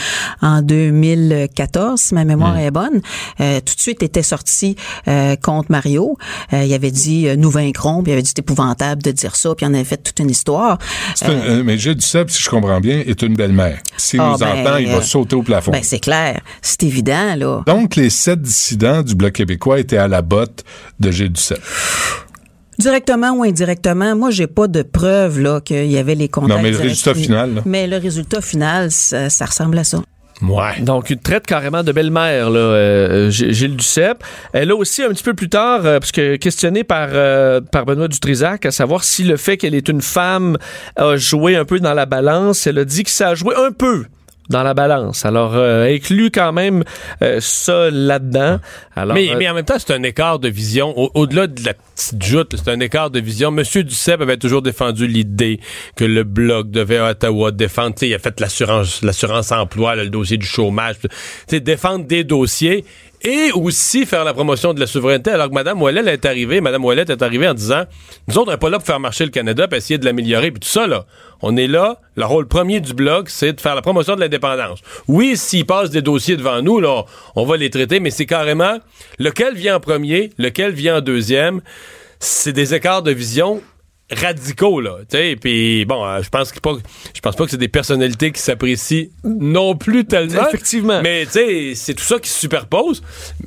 en 0.41 0.61
2014, 0.61 1.99
si 1.99 2.13
ma 2.13 2.25
mémoire 2.25 2.57
est 2.57 2.71
bonne. 2.71 3.01
Euh, 3.39 3.59
tout 3.65 3.75
de 3.75 3.79
suite 3.79 4.03
était 4.03 4.23
sorti 4.23 4.75
euh, 5.07 5.35
contre 5.35 5.71
Mario. 5.71 6.17
Euh, 6.53 6.63
il 6.63 6.73
avait 6.73 6.91
dit 6.91 7.27
euh, 7.27 7.35
nous 7.35 7.49
vaincrons, 7.49 8.03
puis 8.03 8.11
il 8.11 8.13
avait 8.13 8.21
dit 8.21 8.29
c'est 8.35 8.39
épouvantable 8.39 9.01
de 9.03 9.11
dire 9.11 9.35
ça, 9.35 9.53
puis 9.55 9.65
il 9.65 9.69
en 9.69 9.73
avait 9.73 9.83
fait 9.83 9.97
toute 9.97 10.19
une 10.19 10.29
histoire. 10.29 10.77
Euh, 11.23 11.27
euh, 11.29 11.63
mais 11.63 11.77
Gilles 11.77 11.95
Duceppe, 11.95 12.29
si 12.31 12.41
je 12.41 12.49
comprends 12.49 12.79
bien, 12.79 12.99
est 13.05 13.21
une 13.21 13.35
belle-mère. 13.35 13.79
S'il 13.97 14.19
Ah, 14.21 14.31
nous 14.33 14.37
ben, 14.37 14.59
entend, 14.61 14.77
il 14.77 14.87
va 14.87 14.97
euh, 14.97 15.01
sauter 15.01 15.35
au 15.35 15.43
plafond. 15.43 15.71
ben 15.71 15.81
c'est 15.83 15.99
clair, 15.99 16.41
c'est 16.61 16.83
évident 16.83 17.35
là. 17.35 17.63
Donc, 17.65 17.95
les 17.95 18.09
sept 18.09 18.41
dissidents 18.41 18.88
du 19.03 19.15
Bloc 19.15 19.33
québécois 19.33 19.79
étaient 19.79 19.97
à 19.97 20.07
la 20.07 20.21
botte 20.21 20.63
de 20.99 21.11
Gilles 21.11 21.31
Duceppe. 21.31 21.61
Directement 22.77 23.31
ou 23.31 23.43
indirectement, 23.43 24.15
moi 24.15 24.31
j'ai 24.31 24.47
pas 24.47 24.67
de 24.67 24.83
preuves 24.83 25.39
là 25.39 25.59
qu'il 25.59 25.91
y 25.91 25.97
avait 25.97 26.15
les 26.15 26.29
contacts. 26.29 26.55
Non, 26.55 26.61
mais 26.63 26.71
le 26.71 26.77
résultat 26.77 27.13
final, 27.13 27.55
là. 27.55 27.61
Mais 27.65 27.87
le 27.87 27.97
résultat 27.97 28.41
final, 28.41 28.89
ça, 28.89 29.29
ça 29.29 29.45
ressemble 29.45 29.77
à 29.77 29.83
ça. 29.83 30.01
Ouais. 30.41 30.79
Donc, 30.81 31.09
une 31.09 31.19
traite 31.19 31.45
carrément 31.45 31.83
de 31.83 31.91
belle-mère, 31.91 32.49
là, 32.49 32.59
euh, 32.59 33.29
Gilles 33.29 33.75
Duceppe. 33.75 34.23
Elle 34.53 34.71
a 34.71 34.75
aussi, 34.75 35.03
un 35.03 35.09
petit 35.09 35.23
peu 35.23 35.33
plus 35.33 35.49
tard, 35.49 35.85
euh, 35.85 35.99
parce 35.99 36.11
que 36.11 36.37
questionnée 36.37 36.83
par, 36.83 37.09
euh, 37.11 37.59
par 37.59 37.85
Benoît 37.85 38.07
Dutrisac, 38.07 38.65
à 38.65 38.71
savoir 38.71 39.03
si 39.03 39.23
le 39.23 39.35
fait 39.35 39.57
qu'elle 39.57 39.75
est 39.75 39.89
une 39.89 40.01
femme 40.01 40.57
a 40.95 41.17
joué 41.17 41.55
un 41.55 41.65
peu 41.65 41.79
dans 41.79 41.93
la 41.93 42.05
balance, 42.05 42.67
elle 42.67 42.79
a 42.79 42.85
dit 42.85 43.03
que 43.03 43.09
ça 43.09 43.29
a 43.29 43.35
joué 43.35 43.53
un 43.55 43.71
peu 43.71 44.05
dans 44.49 44.63
la 44.63 44.73
balance. 44.73 45.25
Alors, 45.25 45.55
euh, 45.55 45.85
inclut 45.93 46.31
quand 46.31 46.51
même 46.53 46.83
euh, 47.21 47.37
ça 47.39 47.89
là-dedans. 47.91 48.59
Alors, 48.95 49.13
mais, 49.15 49.29
euh, 49.29 49.35
mais 49.37 49.47
en 49.49 49.53
même 49.53 49.65
temps, 49.65 49.75
c'est 49.77 49.93
un 49.93 50.03
écart 50.03 50.39
de 50.39 50.49
vision. 50.49 50.93
Au- 50.97 51.11
Au-delà 51.13 51.47
de 51.47 51.63
la 51.63 51.73
petite 51.73 52.23
joute, 52.23 52.55
c'est 52.57 52.71
un 52.71 52.79
écart 52.79 53.09
de 53.11 53.19
vision. 53.19 53.51
Monsieur 53.51 53.83
Duceppe 53.83 54.21
avait 54.21 54.37
toujours 54.37 54.61
défendu 54.61 55.07
l'idée 55.07 55.59
que 55.95 56.05
le 56.05 56.23
Bloc 56.23 56.69
devait 56.71 56.97
à 56.97 57.11
Ottawa 57.11 57.51
défendre. 57.51 57.93
Tu 57.95 57.99
sais, 58.01 58.09
il 58.09 58.13
a 58.15 58.19
fait 58.19 58.39
l'assurance, 58.39 59.01
l'assurance 59.03 59.51
emploi, 59.51 59.95
là, 59.95 60.03
le 60.03 60.09
dossier 60.09 60.37
du 60.37 60.45
chômage. 60.45 60.95
Tu 61.01 61.09
sais, 61.47 61.59
défendre 61.59 62.05
des 62.05 62.23
dossiers 62.23 62.85
et 63.21 63.51
aussi 63.51 64.05
faire 64.05 64.23
la 64.23 64.33
promotion 64.33 64.73
de 64.73 64.79
la 64.79 64.87
souveraineté. 64.87 65.31
Alors 65.31 65.49
que 65.49 65.53
Mme 65.53 65.81
Ouellet 65.81 66.01
est 66.11 66.25
arrivée, 66.25 66.61
Mme 66.61 66.83
Ouellet 66.85 67.05
est 67.07 67.21
arrivée 67.21 67.47
en 67.47 67.53
disant, 67.53 67.83
nous 68.27 68.37
autres, 68.37 68.49
on 68.49 68.51
n'est 68.51 68.57
pas 68.57 68.69
là 68.69 68.77
pour 68.77 68.87
faire 68.87 68.99
marcher 68.99 69.25
le 69.25 69.31
Canada, 69.31 69.67
puis 69.67 69.77
essayer 69.77 69.97
de 69.97 70.05
l'améliorer, 70.05 70.51
puis 70.51 70.59
tout 70.59 70.67
ça, 70.67 70.87
là. 70.87 71.05
On 71.41 71.55
est 71.55 71.67
là, 71.67 71.99
le 72.15 72.25
rôle 72.25 72.47
premier 72.47 72.81
du 72.81 72.93
Bloc, 72.93 73.29
c'est 73.29 73.53
de 73.53 73.61
faire 73.61 73.75
la 73.75 73.81
promotion 73.81 74.15
de 74.15 74.21
l'indépendance. 74.21 74.79
Oui, 75.07 75.37
s'ils 75.37 75.65
passent 75.65 75.89
des 75.89 76.01
dossiers 76.01 76.37
devant 76.37 76.61
nous, 76.61 76.79
là, 76.79 77.03
on 77.35 77.45
va 77.45 77.57
les 77.57 77.69
traiter, 77.69 77.99
mais 77.99 78.11
c'est 78.11 78.25
carrément 78.25 78.77
lequel 79.19 79.55
vient 79.55 79.77
en 79.77 79.79
premier, 79.79 80.31
lequel 80.37 80.71
vient 80.71 80.97
en 80.97 81.01
deuxième. 81.01 81.61
C'est 82.19 82.51
des 82.51 82.73
écarts 82.73 83.03
de 83.03 83.11
vision 83.11 83.61
radicaux 84.11 84.81
là, 84.81 84.97
tu 85.09 85.17
sais, 85.17 85.35
puis 85.39 85.85
bon, 85.85 86.05
euh, 86.05 86.21
je 86.21 86.29
pense 86.29 86.51
que 86.51 86.59
pas 86.59 86.73
je 87.13 87.19
pense 87.21 87.35
pas 87.35 87.45
que 87.45 87.51
c'est 87.51 87.57
des 87.57 87.67
personnalités 87.67 88.31
qui 88.31 88.41
s'apprécient 88.41 89.05
non 89.23 89.75
plus 89.75 90.05
tellement. 90.05 90.47
Effectivement. 90.47 91.01
Mais 91.01 91.25
tu 91.25 91.31
sais, 91.33 91.71
c'est 91.75 91.93
tout 91.93 92.03
ça 92.03 92.17
qui 92.19 92.29
se 92.29 92.39
superpose. 92.39 93.01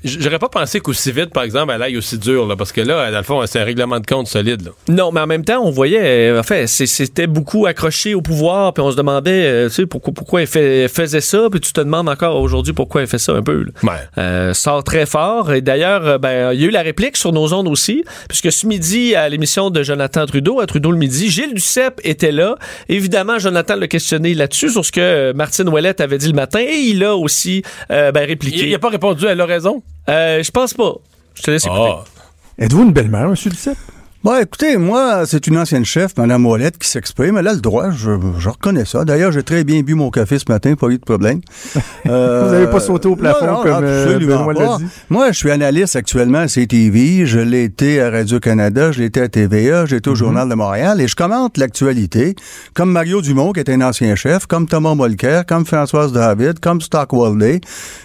J'aurais 0.04 0.38
pas 0.38 0.48
pensé 0.48 0.80
qu'aussi 0.80 1.10
vite 1.12 1.30
par 1.32 1.42
exemple 1.42 1.72
elle 1.74 1.82
aille 1.82 1.96
aussi 1.96 2.18
dur 2.18 2.46
là 2.46 2.56
parce 2.56 2.72
que 2.72 2.80
là 2.80 3.10
dans 3.10 3.18
le 3.18 3.24
fond, 3.24 3.44
c'est 3.46 3.60
un 3.60 3.64
règlement 3.64 3.98
de 4.00 4.06
compte 4.06 4.28
solide 4.28 4.62
là. 4.64 4.70
Non, 4.88 5.10
mais 5.12 5.20
en 5.20 5.26
même 5.26 5.44
temps, 5.44 5.60
on 5.64 5.70
voyait, 5.70 6.30
euh, 6.32 6.40
en 6.40 6.42
fait, 6.42 6.66
c'était 6.66 7.26
beaucoup 7.26 7.66
accroché 7.66 8.14
au 8.14 8.22
pouvoir, 8.22 8.72
puis 8.74 8.82
on 8.82 8.90
se 8.90 8.96
demandait, 8.96 9.30
euh, 9.46 9.68
tu 9.68 9.74
sais, 9.74 9.86
pourquoi, 9.86 10.12
pourquoi 10.14 10.42
elle, 10.42 10.46
fait- 10.46 10.82
elle 10.82 10.88
faisait 10.88 11.20
ça, 11.20 11.48
puis 11.50 11.60
tu 11.60 11.72
te 11.72 11.80
demandes 11.80 12.08
encore 12.08 12.40
aujourd'hui 12.40 12.72
pourquoi 12.72 13.02
elle 13.02 13.06
fait 13.08 13.18
ça 13.18 13.32
un 13.32 13.42
peu. 13.42 13.64
là. 13.64 13.70
Ouais. 13.82 13.98
Euh, 14.18 14.54
sort 14.54 14.84
très 14.84 15.06
fort. 15.06 15.52
Et 15.52 15.60
d'ailleurs, 15.60 16.18
ben, 16.18 16.52
il 16.52 16.60
y 16.60 16.64
a 16.64 16.68
eu 16.68 16.70
la 16.70 16.82
réplique 16.82 17.16
sur 17.16 17.32
nos 17.32 17.52
ondes 17.52 17.68
aussi, 17.68 18.04
puisque 18.28 18.52
ce 18.52 18.66
midi, 18.66 19.14
à 19.14 19.28
l'émission 19.28 19.70
de 19.70 19.82
Jonathan 19.82 20.26
Trudeau, 20.26 20.51
à 20.60 20.66
Trudeau 20.66 20.90
le 20.90 20.98
midi, 20.98 21.30
Gilles 21.30 21.54
Duceppe 21.54 22.00
était 22.04 22.32
là. 22.32 22.56
Évidemment, 22.88 23.38
Jonathan 23.38 23.76
l'a 23.76 23.88
questionné 23.88 24.34
là-dessus, 24.34 24.70
sur 24.70 24.84
ce 24.84 24.92
que 24.92 25.00
euh, 25.00 25.32
Martine 25.32 25.68
Ouellette 25.68 26.00
avait 26.00 26.18
dit 26.18 26.28
le 26.28 26.34
matin, 26.34 26.60
et 26.60 26.78
il 26.78 27.04
a 27.04 27.16
aussi 27.16 27.62
euh, 27.90 28.12
ben, 28.12 28.26
répliqué. 28.26 28.60
Il, 28.60 28.68
il 28.68 28.74
a 28.74 28.78
pas 28.78 28.90
répondu, 28.90 29.26
elle 29.26 29.40
a 29.40 29.46
raison. 29.46 29.82
Euh, 30.08 30.42
je 30.42 30.50
pense 30.50 30.74
pas. 30.74 30.94
Je 31.34 31.42
te 31.42 31.50
laisse 31.50 31.64
écouter. 31.64 31.92
Ah. 31.94 32.04
Êtes-vous 32.58 32.82
une 32.82 32.92
belle-mère, 32.92 33.24
M. 33.24 33.34
Duceppe? 33.34 33.78
Bon, 34.24 34.38
écoutez, 34.40 34.76
moi, 34.76 35.26
c'est 35.26 35.48
une 35.48 35.58
ancienne 35.58 35.84
chef, 35.84 36.16
Mme 36.16 36.46
Ouellette, 36.46 36.78
qui 36.78 36.86
s'exprime. 36.88 37.38
Elle 37.38 37.48
a 37.48 37.54
le 37.54 37.60
droit, 37.60 37.90
je, 37.90 38.12
je 38.38 38.48
reconnais 38.50 38.84
ça. 38.84 39.04
D'ailleurs, 39.04 39.32
j'ai 39.32 39.42
très 39.42 39.64
bien 39.64 39.80
bu 39.82 39.96
mon 39.96 40.10
café 40.12 40.38
ce 40.38 40.44
matin, 40.48 40.74
pas 40.76 40.86
eu 40.90 40.98
de 40.98 41.04
problème. 41.04 41.40
Euh, 42.06 42.44
Vous 42.48 42.54
avez 42.54 42.68
pas 42.68 42.78
sauté 42.78 43.08
au 43.08 43.16
plafond 43.16 43.46
non, 43.46 43.52
non, 43.54 43.62
comme, 43.64 43.84
euh, 43.84 44.04
absolument 44.04 44.44
Benoît 44.46 44.52
l'a 44.54 44.66
pas. 44.68 44.78
dit? 44.78 44.84
Moi, 45.10 45.32
je 45.32 45.38
suis 45.38 45.50
analyste 45.50 45.96
actuellement 45.96 46.38
à 46.38 46.46
CTV. 46.46 47.26
Je 47.26 47.40
l'ai 47.40 47.64
été 47.64 48.00
à 48.00 48.10
Radio-Canada, 48.10 48.92
je 48.92 49.00
l'ai 49.00 49.06
été 49.06 49.20
à 49.22 49.28
TVA, 49.28 49.86
j'ai 49.86 49.96
été 49.96 50.08
Mhm. 50.08 50.12
au 50.12 50.16
Journal 50.16 50.48
de 50.48 50.54
Montréal 50.54 51.00
et 51.00 51.08
je 51.08 51.16
commente 51.16 51.58
l'actualité 51.58 52.36
comme 52.74 52.92
Mario 52.92 53.22
Dumont, 53.22 53.50
qui 53.52 53.58
est 53.58 53.70
un 53.70 53.80
ancien 53.80 54.14
chef, 54.14 54.46
comme 54.46 54.68
Thomas 54.68 54.94
Molker, 54.94 55.42
comme 55.48 55.66
Françoise 55.66 56.12
David, 56.12 56.60
comme 56.60 56.80
Stockwell 56.80 57.36
Day, 57.38 57.60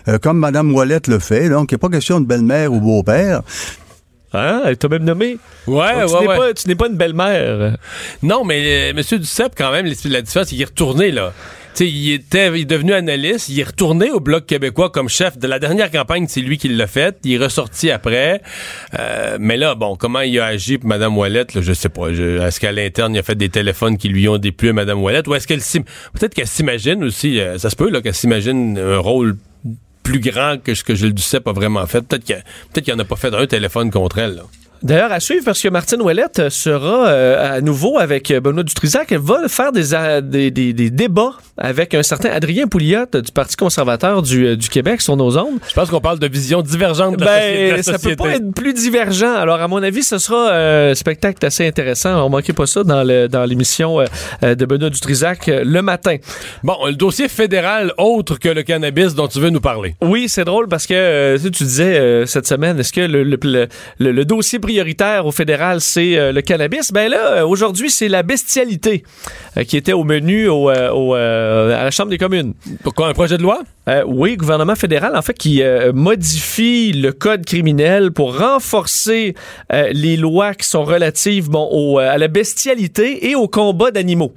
euh, 0.07 0.18
comme 0.18 0.39
Mme 0.39 0.74
Ouellette 0.74 1.09
le 1.09 1.20
fait. 1.20 1.47
Donc, 1.49 1.72
il 1.72 1.76
n'est 1.76 1.80
pas 1.80 1.89
question 1.89 2.20
de 2.20 2.26
belle-mère 2.26 2.74
ou 2.74 2.82
beau-père. 2.82 3.43
Hein? 4.34 4.61
Elle 4.65 4.78
t'a 4.78 4.88
même 4.89 5.03
nommé. 5.05 5.38
Ouais, 5.67 5.93
Donc, 6.01 6.09
tu 6.09 6.13
ouais, 6.15 6.21
n'es 6.21 6.28
ouais. 6.28 6.38
pas- 6.38 6.53
tu 6.53 6.67
n'es 6.67 6.75
pas 6.75 6.88
une 6.88 6.97
belle-mère. 6.97 7.75
Non, 8.23 8.43
mais 8.43 8.91
euh, 8.93 8.97
M. 8.97 9.19
Duceppe, 9.19 9.53
quand 9.57 9.71
même, 9.71 9.86
la 10.05 10.21
différence, 10.21 10.51
il 10.51 10.61
est 10.61 10.65
retourné, 10.65 11.11
là. 11.11 11.34
Tu 11.75 11.84
sais, 11.86 11.91
il 11.91 12.13
était 12.13 12.47
il 12.49 12.61
est 12.61 12.65
devenu 12.65 12.93
analyste, 12.93 13.49
il 13.49 13.59
est 13.59 13.63
retourné 13.63 14.09
au 14.09 14.19
Bloc 14.19 14.47
québécois 14.47 14.89
comme 14.89 15.09
chef 15.09 15.38
de 15.38 15.45
la 15.47 15.59
dernière 15.59 15.91
campagne, 15.91 16.25
c'est 16.28 16.41
lui 16.41 16.57
qui 16.57 16.69
l'a 16.69 16.88
fait. 16.88 17.15
Il 17.23 17.34
est 17.34 17.38
ressorti 17.43 17.91
après. 17.91 18.41
Euh, 18.99 19.38
mais 19.39 19.57
là, 19.57 19.75
bon, 19.75 19.95
comment 19.95 20.21
il 20.21 20.39
a 20.39 20.45
agi 20.47 20.80
pour 20.80 20.89
Mme 20.89 21.15
Ouellette, 21.17 21.53
là, 21.53 21.61
je 21.61 21.73
sais 21.73 21.89
pas. 21.89 22.11
Je- 22.13 22.41
Est-ce 22.41 22.59
qu'à 22.59 22.71
l'interne, 22.71 23.13
il 23.13 23.19
a 23.19 23.23
fait 23.23 23.36
des 23.36 23.49
téléphones 23.49 23.97
qui 23.97 24.09
lui 24.09 24.28
ont 24.28 24.39
déplu 24.39 24.69
à 24.69 24.73
Mme 24.73 25.01
Ouellette? 25.03 25.28
Ou 25.28 25.36
est-ce 25.36 25.47
qu'elle 25.47 25.61
s'im- 25.61 25.84
peut-être 26.19 26.34
qu'elle 26.34 26.47
s'imagine 26.47 27.03
aussi, 27.03 27.39
euh, 27.39 27.59
ça 27.59 27.69
se 27.69 27.75
peut, 27.75 27.89
là, 27.91 28.01
qu'elle 28.01 28.15
s'imagine 28.15 28.78
un 28.80 28.97
rôle 28.97 29.38
plus 30.08 30.20
grand 30.22 30.58
que 30.64 30.74
ce 30.74 30.84
que 30.86 30.95
Gilles 30.95 31.14
Duceppe 31.14 31.47
a 31.47 31.51
vraiment 31.51 31.86
fait. 31.86 32.01
Peut-être 32.01 32.24
qu'il 32.24 32.36
peut 32.74 32.93
en 32.93 32.99
a 32.99 33.03
pas 33.03 33.18
fait 33.18 33.34
un 33.34 33.45
téléphone 33.45 33.91
contre 33.91 34.20
elle, 34.20 34.36
là. 34.36 34.43
D'ailleurs, 34.84 35.11
à 35.11 35.19
suivre, 35.19 35.43
parce 35.45 35.61
que 35.61 35.67
Martine 35.69 36.01
Ouellette 36.01 36.49
sera 36.49 37.07
euh, 37.07 37.57
à 37.57 37.61
nouveau 37.61 37.97
avec 37.97 38.32
Benoît 38.32 38.63
Dutrisac. 38.63 39.11
Elle 39.11 39.17
va 39.19 39.47
faire 39.47 39.71
des, 39.71 40.21
des, 40.21 40.51
des- 40.51 40.73
des 40.73 40.89
débats 40.89 41.34
avec 41.57 41.93
un 41.95 42.03
certain 42.03 42.30
Adrien 42.30 42.67
Pouliot 42.67 43.05
du 43.13 43.32
Parti 43.32 43.55
conservateur 43.55 44.21
du, 44.21 44.45
euh, 44.45 44.55
du 44.55 44.69
Québec 44.69 45.01
sur 45.01 45.15
nos 45.17 45.38
ondes. 45.38 45.57
Je 45.67 45.73
pense 45.73 45.89
qu'on 45.89 45.99
parle 46.01 46.19
de 46.19 46.28
vision 46.28 46.61
divergente 46.61 47.17
de 47.17 47.25
la, 47.25 47.39
soci- 47.39 47.63
de 47.65 47.69
la 47.69 47.75
Ben, 47.75 47.84
ça 47.84 47.99
peut 47.99 48.15
pas 48.15 48.36
être 48.36 48.51
plus 48.53 48.73
divergent. 48.73 49.34
Alors, 49.36 49.59
à 49.61 49.67
mon 49.67 49.82
avis, 49.82 50.03
ce 50.03 50.17
sera 50.19 50.51
euh, 50.51 50.91
un 50.91 50.95
spectacle 50.95 51.43
assez 51.45 51.67
intéressant. 51.67 52.23
On 52.25 52.30
manquait 52.30 52.53
pas 52.53 52.67
ça 52.67 52.84
dans 52.84 53.03
le- 53.03 53.28
dans 53.28 53.45
l'émission 53.45 53.99
euh, 54.01 54.05
euh, 54.43 54.53
de 54.55 54.65
Benoît 54.65 54.89
Dutrisac 54.91 55.47
le 55.47 55.82
matin. 55.82 56.17
Bon, 56.63 56.75
le 56.86 56.93
dossier 56.93 57.28
fédéral 57.28 57.91
autre 57.97 58.38
que 58.39 58.49
le 58.49 58.63
cannabis 58.63 59.15
dont 59.15 59.28
tu 59.28 59.39
veux 59.39 59.49
nous 59.49 59.61
parler. 59.61 59.95
Oui, 60.01 60.30
c'est 60.30 60.45
drôle 60.45 60.67
parce 60.67 60.86
que 60.86 61.36
tu 61.38 61.43
sais, 61.43 61.51
tu 61.51 61.63
disais 61.63 61.97
euh, 61.97 62.25
cette 62.28 62.45
semaine, 62.47 62.80
est-ce 62.80 62.93
que 62.93 63.01
le- 63.01 63.23
le- 63.23 63.67
le 63.99 64.25
dossier 64.25 64.59
prioritaire 64.68 65.26
au 65.26 65.32
fédéral, 65.32 65.80
c'est 65.80 66.18
euh, 66.18 66.34
le 66.34 66.41
cannabis? 66.41 66.91
Ben 66.91 67.09
là, 67.09 67.38
euh, 67.38 67.47
aujourd'hui, 67.47 67.89
c'est 67.89 68.09
la 68.09 68.22
bestialité 68.22 69.03
euh, 69.55 69.63
qui 69.63 69.78
était 69.78 69.93
au 69.93 70.03
menu 70.03 70.49
au, 70.49 70.70
au, 70.70 71.13
à 71.13 71.84
la 71.86 71.91
Chambre 71.91 72.09
des 72.09 72.18
communes. 72.18 72.53
Pourquoi 72.84 73.07
un 73.07 73.13
projet 73.13 73.38
de 73.38 73.43
loi? 73.43 73.61
Oui, 74.05 74.36
gouvernement 74.36 74.76
fédéral, 74.76 75.15
en 75.15 75.22
fait, 75.22 75.38
qui 75.38 75.63
modifie 75.93 76.91
le 76.91 77.13
code 77.13 77.45
criminel 77.45 78.11
pour 78.11 78.38
renforcer 78.38 79.34
les 79.72 80.18
lois 80.18 80.53
qui 80.55 80.68
sont 80.68 80.84
relatives 80.84 81.49
bon, 81.49 81.70
au, 81.72 81.97
à 81.99 82.18
la 82.18 82.28
bestialité 82.28 83.30
et 83.30 83.36
au 83.36 83.47
combat 83.47 83.91
d'animaux. 83.91 84.34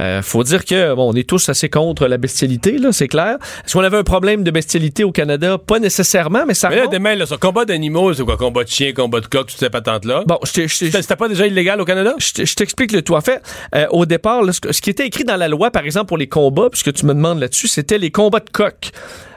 Euh, 0.00 0.22
faut 0.22 0.44
dire 0.44 0.64
que 0.64 0.94
bon, 0.94 1.10
on 1.12 1.14
est 1.14 1.28
tous 1.28 1.48
assez 1.48 1.68
contre 1.68 2.06
la 2.06 2.18
bestialité, 2.18 2.78
là, 2.78 2.92
c'est 2.92 3.08
clair. 3.08 3.36
Est-ce 3.64 3.72
qu'on 3.74 3.82
avait 3.84 3.96
un 3.96 4.04
problème 4.04 4.44
de 4.44 4.50
bestialité 4.50 5.04
au 5.04 5.12
Canada? 5.12 5.58
Pas 5.58 5.78
nécessairement, 5.78 6.44
mais 6.46 6.54
ça. 6.54 6.68
Mais 6.68 6.76
là, 6.76 6.82
remonte- 6.82 6.92
des 6.92 6.98
mails, 6.98 7.18
là, 7.18 7.26
ça, 7.26 7.36
combat 7.36 7.64
d'animaux, 7.64 8.14
c'est 8.14 8.24
quoi? 8.24 8.36
Combat 8.36 8.64
de 8.64 8.68
chiens, 8.68 8.92
combat 8.92 9.20
de 9.20 9.26
coq, 9.26 9.46
toutes 9.48 9.58
ces 9.58 9.70
patentes-là? 9.70 10.22
Bon, 10.26 10.38
C'était 10.44 11.16
pas 11.16 11.28
déjà 11.28 11.46
illégal 11.46 11.80
au 11.80 11.84
Canada? 11.84 12.14
je 12.18 12.54
t'explique 12.54 12.92
le 12.92 13.02
tout. 13.02 13.14
En 13.16 13.20
fait, 13.20 13.42
euh, 13.74 13.86
au 13.90 14.06
départ, 14.06 14.42
là, 14.42 14.52
ce, 14.52 14.80
qui 14.80 14.90
était 14.90 15.06
écrit 15.06 15.24
dans 15.24 15.36
la 15.36 15.48
loi, 15.48 15.70
par 15.70 15.84
exemple, 15.84 16.06
pour 16.06 16.18
les 16.18 16.28
combats, 16.28 16.68
puisque 16.70 16.92
tu 16.92 17.06
me 17.06 17.14
demandes 17.14 17.40
là-dessus, 17.40 17.68
c'était 17.68 17.98
les 17.98 18.10
combats 18.10 18.40
de 18.40 18.50
coq. 18.50 18.90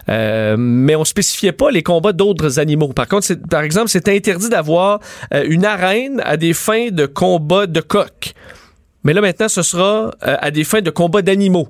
Euh, 0.09 0.55
mais 0.57 0.95
on 0.95 1.05
spécifiait 1.05 1.51
pas 1.51 1.70
les 1.72 1.84
combats 1.84 2.12
d'autres 2.12 2.59
animaux. 2.59 2.89
Par 2.89 3.07
contre, 3.07 3.26
c'est- 3.26 3.47
par 3.47 3.62
exemple, 3.62 3.89
c'était 3.89 4.16
interdit 4.16 4.49
d'avoir 4.49 4.99
euh, 5.34 5.43
une 5.47 5.64
arène 5.66 6.22
à 6.26 6.38
des 6.38 6.53
fins 6.53 6.89
de 6.91 7.05
combat 7.05 7.68
de 7.68 7.82
coq. 7.82 8.34
Mais 9.04 9.14
là, 9.14 9.22
maintenant, 9.22 9.49
ce 9.49 9.62
sera 9.62 10.12
euh, 10.24 10.38
à 10.39 10.52
des 10.52 10.64
fins 10.64 10.82
de 10.82 10.91
combat 10.91 11.22
d'animaux. 11.22 11.68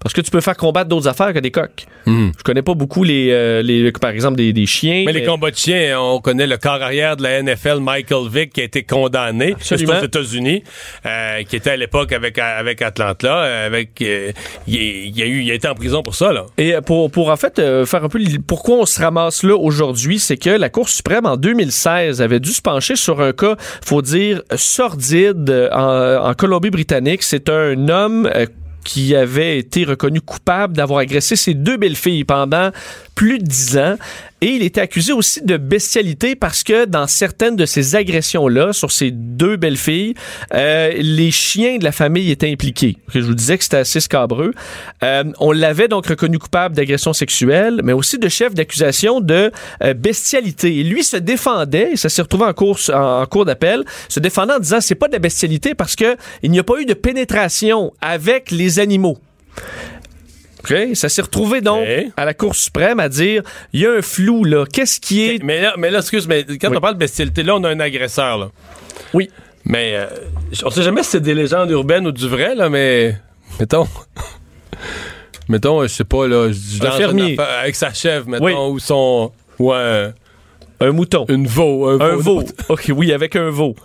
Parce 0.00 0.12
que 0.12 0.20
tu 0.20 0.30
peux 0.30 0.42
faire 0.42 0.56
combattre 0.56 0.88
d'autres 0.90 1.08
affaires 1.08 1.32
que 1.32 1.38
des 1.38 1.50
coqs. 1.50 1.86
Je 2.06 2.42
connais 2.44 2.60
pas 2.60 2.74
beaucoup 2.74 3.04
les, 3.04 3.30
euh, 3.30 3.62
les 3.62 3.90
par 3.92 4.10
exemple, 4.10 4.36
des, 4.36 4.52
des 4.52 4.66
chiens. 4.66 5.04
Mais 5.06 5.12
les 5.12 5.24
combats 5.24 5.50
de 5.50 5.56
chiens, 5.56 5.98
on 5.98 6.20
connaît 6.20 6.46
le 6.46 6.58
corps 6.58 6.82
arrière 6.82 7.16
de 7.16 7.22
la 7.22 7.42
NFL, 7.42 7.78
Michael 7.80 8.28
Vick, 8.30 8.52
qui 8.52 8.60
a 8.60 8.64
été 8.64 8.82
condamné 8.82 9.54
aux 9.54 10.02
États-Unis, 10.04 10.62
euh, 11.06 11.42
qui 11.44 11.56
était 11.56 11.70
à 11.70 11.76
l'époque 11.78 12.12
avec, 12.12 12.38
avec 12.38 12.82
Atlanta, 12.82 13.44
euh, 13.44 13.66
avec, 13.66 14.02
euh, 14.02 14.32
il, 14.66 14.74
il 15.16 15.22
a 15.22 15.26
eu, 15.26 15.40
il 15.40 15.50
a 15.50 15.54
été 15.54 15.68
en 15.68 15.74
prison 15.74 16.02
pour 16.02 16.14
ça, 16.14 16.34
là. 16.34 16.44
Et 16.58 16.74
pour, 16.84 17.10
pour 17.10 17.30
en 17.30 17.36
fait 17.36 17.58
euh, 17.58 17.86
faire 17.86 18.04
un 18.04 18.08
peu 18.10 18.20
pourquoi 18.46 18.76
on 18.76 18.86
se 18.86 19.00
ramasse 19.00 19.42
là 19.42 19.56
aujourd'hui, 19.56 20.18
c'est 20.18 20.36
que 20.36 20.50
la 20.50 20.68
Cour 20.68 20.90
suprême 20.90 21.24
en 21.24 21.38
2016 21.38 22.20
avait 22.20 22.40
dû 22.40 22.50
se 22.50 22.60
pencher 22.60 22.96
sur 22.96 23.22
un 23.22 23.32
cas, 23.32 23.56
faut 23.82 24.02
dire, 24.02 24.42
sordide 24.54 25.70
en, 25.72 26.28
en 26.28 26.34
Colombie-Britannique. 26.34 27.22
C'est 27.22 27.48
un 27.48 27.88
homme 27.88 28.30
euh, 28.34 28.44
qui 28.84 29.16
avait 29.16 29.58
été 29.58 29.84
reconnu 29.84 30.20
coupable 30.20 30.76
d'avoir 30.76 31.00
agressé 31.00 31.36
ses 31.36 31.54
deux 31.54 31.76
belles-filles 31.76 32.24
pendant 32.24 32.70
plus 33.14 33.38
de 33.38 33.44
dix 33.44 33.78
ans. 33.78 33.96
Et 34.44 34.48
il 34.48 34.62
était 34.62 34.82
accusé 34.82 35.14
aussi 35.14 35.40
de 35.42 35.56
bestialité 35.56 36.36
parce 36.36 36.62
que 36.62 36.84
dans 36.84 37.06
certaines 37.06 37.56
de 37.56 37.64
ces 37.64 37.96
agressions-là, 37.96 38.74
sur 38.74 38.92
ces 38.92 39.10
deux 39.10 39.56
belles-filles, 39.56 40.12
euh, 40.52 40.92
les 40.98 41.30
chiens 41.30 41.78
de 41.78 41.84
la 41.84 41.92
famille 41.92 42.30
étaient 42.30 42.52
impliqués. 42.52 42.98
Je 43.08 43.20
vous 43.20 43.32
disais 43.32 43.56
que 43.56 43.64
c'était 43.64 43.78
assez 43.78 44.00
scabreux. 44.00 44.52
Euh, 45.02 45.24
on 45.40 45.50
l'avait 45.50 45.88
donc 45.88 46.08
reconnu 46.08 46.38
coupable 46.38 46.76
d'agression 46.76 47.14
sexuelle, 47.14 47.80
mais 47.84 47.94
aussi 47.94 48.18
de 48.18 48.28
chef 48.28 48.52
d'accusation 48.52 49.22
de 49.22 49.50
euh, 49.82 49.94
bestialité. 49.94 50.76
Et 50.78 50.82
lui 50.82 51.04
se 51.04 51.16
défendait, 51.16 51.92
et 51.92 51.96
ça 51.96 52.10
s'est 52.10 52.20
retrouvé 52.20 52.44
en 52.44 52.52
cours, 52.52 52.78
en 52.92 53.24
cours 53.24 53.46
d'appel, 53.46 53.82
se 54.10 54.20
défendant 54.20 54.56
en 54.56 54.60
disant 54.60 54.82
c'est 54.82 54.94
pas 54.94 55.08
de 55.08 55.14
la 55.14 55.20
bestialité 55.20 55.74
parce 55.74 55.96
que 55.96 56.18
il 56.42 56.50
n'y 56.50 56.58
a 56.58 56.64
pas 56.64 56.78
eu 56.78 56.84
de 56.84 56.92
pénétration 56.92 57.94
avec 58.02 58.50
les 58.50 58.78
animaux. 58.78 59.16
Ça 60.94 61.08
s'est 61.08 61.22
retrouvé 61.22 61.60
donc 61.60 61.86
à 62.16 62.24
la 62.24 62.34
Cour 62.34 62.54
suprême 62.54 63.00
à 63.00 63.08
dire 63.08 63.42
il 63.72 63.80
y 63.80 63.86
a 63.86 63.92
un 63.92 64.02
flou 64.02 64.44
là. 64.44 64.64
Qu'est-ce 64.70 65.00
qui 65.00 65.24
est. 65.28 65.42
Mais 65.42 65.60
là, 65.60 65.74
mais 65.78 65.90
là, 65.90 65.98
excuse, 66.00 66.26
mais 66.28 66.44
quand 66.60 66.70
Oui. 66.70 66.76
on 66.76 66.80
parle 66.80 66.94
de 66.94 66.98
bestialité, 66.98 67.42
là, 67.42 67.56
on 67.56 67.64
a 67.64 67.68
un 67.70 67.80
agresseur, 67.80 68.38
là. 68.38 68.50
Oui. 69.12 69.30
Mais 69.64 69.92
euh, 69.96 70.06
on 70.64 70.70
sait 70.70 70.82
jamais 70.82 71.02
si 71.02 71.10
c'est 71.10 71.20
des 71.20 71.34
légendes 71.34 71.70
urbaines 71.70 72.06
ou 72.06 72.12
du 72.12 72.28
vrai, 72.28 72.54
là, 72.54 72.68
mais 72.68 73.16
mettons. 73.58 73.86
Mettons, 75.48 75.82
je 75.82 75.88
sais 75.88 76.04
pas, 76.04 76.26
là, 76.26 76.50
je 76.50 76.82
lance 76.82 76.96
fermier. 76.96 77.36
avec 77.60 77.74
sa 77.76 77.92
chèvre, 77.92 78.26
mettons, 78.28 78.44
Oui. 78.44 78.52
ou 78.54 78.78
son. 78.78 79.30
Ouais. 79.58 80.08
Un 80.80 80.90
mouton. 80.92 81.26
Une 81.28 81.46
veau. 81.46 81.86
Un, 81.88 82.00
Un 82.00 82.16
veau. 82.16 82.42
OK, 82.68 82.90
oui, 82.94 83.12
avec 83.12 83.36
un 83.36 83.50
veau. 83.50 83.76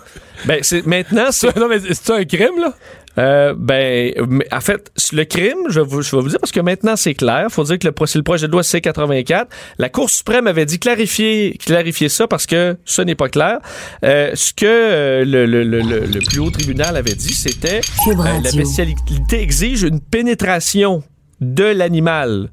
Ben, 0.46 0.60
c'est, 0.62 0.86
maintenant, 0.86 1.28
c'est. 1.32 1.56
non, 1.58 1.68
mais 1.68 1.80
c'est 1.92 2.12
un 2.12 2.24
crime, 2.24 2.60
là? 2.62 2.74
Euh, 3.20 3.54
ben, 3.58 4.14
mais 4.30 4.46
en 4.52 4.62
fait, 4.62 4.92
le 5.12 5.26
crime, 5.26 5.58
je, 5.70 5.82
vous- 5.82 6.02
je 6.02 6.16
vais 6.16 6.22
vous 6.22 6.30
dire, 6.30 6.40
parce 6.40 6.52
que 6.54 6.60
maintenant 6.62 6.96
c'est 6.96 7.14
clair, 7.16 7.48
faut 7.50 7.64
dire 7.66 7.78
que 7.78 7.88
le, 7.88 7.94
le 8.16 8.24
projet 8.24 8.48
de 8.48 8.52
loi 8.52 8.64
C-84, 8.64 9.46
la 9.78 9.90
Cour 9.90 10.10
suprême 10.10 10.48
avait 10.48 10.66
dit 10.66 10.80
clarifier, 10.80 11.58
clarifier 11.64 12.08
ça 12.08 12.28
parce 12.28 12.46
que 12.46 12.78
ce 12.86 13.02
n'est 13.02 13.16
pas 13.16 13.28
clair. 13.30 13.60
Euh, 14.06 14.32
ce 14.36 14.54
que 14.54 14.66
euh, 14.66 15.26
le, 15.26 15.46
le- 15.46 15.64
le- 15.64 15.82
le- 15.82 16.06
le 16.06 16.20
plus 16.22 16.40
haut 16.40 16.50
tribunal 16.50 16.96
avait 16.96 17.14
dit, 17.16 17.34
c'était 17.36 17.82
euh, 18.08 18.14
la 18.42 18.52
bestialité 18.52 19.42
exige 19.42 19.84
une 19.84 20.00
pénétration 20.00 21.04
de 21.42 21.66
l'animal. 21.66 22.50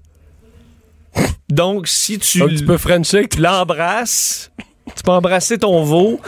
Donc, 1.49 1.87
si 1.87 2.19
tu, 2.19 2.41
Donc, 2.41 2.55
tu 2.55 2.64
peux 2.64 2.77
frencher. 2.77 3.29
tu 3.29 3.41
l'embrasses, 3.41 4.51
tu 4.97 5.03
peux 5.05 5.12
embrasser 5.12 5.59
ton 5.59 5.83
veau, 5.85 6.21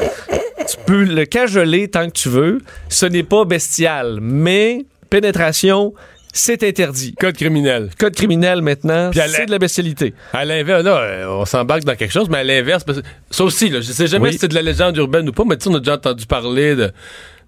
tu 0.70 0.76
peux 0.86 1.04
le 1.04 1.24
cajoler 1.24 1.88
tant 1.88 2.06
que 2.06 2.12
tu 2.12 2.28
veux. 2.28 2.58
Ce 2.88 3.06
n'est 3.06 3.22
pas 3.22 3.44
bestial, 3.44 4.18
mais 4.20 4.84
pénétration, 5.10 5.94
c'est 6.32 6.62
interdit. 6.62 7.14
Code 7.18 7.36
criminel. 7.36 7.90
Code 7.98 8.14
criminel 8.14 8.60
maintenant, 8.62 9.10
c'est 9.12 9.46
de 9.46 9.50
la 9.50 9.58
bestialité. 9.58 10.14
À 10.32 10.44
l'inverse, 10.44 10.84
là, 10.84 10.98
euh, 10.98 11.26
on 11.40 11.44
s'embarque 11.46 11.84
dans 11.84 11.96
quelque 11.96 12.12
chose, 12.12 12.28
mais 12.28 12.38
à 12.38 12.44
l'inverse, 12.44 12.84
parce 12.84 13.00
que- 13.00 13.06
ça 13.30 13.44
aussi, 13.44 13.70
là, 13.70 13.80
je 13.80 13.90
sais 13.92 14.06
jamais 14.06 14.26
Oui. 14.26 14.32
si 14.34 14.38
c'est 14.38 14.48
de 14.48 14.54
la 14.54 14.62
légende 14.62 14.96
urbaine 14.98 15.28
ou 15.28 15.32
pas, 15.32 15.44
mais 15.46 15.56
tu 15.56 15.64
sais, 15.64 15.70
on 15.70 15.74
a 15.74 15.78
déjà 15.78 15.94
entendu 15.94 16.26
parler 16.26 16.76
de, 16.76 16.92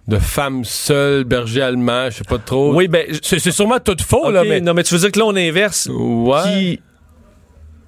de 0.09 0.19
femmes 0.19 0.65
seules, 0.65 1.25
bergers 1.25 1.63
allemands, 1.63 2.09
je 2.11 2.17
sais 2.17 2.25
pas 2.25 2.39
trop. 2.39 2.75
Oui, 2.75 2.89
ben, 2.89 3.07
C'est 3.23 3.39
sûrement 3.51 3.79
tout 3.81 3.97
faux, 4.05 4.31
là, 4.31 4.45
mais. 4.45 4.61
non, 4.61 4.73
mais 4.75 4.83
tu 4.83 4.95
veux 4.95 5.01
dire 5.01 5.13
que 5.13 5.19
là, 5.19 5.27
on 5.27 5.37
inverse. 5.37 5.89
Ouais. 5.93 6.43
Qui... 6.45 6.81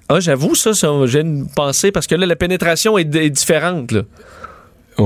Ah, 0.09 0.19
j'avoue, 0.19 0.53
ça, 0.53 0.73
ça 0.73 0.89
j'ai 1.05 1.21
une 1.21 1.47
pensée, 1.49 1.91
parce 1.91 2.05
que 2.07 2.13
là, 2.15 2.25
la 2.27 2.35
pénétration 2.35 2.97
est, 2.97 3.15
est 3.15 3.29
différente, 3.31 3.91
là. 3.91 4.01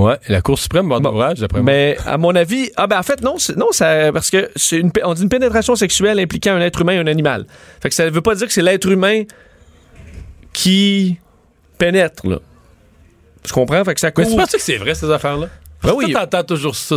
Ouais, 0.03 0.17
la 0.27 0.41
Cour 0.41 0.57
suprême 0.59 0.89
va 0.89 0.97
ouvrage, 0.97 1.39
d'après 1.39 1.61
moi. 1.61 1.65
Mais 1.71 1.97
à 2.05 2.17
mon 2.17 2.35
avis, 2.35 2.69
ah 2.75 2.87
ben 2.87 2.99
en 2.99 3.03
fait 3.03 3.21
non, 3.21 3.37
c'est- 3.37 3.55
non 3.55 3.71
ça 3.71 4.11
parce 4.11 4.29
que 4.29 4.49
c'est 4.55 4.77
une 4.77 4.91
on 5.03 5.13
dit 5.13 5.23
une 5.23 5.29
pénétration 5.29 5.75
sexuelle 5.75 6.19
impliquant 6.19 6.53
un 6.53 6.61
être 6.61 6.81
humain 6.81 6.93
et 6.93 6.97
un 6.97 7.07
animal. 7.07 7.45
Fait 7.81 7.89
que 7.89 7.95
ça 7.95 8.09
veut 8.09 8.21
pas 8.21 8.35
dire 8.35 8.47
que 8.47 8.53
c'est 8.53 8.61
l'être 8.61 8.89
humain 8.89 9.23
qui 10.53 11.17
pénètre 11.77 12.27
là. 12.27 12.39
Tu 13.43 13.53
comprends? 13.53 13.83
Fait 13.85 13.93
que 13.93 13.99
ça 13.99 14.07
Mais 14.15 14.23
court. 14.23 14.31
tu 14.31 14.37
penses 14.37 14.51
que 14.51 14.61
c'est 14.61 14.77
vrai, 14.77 14.93
ces 14.95 15.09
affaires-là? 15.09 15.47
Ben 15.83 15.93
oui. 15.95 16.13
Toujours 16.47 16.75
ça. 16.75 16.95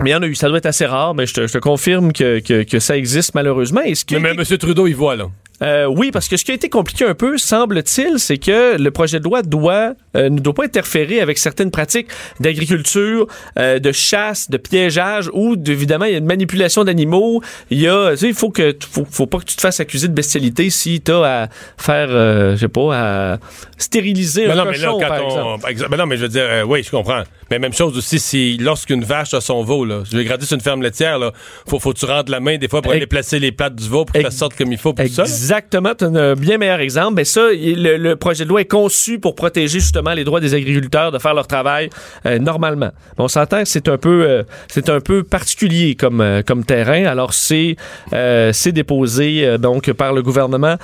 Mais 0.00 0.10
il 0.10 0.12
y 0.12 0.16
en 0.16 0.22
a 0.22 0.26
eu, 0.26 0.34
ça 0.34 0.48
doit 0.48 0.58
être 0.58 0.66
assez 0.66 0.86
rare, 0.86 1.14
mais 1.14 1.26
je 1.26 1.34
te, 1.34 1.46
je 1.46 1.52
te 1.52 1.58
confirme 1.58 2.12
que, 2.12 2.40
que, 2.40 2.62
que 2.62 2.78
ça 2.78 2.96
existe 2.96 3.34
malheureusement. 3.34 3.82
Et 3.82 3.94
ce 3.94 4.04
qui 4.04 4.14
Mais, 4.14 4.34
mais 4.34 4.42
M. 4.50 4.58
Trudeau, 4.58 4.86
il 4.86 4.94
voit, 4.96 5.16
là. 5.16 5.26
Euh, 5.62 5.86
oui, 5.86 6.10
parce 6.10 6.28
que 6.28 6.36
ce 6.36 6.44
qui 6.44 6.50
a 6.50 6.54
été 6.54 6.68
compliqué 6.68 7.04
un 7.06 7.14
peu, 7.14 7.38
semble-t-il, 7.38 8.18
c'est 8.18 8.36
que 8.38 8.76
le 8.76 8.90
projet 8.90 9.18
de 9.20 9.24
loi 9.24 9.42
doit 9.42 9.94
euh, 10.16 10.28
ne 10.28 10.38
doit 10.38 10.52
pas 10.54 10.64
interférer 10.64 11.20
avec 11.20 11.38
certaines 11.38 11.70
pratiques 11.70 12.08
d'agriculture, 12.40 13.26
euh, 13.58 13.78
de 13.78 13.92
chasse, 13.92 14.50
de 14.50 14.56
piégeage, 14.56 15.30
ou 15.32 15.56
de- 15.56 15.72
évidemment 15.72 16.04
il 16.06 16.12
y 16.12 16.14
a 16.14 16.18
une 16.18 16.26
manipulation 16.26 16.84
d'animaux. 16.84 17.42
Il 17.70 17.80
y 17.80 17.88
a, 17.88 18.10
tu 18.12 18.16
sais, 18.18 18.28
il 18.28 18.34
faut 18.34 18.50
que 18.50 18.76
faut, 18.90 19.06
faut 19.10 19.26
pas 19.26 19.38
que 19.38 19.44
tu 19.44 19.56
te 19.56 19.60
fasses 19.60 19.80
accuser 19.80 20.08
de 20.08 20.12
bestialité 20.14 20.68
si 20.70 21.00
tu 21.00 21.10
as 21.12 21.42
à 21.44 21.48
faire, 21.78 22.08
euh, 22.10 22.52
je 22.54 22.60
sais 22.60 22.68
pas, 22.68 23.34
à 23.34 23.38
stériliser 23.78 24.46
Mais 24.46 24.52
un 24.52 24.56
non, 24.56 24.64
mais 24.66 24.78
là, 24.78 24.86
cochon, 24.88 25.00
quand 25.00 25.08
par 25.08 25.24
on. 25.24 25.58
exemple. 25.68 25.90
mais 25.90 25.96
non, 25.96 26.06
mais 26.06 26.16
je 26.16 26.22
veux 26.22 26.28
dire, 26.28 26.44
euh, 26.46 26.62
oui, 26.64 26.82
je 26.82 26.90
comprends. 26.90 27.22
Mais 27.50 27.58
même 27.58 27.72
chose 27.72 27.96
aussi, 27.96 28.18
si 28.18 28.56
lorsqu'une 28.58 29.04
vache 29.04 29.32
a 29.34 29.40
son 29.40 29.62
veau, 29.62 29.84
là, 29.84 30.02
je 30.10 30.16
vais 30.16 30.24
gratter 30.24 30.46
sur 30.46 30.54
une 30.56 30.60
ferme 30.62 30.82
laitière, 30.82 31.18
là, 31.18 31.32
faut, 31.68 31.78
faut 31.78 31.92
que 31.92 31.98
tu 31.98 32.04
rentres 32.06 32.30
la 32.30 32.40
main 32.40 32.56
des 32.58 32.68
fois 32.68 32.82
pour 32.82 32.92
aller 32.92 33.06
placer 33.06 33.38
les 33.38 33.52
plates 33.52 33.76
du 33.76 33.88
veau 33.88 34.04
pour 34.04 34.14
que 34.14 34.22
ça 34.22 34.30
sorte 34.30 34.56
comme 34.56 34.72
il 34.72 34.78
faut, 34.78 34.92
pour 34.92 35.04
tout 35.04 35.12
ça. 35.12 35.22
là. 35.22 35.28
Exactement, 35.46 35.94
tu 35.94 36.04
un 36.04 36.34
bien 36.34 36.58
meilleur 36.58 36.80
exemple. 36.80 37.14
Ben 37.14 37.24
ça, 37.24 37.40
le, 37.52 38.14
projet 38.14 38.42
de 38.42 38.48
loi 38.48 38.62
est 38.62 38.64
conçu 38.64 39.20
pour 39.20 39.36
protéger 39.36 39.78
justement 39.78 40.12
les 40.12 40.24
droits 40.24 40.40
des 40.40 40.54
agriculteurs 40.54 41.12
de 41.12 41.20
faire 41.20 41.34
leur 41.34 41.46
travail 41.46 41.88
euh, 42.26 42.40
normalement. 42.40 42.90
Mais 43.16 43.24
on 43.24 43.28
s'entend 43.28 43.62
c'est 43.64 43.86
un 43.88 43.96
peu, 43.96 44.24
euh, 44.24 44.42
c'est 44.66 44.88
un 44.88 44.98
peu 44.98 45.22
particulier 45.22 45.94
comme 45.94 46.20
euh, 46.20 46.42
comme 46.42 46.64
terrain. 46.64 47.04
Alors 47.04 47.32
c'est 47.32 47.76
c'est 48.10 48.72
déposé 48.72 49.56
donc 49.58 49.92
par 49.92 50.12
le 50.14 50.22
gouvernement 50.22 50.76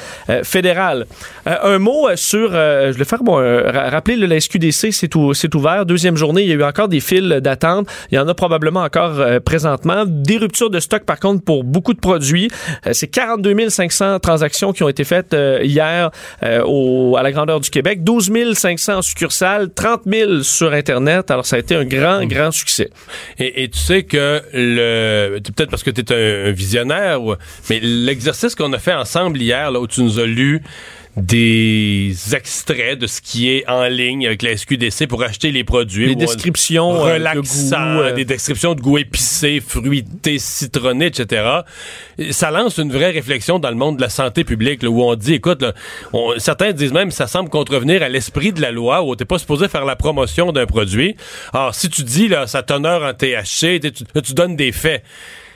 fédéral. 0.44 1.06
Un 1.46 1.78
mot 1.78 2.08
sur, 2.14 2.52
je 2.52 2.96
vais 2.96 3.04
faire 3.04 3.24
bon, 3.24 3.34
ra- 3.34 3.90
rappeler 3.90 4.14
le, 4.16 4.26
la 4.26 4.38
SQDC, 4.38 4.92
c'est 4.92 5.10
c'est 5.34 5.54
ouvert. 5.56 5.86
Deuxième 5.86 6.16
journée, 6.16 6.42
il 6.42 6.48
y 6.48 6.52
a 6.52 6.54
eu 6.54 6.62
encore 6.62 6.88
des 6.88 7.00
files 7.00 7.40
d'attente. 7.42 7.88
Il 8.12 8.14
y 8.14 8.18
en 8.18 8.28
a 8.28 8.34
probablement 8.34 8.82
encore 8.82 9.20
présentement. 9.44 10.04
Des 10.06 10.36
ruptures 10.36 10.70
de 10.70 10.78
stock 10.78 11.02
par 11.04 11.18
contre 11.18 11.42
pour 11.42 11.64
beaucoup 11.64 11.94
de 11.94 12.00
produits. 12.00 12.48
C'est 12.92 13.08
42 13.08 13.70
500 13.70 14.20
transactions 14.20 14.51
qui 14.72 14.82
ont 14.82 14.88
été 14.88 15.04
faites 15.04 15.34
euh, 15.34 15.60
hier 15.62 16.10
euh, 16.42 16.62
au, 16.66 17.16
à 17.16 17.22
la 17.22 17.32
grandeur 17.32 17.60
du 17.60 17.70
Québec. 17.70 18.04
12 18.04 18.30
500 18.54 18.94
en 18.98 19.02
succursales, 19.02 19.70
30 19.74 20.02
000 20.06 20.42
sur 20.42 20.72
Internet. 20.72 21.30
Alors 21.30 21.46
ça 21.46 21.56
a 21.56 21.58
été 21.58 21.74
un 21.74 21.84
grand, 21.84 22.24
grand 22.26 22.50
succès. 22.50 22.90
Et, 23.38 23.62
et 23.64 23.68
tu 23.68 23.78
sais 23.78 24.02
que 24.04 24.42
le 24.52 25.38
peut-être 25.40 25.70
parce 25.70 25.82
que 25.82 25.90
tu 25.90 26.00
es 26.02 26.12
un, 26.12 26.48
un 26.48 26.52
visionnaire, 26.52 27.22
ou- 27.22 27.34
mais 27.70 27.80
l'exercice 27.80 28.54
qu'on 28.54 28.72
a 28.72 28.78
fait 28.78 28.92
ensemble 28.94 29.38
hier, 29.40 29.70
là, 29.70 29.80
où 29.80 29.86
tu 29.86 30.02
nous 30.02 30.18
as 30.18 30.26
lu 30.26 30.62
des 31.16 32.14
extraits 32.34 32.98
de 32.98 33.06
ce 33.06 33.20
qui 33.20 33.50
est 33.50 33.68
en 33.68 33.84
ligne 33.86 34.26
avec 34.26 34.42
la 34.42 34.56
SQDC 34.56 35.06
pour 35.06 35.22
acheter 35.22 35.50
les 35.50 35.62
produits. 35.62 36.06
On- 36.14 36.18
descriptions, 36.18 36.90
euh, 37.06 37.18
de 37.18 37.22
goût, 37.98 38.02
euh. 38.02 38.12
des 38.14 38.24
descriptions 38.24 38.74
de 38.74 38.80
goût 38.80 38.96
épicé, 38.98 39.60
fruité, 39.66 40.38
citronné, 40.38 41.06
etc. 41.06 41.60
Et 42.18 42.32
Ça 42.32 42.50
lance 42.50 42.78
une 42.78 42.90
vraie 42.92 43.10
réflexion 43.10 43.58
dans 43.58 43.68
le 43.70 43.76
monde 43.76 43.96
de 43.96 44.00
la 44.02 44.08
santé 44.08 44.42
publique, 44.44 44.82
là, 44.82 44.88
où 44.90 45.02
on 45.02 45.14
dit, 45.14 45.34
écoute, 45.34 45.60
là, 45.62 45.74
on- 46.12 46.38
certains 46.38 46.72
disent 46.72 46.92
même 46.92 47.08
que 47.08 47.14
ça 47.14 47.26
semble 47.26 47.50
contrevenir 47.50 48.02
à 48.02 48.08
l'esprit 48.08 48.52
de 48.52 48.60
la 48.62 48.70
loi, 48.70 49.02
où 49.02 49.14
t'es 49.14 49.24
pas 49.26 49.38
supposé 49.38 49.68
faire 49.68 49.84
la 49.84 49.96
promotion 49.96 50.50
d'un 50.52 50.66
produit. 50.66 51.16
Alors, 51.52 51.74
si 51.74 51.88
tu 51.90 52.02
dis 52.04 52.28
là, 52.28 52.46
sa 52.46 52.62
teneur 52.62 53.02
en 53.02 53.12
THC, 53.12 53.80
tu, 53.80 54.04
tu 54.22 54.32
donnes 54.34 54.56
des 54.56 54.72
faits. 54.72 55.02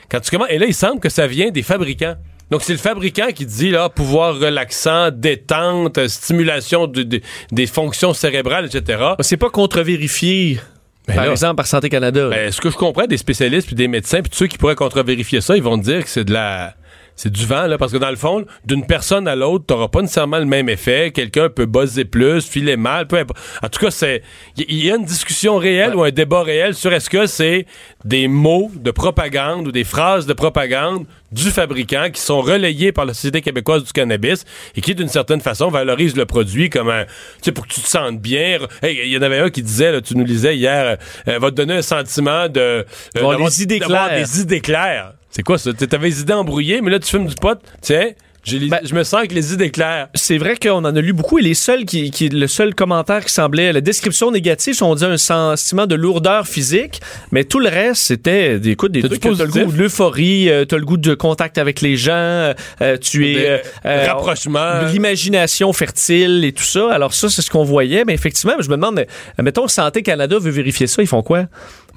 Quand 0.09 0.19
tu 0.19 0.29
commences, 0.31 0.49
et 0.51 0.57
là, 0.59 0.67
il 0.67 0.73
semble 0.73 0.99
que 0.99 1.09
ça 1.09 1.25
vient 1.27 1.49
des 1.49 1.63
fabricants. 1.63 2.15
Donc, 2.49 2.61
c'est 2.63 2.73
le 2.73 2.79
fabricant 2.79 3.27
qui 3.35 3.45
dit, 3.45 3.71
là, 3.71 3.89
pouvoir 3.89 4.39
relaxant, 4.39 5.09
détente, 5.11 6.07
stimulation 6.07 6.87
de- 6.87 7.03
de- 7.03 7.21
des 7.51 7.67
fonctions 7.67 8.13
cérébrales, 8.13 8.65
etc. 8.65 9.03
C'est 9.19 9.35
pas 9.37 9.49
contre-vérifié, 9.49 10.59
Ben 11.07 11.15
par 11.15 11.25
là, 11.25 11.31
exemple, 11.31 11.55
par 11.55 11.67
Santé 11.67 11.89
Canada. 11.89 12.29
ben, 12.29 12.51
ce 12.51 12.61
que 12.61 12.69
je 12.69 12.75
comprends 12.77 13.05
des 13.05 13.17
spécialistes 13.17 13.67
puis 13.67 13.75
des 13.75 13.87
médecins 13.87 14.21
puis 14.21 14.29
tous 14.29 14.37
ceux 14.37 14.47
qui 14.47 14.57
pourraient 14.57 14.75
contre-vérifier 14.75 15.41
ça, 15.41 15.55
ils 15.57 15.63
vont 15.63 15.77
dire 15.77 16.03
que 16.03 16.09
c'est 16.09 16.23
de 16.23 16.33
la 16.33 16.75
c'est 17.17 17.31
du 17.31 17.45
vent 17.45 17.67
là 17.67 17.77
parce 17.77 17.91
que 17.91 17.97
dans 17.97 18.09
le 18.09 18.15
fond, 18.15 18.45
d'une 18.63 18.85
personne 18.85 19.27
à 19.27 19.35
l'autre, 19.35 19.65
t'auras 19.65 19.89
pas 19.89 20.01
nécessairement 20.01 20.39
le 20.39 20.45
même 20.45 20.69
effet, 20.69 21.11
quelqu'un 21.11 21.49
peut 21.49 21.65
buzzer 21.65 22.05
plus, 22.05 22.47
filer 22.47 22.77
mal, 22.77 23.07
peu 23.07 23.17
importe. 23.17 23.39
En 23.61 23.67
tout 23.67 23.79
cas, 23.79 23.91
c'est 23.91 24.21
il 24.55 24.71
y, 24.71 24.85
y 24.85 24.91
a 24.91 24.95
une 24.95 25.05
discussion 25.05 25.57
réelle 25.57 25.95
ou 25.95 26.03
un 26.03 26.11
débat 26.11 26.43
réel 26.43 26.75
sur 26.75 26.93
est-ce 26.93 27.09
que 27.09 27.25
c'est 27.25 27.65
des 28.05 28.27
mots 28.27 28.71
de 28.75 28.91
propagande 28.91 29.67
ou 29.67 29.71
des 29.71 29.83
phrases 29.83 30.25
de 30.25 30.33
propagande 30.33 31.05
du 31.31 31.49
fabricant 31.51 32.09
qui 32.11 32.21
sont 32.21 32.41
relayés 32.41 32.91
par 32.91 33.05
la 33.05 33.13
Société 33.13 33.41
québécoise 33.41 33.83
du 33.83 33.91
cannabis 33.91 34.45
et 34.75 34.81
qui 34.81 34.95
d'une 34.95 35.09
certaine 35.09 35.41
façon 35.41 35.69
valorisent 35.69 36.15
le 36.15 36.25
produit 36.25 36.69
comme 36.69 36.89
un 36.89 37.05
tu 37.05 37.11
sais 37.41 37.51
pour 37.51 37.67
que 37.67 37.73
tu 37.73 37.81
te 37.81 37.87
sentes 37.87 38.21
bien. 38.21 38.59
Hey, 38.81 39.01
il 39.05 39.11
y 39.11 39.17
en 39.17 39.21
avait 39.21 39.39
un 39.39 39.49
qui 39.49 39.61
disait 39.61 39.91
là, 39.91 40.01
tu 40.01 40.15
nous 40.15 40.23
lisais 40.23 40.55
hier 40.55 40.97
euh, 41.27 41.39
va 41.39 41.49
te 41.49 41.55
donner 41.55 41.75
un 41.75 41.81
sentiment 41.81 42.47
de 42.47 42.85
euh, 43.17 43.37
des 43.37 43.63
idées 43.63 43.79
claires. 43.79 44.15
des 44.15 44.41
idées 44.41 44.61
claires. 44.61 45.13
C'est 45.37 45.43
quoi 45.43 45.59
ça? 45.59 45.71
T'avais 45.71 46.07
les 46.07 46.21
idées 46.21 46.33
embrouillées, 46.33 46.81
mais 46.81 46.89
là, 46.89 46.97
tu 46.97 47.07
fumes 47.11 47.27
du 47.27 47.35
pot. 47.35 47.59
Tiens, 47.81 48.09
les- 48.49 48.69
Ben, 48.69 48.79
je 48.83 48.95
me 48.95 49.03
sens 49.03 49.19
avec 49.19 49.33
les 49.33 49.53
idées 49.53 49.69
claires. 49.71 50.07
c'est 50.15 50.37
vrai 50.39 50.55
qu'on 50.55 50.77
en 50.85 50.95
a 50.95 51.01
lu 51.01 51.11
beaucoup 51.13 51.37
et 51.37 51.41
les 51.43 51.53
seuls 51.53 51.83
qui, 51.85 52.09
qui 52.11 52.29
le 52.29 52.47
seul 52.47 52.73
commentaire 52.73 53.23
qui 53.25 53.31
semblait 53.33 53.71
la 53.73 53.81
description 53.81 54.31
négative, 54.31 54.81
on 54.81 54.95
dit 54.95 55.03
un 55.05 55.17
sentiment 55.17 55.85
de 55.85 55.93
lourdeur 55.95 56.47
physique, 56.47 57.01
mais 57.31 57.43
tout 57.43 57.59
le 57.59 57.67
reste 57.69 58.03
c'était 58.03 58.57
des 58.57 58.69
écoute 58.71 58.93
des 58.93 59.01
trucs 59.01 59.19
que 59.21 59.35
t'as 59.35 59.43
le 59.43 59.51
goût 59.51 59.71
de 59.73 59.77
l'euphorie, 59.77 60.49
euh, 60.49 60.63
t'as 60.65 60.77
le 60.77 60.85
goût 60.85 60.95
de 60.97 61.13
contact 61.13 61.57
avec 61.57 61.81
les 61.81 61.97
gens, 61.97 62.13
euh, 62.13 62.53
euh, 62.81 62.95
tu 62.97 63.29
es 63.29 63.49
euh, 63.49 63.57
euh, 63.85 64.05
rapprochements. 64.07 64.83
l'imagination 64.93 65.71
fertile 65.73 66.45
et 66.45 66.53
tout 66.53 66.63
ça. 66.63 66.89
Alors 66.93 67.13
ça 67.13 67.29
c'est 67.29 67.41
ce 67.41 67.51
qu'on 67.51 67.65
voyait, 67.65 68.05
mais 68.05 68.13
effectivement, 68.13 68.53
je 68.61 68.69
me 68.69 68.75
demande 68.77 69.05
mettons 69.41 69.67
Santé 69.67 70.01
Canada 70.03 70.37
veut 70.39 70.51
vérifier 70.51 70.87
ça, 70.87 71.01
ils 71.01 71.07
font 71.07 71.21
quoi? 71.21 71.47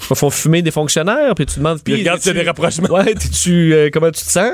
Ils 0.09 0.17
font 0.17 0.31
fumer 0.31 0.63
des 0.63 0.71
fonctionnaires, 0.71 1.35
puis 1.35 1.47
tu 1.47 1.59
demandes 1.59 1.81
Puis 1.85 1.95
regarde 1.97 2.21
t'es-tu- 2.21 2.37
des 2.39 2.43
rapprochements. 2.45 2.89
Ouais, 2.91 3.15
tu 3.15 3.91
comment 3.93 4.11
tu 4.11 4.25
te 4.25 4.31
sens? 4.31 4.53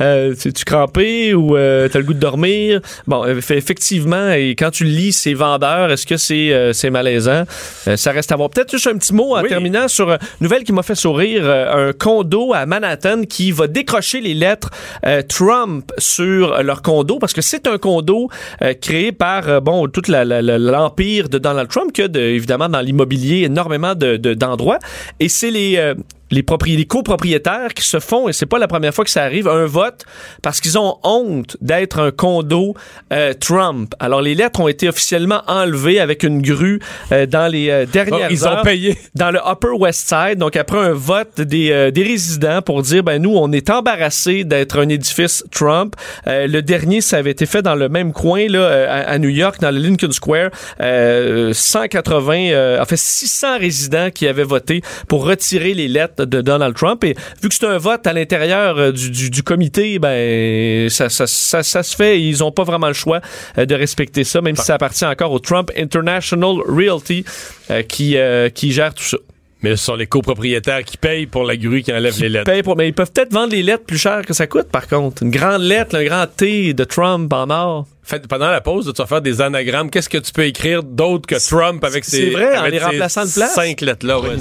Euh, 0.00 0.34
tu 0.34 0.64
crampé 0.64 1.34
ou 1.34 1.56
euh, 1.56 1.88
t'as 1.88 1.98
le 1.98 2.04
goût 2.04 2.14
de 2.14 2.18
dormir? 2.18 2.80
Bon, 3.06 3.24
euh, 3.24 3.36
effectivement, 3.38 4.30
et 4.32 4.50
quand 4.58 4.70
tu 4.70 4.84
lis 4.84 5.12
ces 5.12 5.34
vendeurs, 5.34 5.90
est-ce 5.92 6.06
que 6.06 6.16
c'est 6.16 6.52
euh, 6.52 6.72
c'est 6.72 6.90
malaisant? 6.90 7.44
Euh, 7.86 7.96
Ça 7.96 8.12
reste 8.12 8.32
à 8.32 8.36
voir. 8.36 8.50
Peut-être 8.50 8.70
juste 8.70 8.86
un 8.86 8.96
petit 8.98 9.14
mot 9.14 9.36
en 9.36 9.42
Oui. 9.42 9.48
terminant 9.48 9.88
sur 9.88 10.10
une 10.10 10.18
nouvelle 10.40 10.64
qui 10.64 10.72
m'a 10.72 10.82
fait 10.82 10.94
sourire 10.94 11.42
euh, 11.44 11.88
un 11.90 11.92
condo 11.92 12.52
à 12.52 12.66
Manhattan 12.66 13.22
qui 13.22 13.50
va 13.52 13.66
décrocher 13.66 14.20
les 14.20 14.34
lettres 14.34 14.70
euh, 15.06 15.22
Trump 15.26 15.90
sur 15.98 16.62
leur 16.62 16.82
condo 16.82 17.18
parce 17.18 17.32
que 17.32 17.40
c'est 17.42 17.66
un 17.66 17.78
condo 17.78 18.28
euh, 18.62 18.74
créé 18.74 19.12
par 19.12 19.48
euh, 19.48 19.60
bon 19.60 19.86
toute 19.88 20.08
la- 20.08 20.24
la- 20.24 20.42
la- 20.42 20.58
l'empire 20.58 21.28
de 21.28 21.38
Donald 21.38 21.68
Trump 21.68 21.92
qui 21.92 22.02
a 22.02 22.08
de- 22.08 22.20
évidemment 22.20 22.68
dans 22.68 22.80
l'immobilier 22.80 23.44
énormément 23.44 23.94
de- 23.94 24.16
de- 24.16 24.34
d'endroits 24.34 24.78
et 25.20 25.28
c'est 25.28 25.50
les 25.50 25.76
euh, 25.76 25.94
les, 26.30 26.44
les 26.66 26.86
copropriétaires 26.86 27.74
qui 27.74 27.84
se 27.84 28.00
font, 28.00 28.28
et 28.28 28.32
c'est 28.32 28.46
pas 28.46 28.58
la 28.58 28.68
première 28.68 28.94
fois 28.94 29.04
que 29.04 29.10
ça 29.10 29.22
arrive, 29.22 29.48
un 29.48 29.66
vote 29.66 30.04
parce 30.42 30.60
qu'ils 30.60 30.78
ont 30.78 30.98
honte 31.02 31.56
d'être 31.60 32.00
un 32.00 32.10
condo 32.10 32.74
euh, 33.12 33.32
Trump. 33.34 33.94
Alors, 33.98 34.20
les 34.22 34.34
lettres 34.34 34.60
ont 34.60 34.68
été 34.68 34.88
officiellement 34.88 35.42
enlevées 35.46 36.00
avec 36.00 36.22
une 36.22 36.42
grue 36.42 36.80
euh, 37.12 37.26
dans 37.26 37.50
les 37.50 37.70
euh, 37.70 37.86
dernières 37.86 38.28
Oh, 38.28 38.32
ils 38.32 38.46
ont 38.48 38.62
payé. 38.62 38.96
dans 39.14 39.30
le 39.30 39.38
Upper 39.44 39.70
West 39.78 40.08
Side. 40.08 40.38
Donc, 40.38 40.56
après 40.56 40.78
un 40.78 40.92
vote 40.92 41.40
des, 41.40 41.70
euh, 41.70 41.90
des 41.90 42.02
résidents 42.02 42.62
pour 42.62 42.82
dire, 42.82 43.02
ben 43.02 43.20
nous, 43.20 43.34
on 43.34 43.52
est 43.52 43.70
embarrassés 43.70 44.44
d'être 44.44 44.78
un 44.78 44.88
édifice 44.88 45.44
Trump. 45.50 45.94
Euh, 46.26 46.46
le 46.46 46.62
dernier, 46.62 47.00
ça 47.00 47.18
avait 47.18 47.30
été 47.30 47.46
fait 47.46 47.62
dans 47.62 47.74
le 47.74 47.88
même 47.88 48.12
coin, 48.12 48.46
là, 48.48 48.58
euh, 48.60 48.86
à, 48.88 49.10
à 49.10 49.18
New 49.18 49.28
York, 49.28 49.60
dans 49.60 49.70
le 49.70 49.78
Lincoln 49.78 50.12
Square. 50.12 50.50
Euh, 50.80 51.52
180, 51.52 52.34
euh, 52.50 52.80
en 52.80 52.84
fait, 52.84 52.96
600 52.96 53.58
résidents 53.58 54.10
qui 54.10 54.26
avaient 54.26 54.44
voté 54.44 54.82
pour 55.08 55.24
retirer 55.24 55.74
les 55.74 55.88
lettres 55.88 56.17
de 56.24 56.40
Donald 56.40 56.74
Trump. 56.74 57.02
Et 57.04 57.14
vu 57.42 57.48
que 57.48 57.54
c'est 57.54 57.66
un 57.66 57.78
vote 57.78 58.06
à 58.06 58.12
l'intérieur 58.12 58.78
euh, 58.78 58.92
du, 58.92 59.10
du, 59.10 59.30
du 59.30 59.42
comité, 59.42 59.98
ben 59.98 60.88
ça, 60.90 61.08
ça, 61.08 61.26
ça, 61.26 61.62
ça 61.62 61.82
se 61.82 61.96
fait. 61.96 62.20
Ils 62.20 62.42
ont 62.44 62.52
pas 62.52 62.64
vraiment 62.64 62.88
le 62.88 62.94
choix 62.94 63.20
euh, 63.58 63.66
de 63.66 63.74
respecter 63.74 64.24
ça, 64.24 64.40
même 64.40 64.56
si 64.56 64.64
ça 64.64 64.74
appartient 64.74 65.04
encore 65.06 65.32
au 65.32 65.38
Trump 65.38 65.70
International 65.76 66.56
Realty 66.66 67.24
euh, 67.70 67.82
qui, 67.82 68.16
euh, 68.16 68.48
qui 68.48 68.72
gère 68.72 68.94
tout 68.94 69.04
ça. 69.04 69.18
Mais 69.60 69.74
ce 69.74 69.86
sont 69.86 69.96
les 69.96 70.06
copropriétaires 70.06 70.84
qui 70.84 70.96
payent 70.96 71.26
pour 71.26 71.42
la 71.42 71.56
grue 71.56 71.82
qui 71.82 71.92
enlève 71.92 72.16
les 72.20 72.28
lettres. 72.28 72.44
Payent 72.44 72.62
pour- 72.62 72.76
mais 72.76 72.86
ils 72.86 72.94
peuvent 72.94 73.10
peut-être 73.10 73.32
vendre 73.32 73.50
les 73.52 73.64
lettres 73.64 73.82
plus 73.84 73.98
cher 73.98 74.24
que 74.24 74.32
ça 74.32 74.46
coûte, 74.46 74.68
par 74.70 74.86
contre. 74.86 75.24
Une 75.24 75.30
grande 75.32 75.62
lettre, 75.62 75.96
un 75.96 76.04
grand 76.04 76.26
T 76.28 76.74
de 76.74 76.84
Trump 76.84 77.32
en 77.32 77.50
or. 77.50 77.86
Fait, 78.04 78.24
pendant 78.28 78.50
la 78.52 78.60
pause, 78.60 78.86
tu 78.94 79.02
vas 79.02 79.06
faire 79.08 79.20
des 79.20 79.40
anagrammes. 79.40 79.90
Qu'est-ce 79.90 80.08
que 80.08 80.18
tu 80.18 80.30
peux 80.32 80.44
écrire 80.44 80.84
d'autre 80.84 81.26
que 81.26 81.44
Trump 81.44 81.82
avec 81.82 82.04
c'est 82.04 82.18
ces 82.26 82.30
vrai, 82.30 82.56
en 82.56 82.60
avec 82.60 82.74
les 82.74 82.78
remplaçant 82.78 83.24
de 83.24 83.32
place. 83.32 83.52
cinq 83.52 83.80
lettres-là? 83.80 84.20
ouais. 84.20 84.36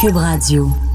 Cube 0.00 0.16
Radio. 0.16 0.89